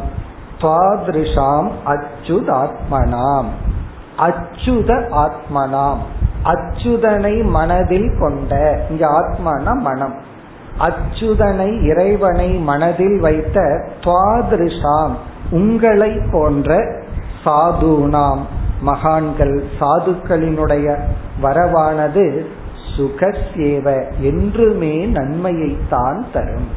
துவாதிருஷாம் 0.61 1.69
அச்சுதாத்மனாம். 1.93 3.49
அச்சுத 4.19 4.91
ஆத்மனாம். 5.23 6.03
அச்சுதனை 6.45 7.45
மனதில் 7.45 8.17
கொண்ட 8.21 8.81
இங்க 8.91 9.07
ஆத்மான 9.09 9.75
மனம். 9.75 10.15
அச்சுதனை 10.79 11.83
இறைவனை 11.83 12.49
மனதில் 12.49 13.21
வைத்த 13.21 13.87
துவாதிருஷாம் 14.01 15.15
உங்களை 15.51 16.19
போன்ற 16.33 16.99
சாதுனாம். 17.45 18.43
மகான்கள் 18.81 19.65
சாதுக்களினுடைய 19.81 20.97
வரவானது 21.43 22.45
சுகசேவ 22.97 24.05
என்றுமே 24.21 25.07
நன்மையைத்தான் 25.07 26.25
தரும். 26.33 26.69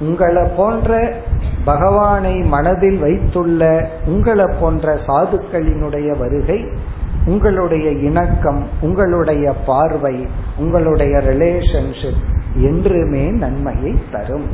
உங்களை 0.00 0.48
போன்ற 0.56 1.12
பகவானை 1.64 2.34
மனதில் 2.34 2.98
வைத்துள்ள 2.98 3.90
உங்களை 4.06 4.44
போன்ற 4.60 4.94
சாதுக்களினுடைய 5.06 6.18
வருகை 6.18 6.68
உங்களுடைய 7.28 7.90
இணக்கம் 7.90 8.60
உங்களுடைய 8.80 9.52
பார்வை 9.66 10.26
உங்களுடைய 10.58 11.18
ரிலேஷன்ஷிப் 11.18 12.22
என்றுமே 12.54 13.24
நன்மையை 13.30 13.94
தரும். 14.12 14.48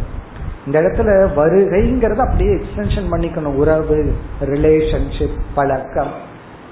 இந்த 0.67 0.83
இடத்துல 0.83 1.11
வருகைங்கிறத 1.37 2.17
அப்படியே 2.17 2.55
எக்ஸ்டென்ஷன் 2.55 3.11
பண்ணிக்கணும். 3.11 3.55
உறவு 3.55 4.13
ரிலேஷன்ஷிப் 4.41 5.39
பழக்கம். 5.55 6.13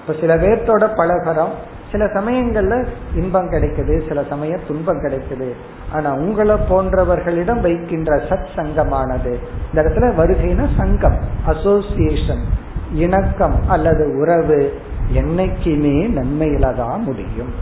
இப்ப 0.01 0.21
சில 0.21 0.37
பேர்த்தோட 0.37 0.85
பழகிறோம் 0.97 1.55
சில 1.93 2.05
சமயங்கள்ல 2.05 2.87
இன்பம் 3.17 3.51
கிடைக்குது 3.51 4.09
சில 4.09 4.23
சமயம் 4.29 4.67
துன்பம் 4.67 5.03
கிடைக்குது. 5.05 5.49
ஆனா 5.93 6.15
உங்களை 6.15 6.57
போன்றவர்களிடம் 6.71 7.61
வைக்கின்ற 7.61 8.17
சத் 8.17 8.49
சங்கமானது 8.57 9.33
இந்த 9.69 9.83
இடத்துல 9.83 10.07
வருகைனா 10.21 10.67
சங்கம் 10.77 11.19
அசோசியேஷன் 11.47 12.45
இணக்கம் 12.93 13.57
அல்லது 13.69 14.05
உறவு. 14.21 14.73
என்னைக்குமே 15.15 15.97
நன்மையில 16.19 16.77
தான் 16.77 17.03
முடியும். 17.03 17.53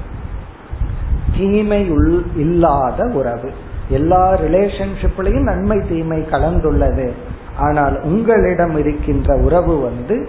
தீமை 1.39 1.81
இல்லாத 2.37 3.05
உறவு. 3.05 3.51
எல்லா 3.89 4.35
ரிலேஷன்ஷிப்லயும் 4.35 5.49
நன்மை 5.51 5.79
தீமை 5.89 6.19
கலந்துள்ளது. 6.31 7.11
ஆனால் 7.59 8.01
உங்களிடம் 8.03 8.77
இருக்கின்ற 8.77 9.37
உறவு 9.37 9.81
வந்து 9.81 10.29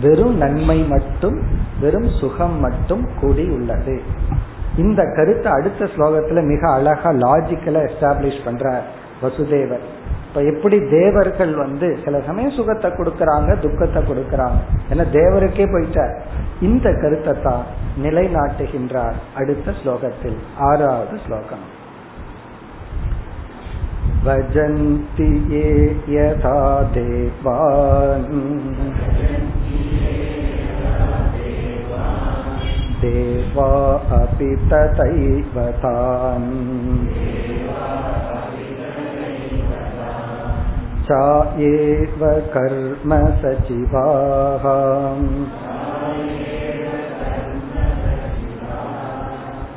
வெறும் 0.00 0.36
நன்மை 0.36 0.78
மட்டும் 0.84 1.42
வெறும் 1.80 2.08
சுகம் 2.20 2.60
மட்டும் 2.60 3.08
கூடி 3.20 3.44
உள்ளது. 3.48 4.02
இந்த 4.76 5.02
கருத்தை 5.16 5.52
அடுத்த 5.52 5.84
ஸ்லோகத்துல 5.84 6.42
மிக 6.42 6.72
அழகா 6.72 7.10
லாஜிக்கலா 7.10 7.82
எஸ்டாப்ளிஷ் 7.88 8.44
பண்ற 8.44 8.82
வசுதேவர். 9.22 9.84
இப்ப 10.35 10.41
எப்படி 10.51 10.77
தேவர்கள் 10.89 11.53
வந்து 11.55 11.87
சில 12.03 12.19
சமயம் 12.27 12.55
சுகத்தை 12.55 12.89
கொடுக்கறாங்க 12.91 13.59
துக்கத்தை 13.59 14.01
கொடுக்கறாங்க 14.03 14.59
ஏன்னா 14.91 15.05
தேவருக்கே 15.17 15.67
போயிட்டார் 15.73 16.13
இந்த 16.61 16.87
கருத்தை 17.01 17.35
தான் 17.41 17.63
நிலைநாட்டுகின்றார் 18.03 19.19
அடுத்த 19.33 19.73
ஸ்லோகத்தில் 19.81 20.39
ஆறாவது 20.69 21.17
ஸ்லோகம் 21.25 21.67
भजन्ति 24.23 25.27
ये 25.51 25.69
यथा 26.09 26.57
देवान् 26.91 28.27
देवा 33.01 33.69
अपि 34.17 34.49
तथैव 34.67 35.55
तान् 35.83 36.49
चायेव 41.07 42.21
कर्म 42.53 43.11
सचिवाः 43.41 44.65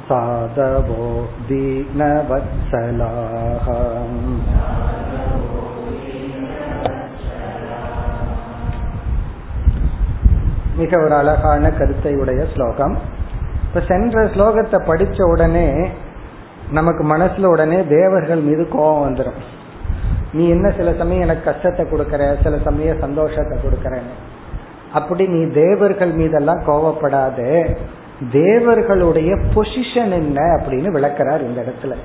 साधवो 0.09 1.05
दीनवत्सलाः 1.49 3.15
மிக 10.79 10.93
ஒரு 10.99 11.15
அழகான 11.15 11.65
கருத்தை 11.71 12.13
உடைய 12.23 12.41
ஸ்லோகம் 12.55 12.95
இப்ப 13.67 13.83
சென்ற 13.91 14.25
ஸ்லோகத்தை 14.35 14.79
படிச்ச 14.89 15.19
உடனே 15.33 15.69
நமக்கு 16.71 17.03
மனசுல 17.05 17.51
உடனே 17.55 17.79
தேவர்கள் 17.89 18.43
மீது 18.49 18.65
கோபம் 18.69 19.05
வந்துடும் 19.07 19.41
நீ 20.34 20.50
என்ன 20.50 20.70
சில 20.70 20.94
சமயம் 20.94 21.22
எனக்கு 21.22 21.44
கஷ்டத்தை 21.44 21.86
கொடுக்கற 21.86 22.44
சில 22.44 22.58
சமயம் 22.64 23.00
சந்தோஷத்தை 23.00 23.58
கொடுக்கறன்னு. 23.58 24.16
அப்படி 24.94 25.28
நீ 25.28 25.54
தேவர்கள் 25.54 26.12
மீதெல்லாம் 26.12 26.60
கோவப்படாத. 26.60 27.68
தேவர்களுடைய 28.32 29.36
பொசிஷன் 29.56 30.12
என்ன 30.12 30.42
அப்படின்னு 30.42 30.92
விளக்கிறார் 30.92 31.42
இந்த 31.42 31.62
இடத்துல. 31.62 31.96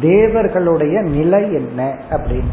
தேவர்களுடைய 0.00 1.00
நிலை 1.00 1.52
என்ன 1.52 1.94
அப்படின்னு. 2.10 2.52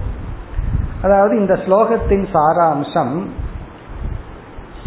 அதாவது 1.02 1.40
இந்த 1.40 1.54
ஸ்லோகத்தின் 1.54 2.26
சாராம்சம் 2.34 3.22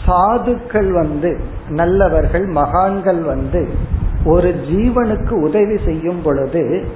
சாதுக்கள் 0.07 0.91
வந்து 0.93 1.41
நல்லவர்கள் 1.69 2.47
மகான்கள் 2.47 3.21
வந்து 3.23 3.69
ஒரு 4.25 4.55
ஜீவனுக்கு 4.71 5.31
உதவி 5.31 5.77
செய்யும் 5.85 6.23
பொழுது 6.23 6.89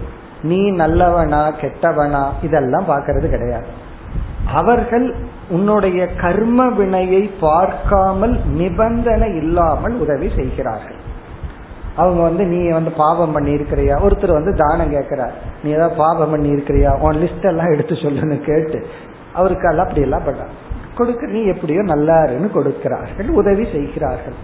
நீ 0.42 0.70
நல்லவனா 0.70 1.42
கெட்டவனா 1.62 2.22
இதெல்லாம் 2.42 2.90
பார்க்கறது 2.90 3.28
கிடையாது. 3.30 3.68
அவர்கள் 4.60 5.14
உன்னுடைய 5.50 6.00
கர்ம 6.14 6.68
வினையை 6.68 7.22
பார்க்காமல் 7.40 8.34
நிபந்தனை 8.60 9.28
இல்லாமல் 9.36 9.94
உதவி 10.04 10.28
செய்கிறார்கள். 10.36 10.98
அவங்க 11.96 12.20
வந்து 12.22 12.44
நீ 12.44 12.60
வந்து 12.70 12.90
பாவம் 12.90 13.32
பண்ணி 13.32 13.52
இருக்கிறியா 13.58 13.94
ஒருத்தர் 14.06 14.38
வந்து 14.38 14.52
தானம் 14.54 14.94
கேட்கிறார். 14.96 15.34
நீ 15.62 15.70
ஏதாவது 15.70 15.96
பாவம் 15.96 16.30
பண்ணி 16.30 16.50
இருக்கிறியா 16.56 16.90
உன் 17.06 17.20
லிஸ்ட் 17.22 17.48
எல்லாம் 17.52 17.72
எடுத்து 17.74 17.94
சொல்லுன்னு 17.94 18.38
கேட்டு 18.50 18.80
அவருக்கு 19.32 19.68
எல்லாம் 19.68 19.86
அப்படி 19.86 20.06
எல்லாம் 20.06 20.26
பண்ண 20.26 20.44
கொடுக்க 20.98 21.26
நீ 21.26 21.40
எப்படியோ 21.44 21.82
நல்லாருன்னு 21.90 22.48
கொடுக்கிறார்கள் 22.54 23.28
உதவி 23.40 23.64
செய்கிறார்கள். 23.72 24.38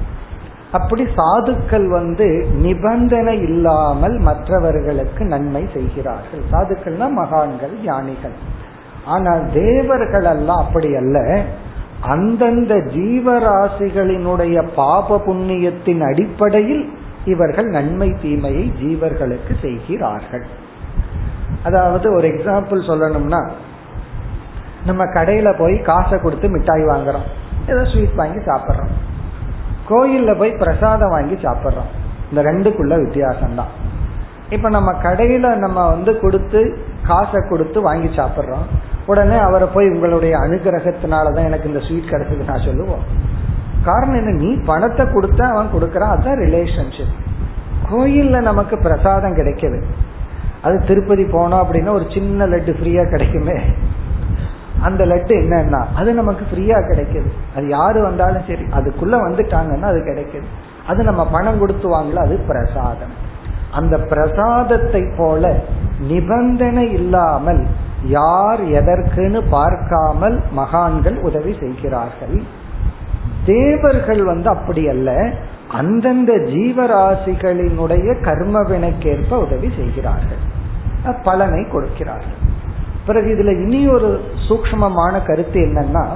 அப்படி 0.77 1.05
சாதுக்கள் 1.18 1.87
வந்து 1.89 2.27
நிபந்தனை 2.64 3.35
இல்லாமல் 3.49 4.16
மற்றவர்களுக்கு 4.29 5.22
நன்மை 5.25 5.62
செய்கிறார்கள். 5.75 6.43
சாதுக்கள்னா 6.53 7.09
மகான்கள் 7.20 7.75
ஞானிகள். 7.85 8.37
ஆனால் 9.14 9.43
தேவர்கள் 9.53 10.27
எல்லாம் 10.33 10.62
அப்படி 10.64 10.91
அல்ல. 11.03 11.18
அந்தந்த 12.14 12.75
ஜீவராசிகளினுடைய 12.97 14.57
பாப 14.81 15.18
புண்ணியத்தின் 15.27 16.03
அடிப்படையில் 16.11 16.85
இவர்கள் 17.25 17.68
நன்மை 17.77 18.09
தீமையை 18.22 18.64
ஜீவர்களுக்கு 18.83 19.53
செய்கிறார்கள். 19.61 20.45
அதாவது 21.62 22.07
ஒரு 22.16 22.27
எக்ஸாம்பிள் 22.29 22.89
சொல்லணும்னா 22.91 23.41
நம்ம 24.89 25.03
கடையில 25.16 25.51
போய் 25.59 25.77
காசை 25.91 26.16
கொடுத்து 26.20 26.49
மிட்டாய் 26.49 26.85
வாங்குறோம். 26.85 27.29
ஏதோ 27.70 27.83
ஸ்வீட் 27.93 28.20
வாங்கி 28.20 28.41
சாப்பிட்றோம். 28.51 28.95
கோயில்ல 29.89 30.39
போய் 30.39 30.51
பிரசாதம் 30.51 31.11
வாங்கி 31.11 31.35
சாப்பிட்றோம். 31.35 31.91
இந்த 32.30 32.51
ரெண்டுக்குள்ள 32.51 33.03
வித்தியாசம் 33.05 33.55
தான் 33.55 33.93
இப்ப 34.51 34.68
நம்ம 34.68 34.93
கடையில 34.93 35.55
நம்ம 35.55 35.89
வந்து 35.89 36.20
கொடுத்து 36.20 36.78
காசை 37.07 37.43
கொடுத்து 37.49 37.80
வாங்கி 37.80 38.16
சாப்பிட்றோம். 38.16 38.66
உடனே 39.07 39.37
அவரை 39.37 39.68
போய் 39.74 39.89
உங்களுடைய 39.89 40.39
அனுகிரகத்தினாலதான் 40.39 41.45
எனக்கு 41.45 41.68
இந்த 41.68 41.80
ஸ்வீட் 41.80 42.11
கிடைச்சது 42.11 42.45
நான் 42.45 42.64
சொல்லுவோம். 42.64 43.32
காரணம் 43.85 44.14
என்ன? 44.14 44.30
நீ 44.30 44.55
பணத்தை 44.66 45.07
கொடுத்த 45.12 45.47
அவன் 45.47 45.70
கொடுக்கறான் 45.74 46.11
அதுதான் 46.11 46.39
ரிலேஷன்ஷிப் 46.39 47.14
கோயில்ல 47.91 48.41
நமக்கு 48.41 48.78
பிரசாதம் 48.78 49.37
கிடைக்குது 49.37 49.82
அது 50.62 50.85
திருப்பதி 50.87 51.24
போனோம் 51.24 51.62
அப்படின்னா 51.62 51.91
ஒரு 51.91 52.07
சின்ன 52.14 52.47
லட்டு 52.47 52.74
ஃப்ரீயா 52.74 53.11
கிடைக்குமே. 53.11 53.61
அந்த 54.87 55.03
லட்டு 55.11 55.35
என்னன்னா 55.43 55.80
அது 55.99 56.11
நமக்கு 56.20 56.45
ஃப்ரீயா 56.51 56.78
கிடைக்குது. 56.89 57.28
அது 57.57 57.66
யாரு 57.76 57.99
வந்தாலும் 58.09 58.47
சரி 58.49 58.64
அதுக்குள்ள 58.78 59.14
வந்துட்டாங்கன்னா 59.26 59.89
அது 59.93 60.01
கிடைக்குது. 60.09 60.47
அது 60.91 61.01
நம்ம 61.09 61.22
பணம் 61.37 61.61
கொடுத்து 61.62 61.89
வாங்கல 61.95 62.24
அது 62.26 62.37
பிரசாதம். 62.51 63.14
அந்த 63.78 63.95
பிரசாதத்தை 64.12 65.03
போல 65.16 65.55
நிபந்தனை 66.11 66.87
இல்லாமல் 66.99 67.62
யார் 68.18 68.62
எதற்குன்னு 68.80 69.41
பார்க்காமல் 69.57 70.37
மகான்கள் 70.59 71.16
உதவி 71.28 71.53
செய்கிறார்கள். 71.62 72.37
தேவர்கள் 73.51 74.22
வந்து 74.30 74.49
அப்படி 74.57 74.82
அல்ல 74.95 75.11
அந்தந்த 75.80 76.32
ஜீவராசிகளினுடைய 76.53 78.09
கர்ம 78.26 78.61
வினைக்கேற்ப 78.70 79.39
உதவி 79.47 79.68
செய்கிறார்கள். 79.78 80.43
பலனை 81.28 81.62
கொடுக்கிறார்கள். 81.72 82.41
பிறகு 83.07 83.35
இதுல 83.35 83.63
இனி 83.63 83.89
ஒரு 83.89 84.21
சூக்மமான 84.49 85.27
கருத்து 85.27 85.61
என்னன்னா 85.61 86.07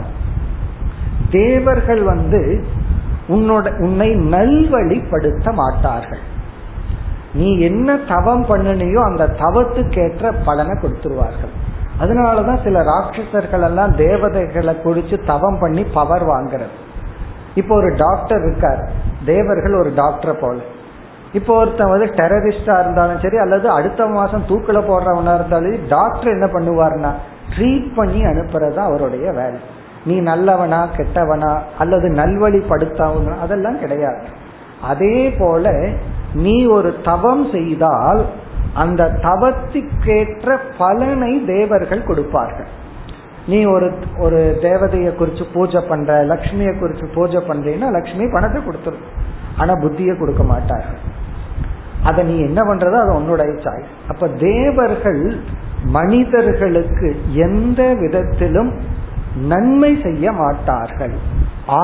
தேவர்கள் 1.30 2.02
வந்து 2.02 2.64
உன்னோட 3.28 3.80
உன்னை 3.80 4.10
நல்வழிப்படுத்த 4.10 5.52
மாட்டார்கள். 5.52 6.18
நீ 7.32 7.58
என்ன 7.58 7.96
தவம் 7.96 8.46
பண்ணினியோ 8.46 9.02
அந்த 9.04 9.26
தவத்துக்கேற்ற 9.38 10.34
பலனை 10.44 10.78
கொடுத்துருவார்கள். 10.78 11.54
அதனாலதான் 12.00 12.62
சில 12.62 12.82
ராட்சசர்கள் 12.82 13.62
எல்லாம் 13.62 13.96
தேவதைகளை 13.96 14.76
குடிச்சு 14.84 15.26
தவம் 15.26 15.58
பண்ணி 15.58 15.84
பவர் 15.84 16.26
வாங்குறது. 16.26 16.76
இப்போ 17.54 17.74
ஒரு 17.74 17.94
டாக்டர் 17.96 18.40
இருக்கார். 18.40 18.90
தேவர்கள் 19.24 19.74
ஒரு 19.74 19.92
டாக்டரை 19.96 20.40
போல. 20.40 20.58
இப்போ 21.32 21.52
ஒருத்தன் 21.60 21.90
வந்து 21.90 22.06
டெரரிஸ்டா 22.20 22.74
இருந்தாலும் 22.82 23.22
சரி 23.24 23.36
அல்லது 23.36 23.70
அடுத்த 23.70 24.06
மாசம் 24.06 24.46
தூக்கில 24.50 24.78
போடுறவனா 24.90 25.34
இருந்தாலும் 25.34 25.88
டாக்டர் 25.88 26.34
என்ன 26.36 26.46
பண்ணுவார்னா 26.54 27.10
ட்ரீட் 27.54 27.88
பண்ணி 27.94 28.20
அனுப்புறதா 28.22 28.82
அவருடைய 28.90 29.26
வேலை. 29.32 29.58
நீ 30.04 30.20
நல்லவனா 30.20 30.80
கெட்டவனா 30.96 31.52
அல்லது 31.78 32.08
நல்வழிப்படுத்தவனா 32.08 33.34
அதெல்லாம் 33.44 33.78
கிடையாது. 33.78 34.22
அதே 34.90 35.30
போல 35.38 35.72
நீ 36.34 36.66
ஒரு 36.66 36.90
தவம் 37.02 37.50
செய்தால் 37.50 38.26
அந்த 38.74 39.02
தவத்துக்கேற்ற 39.26 40.58
பலனை 40.78 41.44
தேவர்கள் 41.46 42.08
கொடுப்பார்கள். 42.10 42.70
நீ 43.46 43.64
ஒரு 43.64 43.92
ஒரு 44.18 44.58
தேவதையை 44.62 45.12
குறிச்சு 45.20 45.44
பூஜை 45.52 45.80
பண்ற 45.80 46.24
லக்ஷ்மியை 46.24 46.74
குறிச்சு 46.80 47.06
பூஜை 47.14 47.40
பண்றீன்னா 47.40 47.90
லக்ஷ்மி 47.90 48.26
பணத்தை 48.32 48.62
கொடுத்துரும். 48.62 49.06
ஆனா 49.56 49.72
புத்தியை 49.74 50.18
கொடுக்க 50.18 50.42
மாட்டார்கள். 50.42 51.00
அதை 52.08 52.24
நீ 52.24 52.36
என்ன 52.40 52.60
பண்றதோ 52.62 52.98
அது 53.04 53.14
உன்னுடைய 53.14 53.52
சாய்ஸ் 53.64 53.90
அப்ப 54.08 54.28
தேவர்கள் 54.28 55.22
மனிதர்களுக்கு 55.82 57.08
எந்த 57.46 57.80
விதத்திலும் 58.00 58.70
நன்மை 59.48 59.90
செய்ய 60.02 60.32
மாட்டார்கள். 60.32 61.12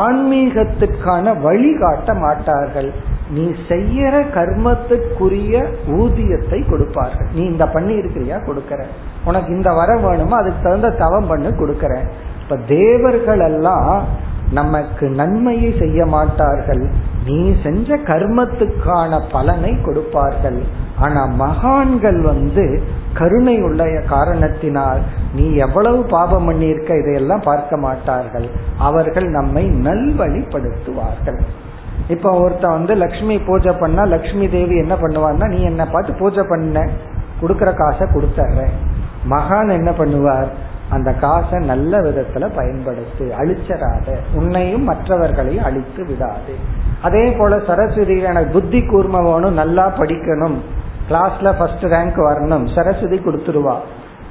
ஆன்மீகத்துக்கான 0.03 1.35
வழிகாட்ட 1.43 2.15
மாட்டார்கள். 2.15 2.89
நீ 3.31 3.45
செய்யற 3.69 4.15
கர்மத்துக்குரிய 4.37 5.55
ஊதியத்தை 5.99 6.59
கொடுப்பார்கள். 6.69 7.29
நீ 7.35 7.43
இந்த 7.45 7.67
பண்ணி 7.67 7.95
இருக்கிறியா 7.95 8.39
கொடுக்கற. 8.49 8.81
உனக்கு 9.25 9.51
இந்த 9.57 9.71
வர 9.73 9.91
வேணுமோ? 9.97 10.37
அதுக்கு 10.37 10.63
தகுந்த 10.63 10.91
தவம் 10.91 11.27
பண்ணு 11.27 11.51
கொடுக்கற. 11.51 11.95
இப்ப 12.43 12.59
தேவர்கள் 12.69 13.41
எல்லாம் 13.41 13.93
நமக்கு 14.53 15.07
நன்மையை 15.21 15.71
செய்ய 15.79 16.07
மாட்டார்கள். 16.07 16.85
நீ 17.27 17.39
செஞ்ச 17.63 17.97
கர்மத்துக்கான 18.09 19.21
பலனை 19.33 19.73
கொடுப்பார்கள். 19.81 20.59
ஆனா 20.99 21.21
மகான்கள் 21.43 22.21
வந்து 22.21 22.65
கருணை 23.15 23.55
உள்ள 23.63 23.85
காரணத்தினால் 24.09 25.01
நீ 25.35 25.45
எவ்வளவு 25.67 26.01
பாபம் 26.05 26.47
பண்ணியிருக்க 26.49 26.91
இதையெல்லாம் 27.01 27.47
பார்க்க 27.51 27.77
மாட்டார்கள். 27.77 28.49
அவர்கள் 28.79 29.29
நம்மை 29.31 29.65
நல்வழிப்படுத்துவார்கள். 29.87 31.41
இப்ப 32.09 32.31
ஒருத்தன் 32.43 32.77
வந்து 32.79 32.95
லக்ஷ்மி 32.95 33.37
பூஜை 33.39 33.73
பண்ணா 33.73 34.05
லக்ஷ்மி 34.15 34.47
தேவி 34.49 34.77
என்ன 34.77 34.95
பண்ணுவார்னா 34.95 35.49
நீ 35.49 35.61
என்ன 35.63 35.83
பார்த்து 35.87 36.21
பூஜை 36.23 36.45
பண்ண. 36.49 36.87
கொடுக்கற 37.41 37.71
காசை 37.75 38.07
கொடுத்துட்றேன் 38.09 38.75
மகான் 39.31 39.71
என்ன 39.79 39.91
பண்ணுவார்? 39.91 40.49
அந்த 40.91 41.13
காசை 41.13 41.59
நல்ல 41.59 42.01
விதத்துல 42.01 42.51
பயன்படுத்து 42.57 43.33
அழிச்சராத 43.39 44.17
உன்னையும் 44.35 44.83
மற்றவர்களையும் 44.83 45.65
அழித்து 45.65 46.07
விடாது. 46.07 46.55
அதே 47.03 47.31
போல 47.31 47.61
சரஸ்வதி 47.67 48.19
எனக்கு 48.19 48.53
புத்தி 48.53 48.79
கூர்ம 48.79 49.23
வேணும் 49.23 49.53
நல்லா 49.53 49.99
படிக்கணும். 49.99 50.55
கிளாஸ்ல 51.09 51.59
ஃபர்ஸ்ட் 51.59 51.85
ரேங்க் 51.85 52.21
வரணும். 52.21 52.75
சரஸ்வதி 52.75 53.17
கொடுத்துருவா. 53.17 53.77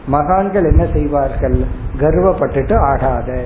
மகான்கள் 0.07 0.63
என்ன 0.63 0.85
செய்வார்கள்? 0.93 1.63
கர்வப்பட்டுட்டு 1.99 2.77
ஆடாத. 2.77 3.41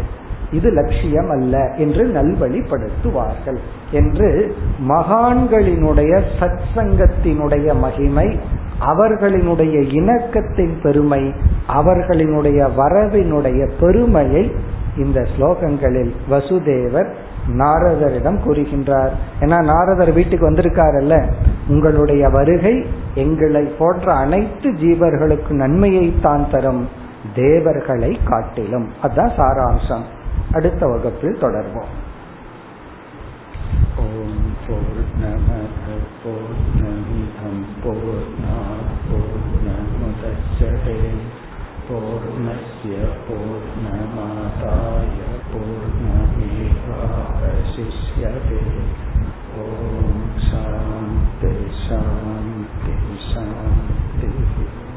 இது 0.52 0.70
லட்சியம் 0.70 1.30
அல்ல 1.30 1.74
என்று 1.78 2.06
நல்வழிப்படுத்துவார்கள். 2.06 3.58
என்று 3.92 4.56
மகான்களினுடைய 4.90 6.22
சத் 6.40 6.60
சங்கத்தினுடைய 6.76 7.76
மகிமை 7.76 8.40
அவர்களினுடைய 8.82 9.82
இணக்கத்தின் 9.94 10.82
பெருமை 10.82 11.34
அவர்களினுடைய 11.68 12.70
வரவினுடைய 12.78 13.72
பெருமையை 13.80 14.52
இந்த 14.98 15.28
ஸ்லோகங்களில் 15.38 16.12
வசுதேவர் 16.30 17.14
நாரதரிடம் 17.58 18.40
கூறுகின்றார். 18.46 19.10
ஏன்னா 19.40 19.64
நாரதர் 19.64 20.14
வீட்டுக்கு 20.14 20.52
வந்திருக்காரல்ல. 20.52 21.32
உங்களுடைய 21.68 22.30
வருகை 22.30 22.86
எங்களை 23.16 23.66
போன்ற 23.66 24.14
அனைத்து 24.14 24.72
ஜீவர்களுக்கு 24.72 25.50
நன்மையை 25.50 26.14
தான் 26.22 26.50
தரும் 26.52 26.88
தேவர்களை 27.36 28.20
காட்டிலும். 28.24 28.90
அதுதான் 29.02 29.32
சாராம்சம். 29.38 30.02
அடுத்த 30.54 30.88
வகுப்பில் 30.88 31.38
தொடர்வோம். 31.42 31.92
ஓம் 33.98 34.54
போர் 34.68 35.04
நம 35.22 35.57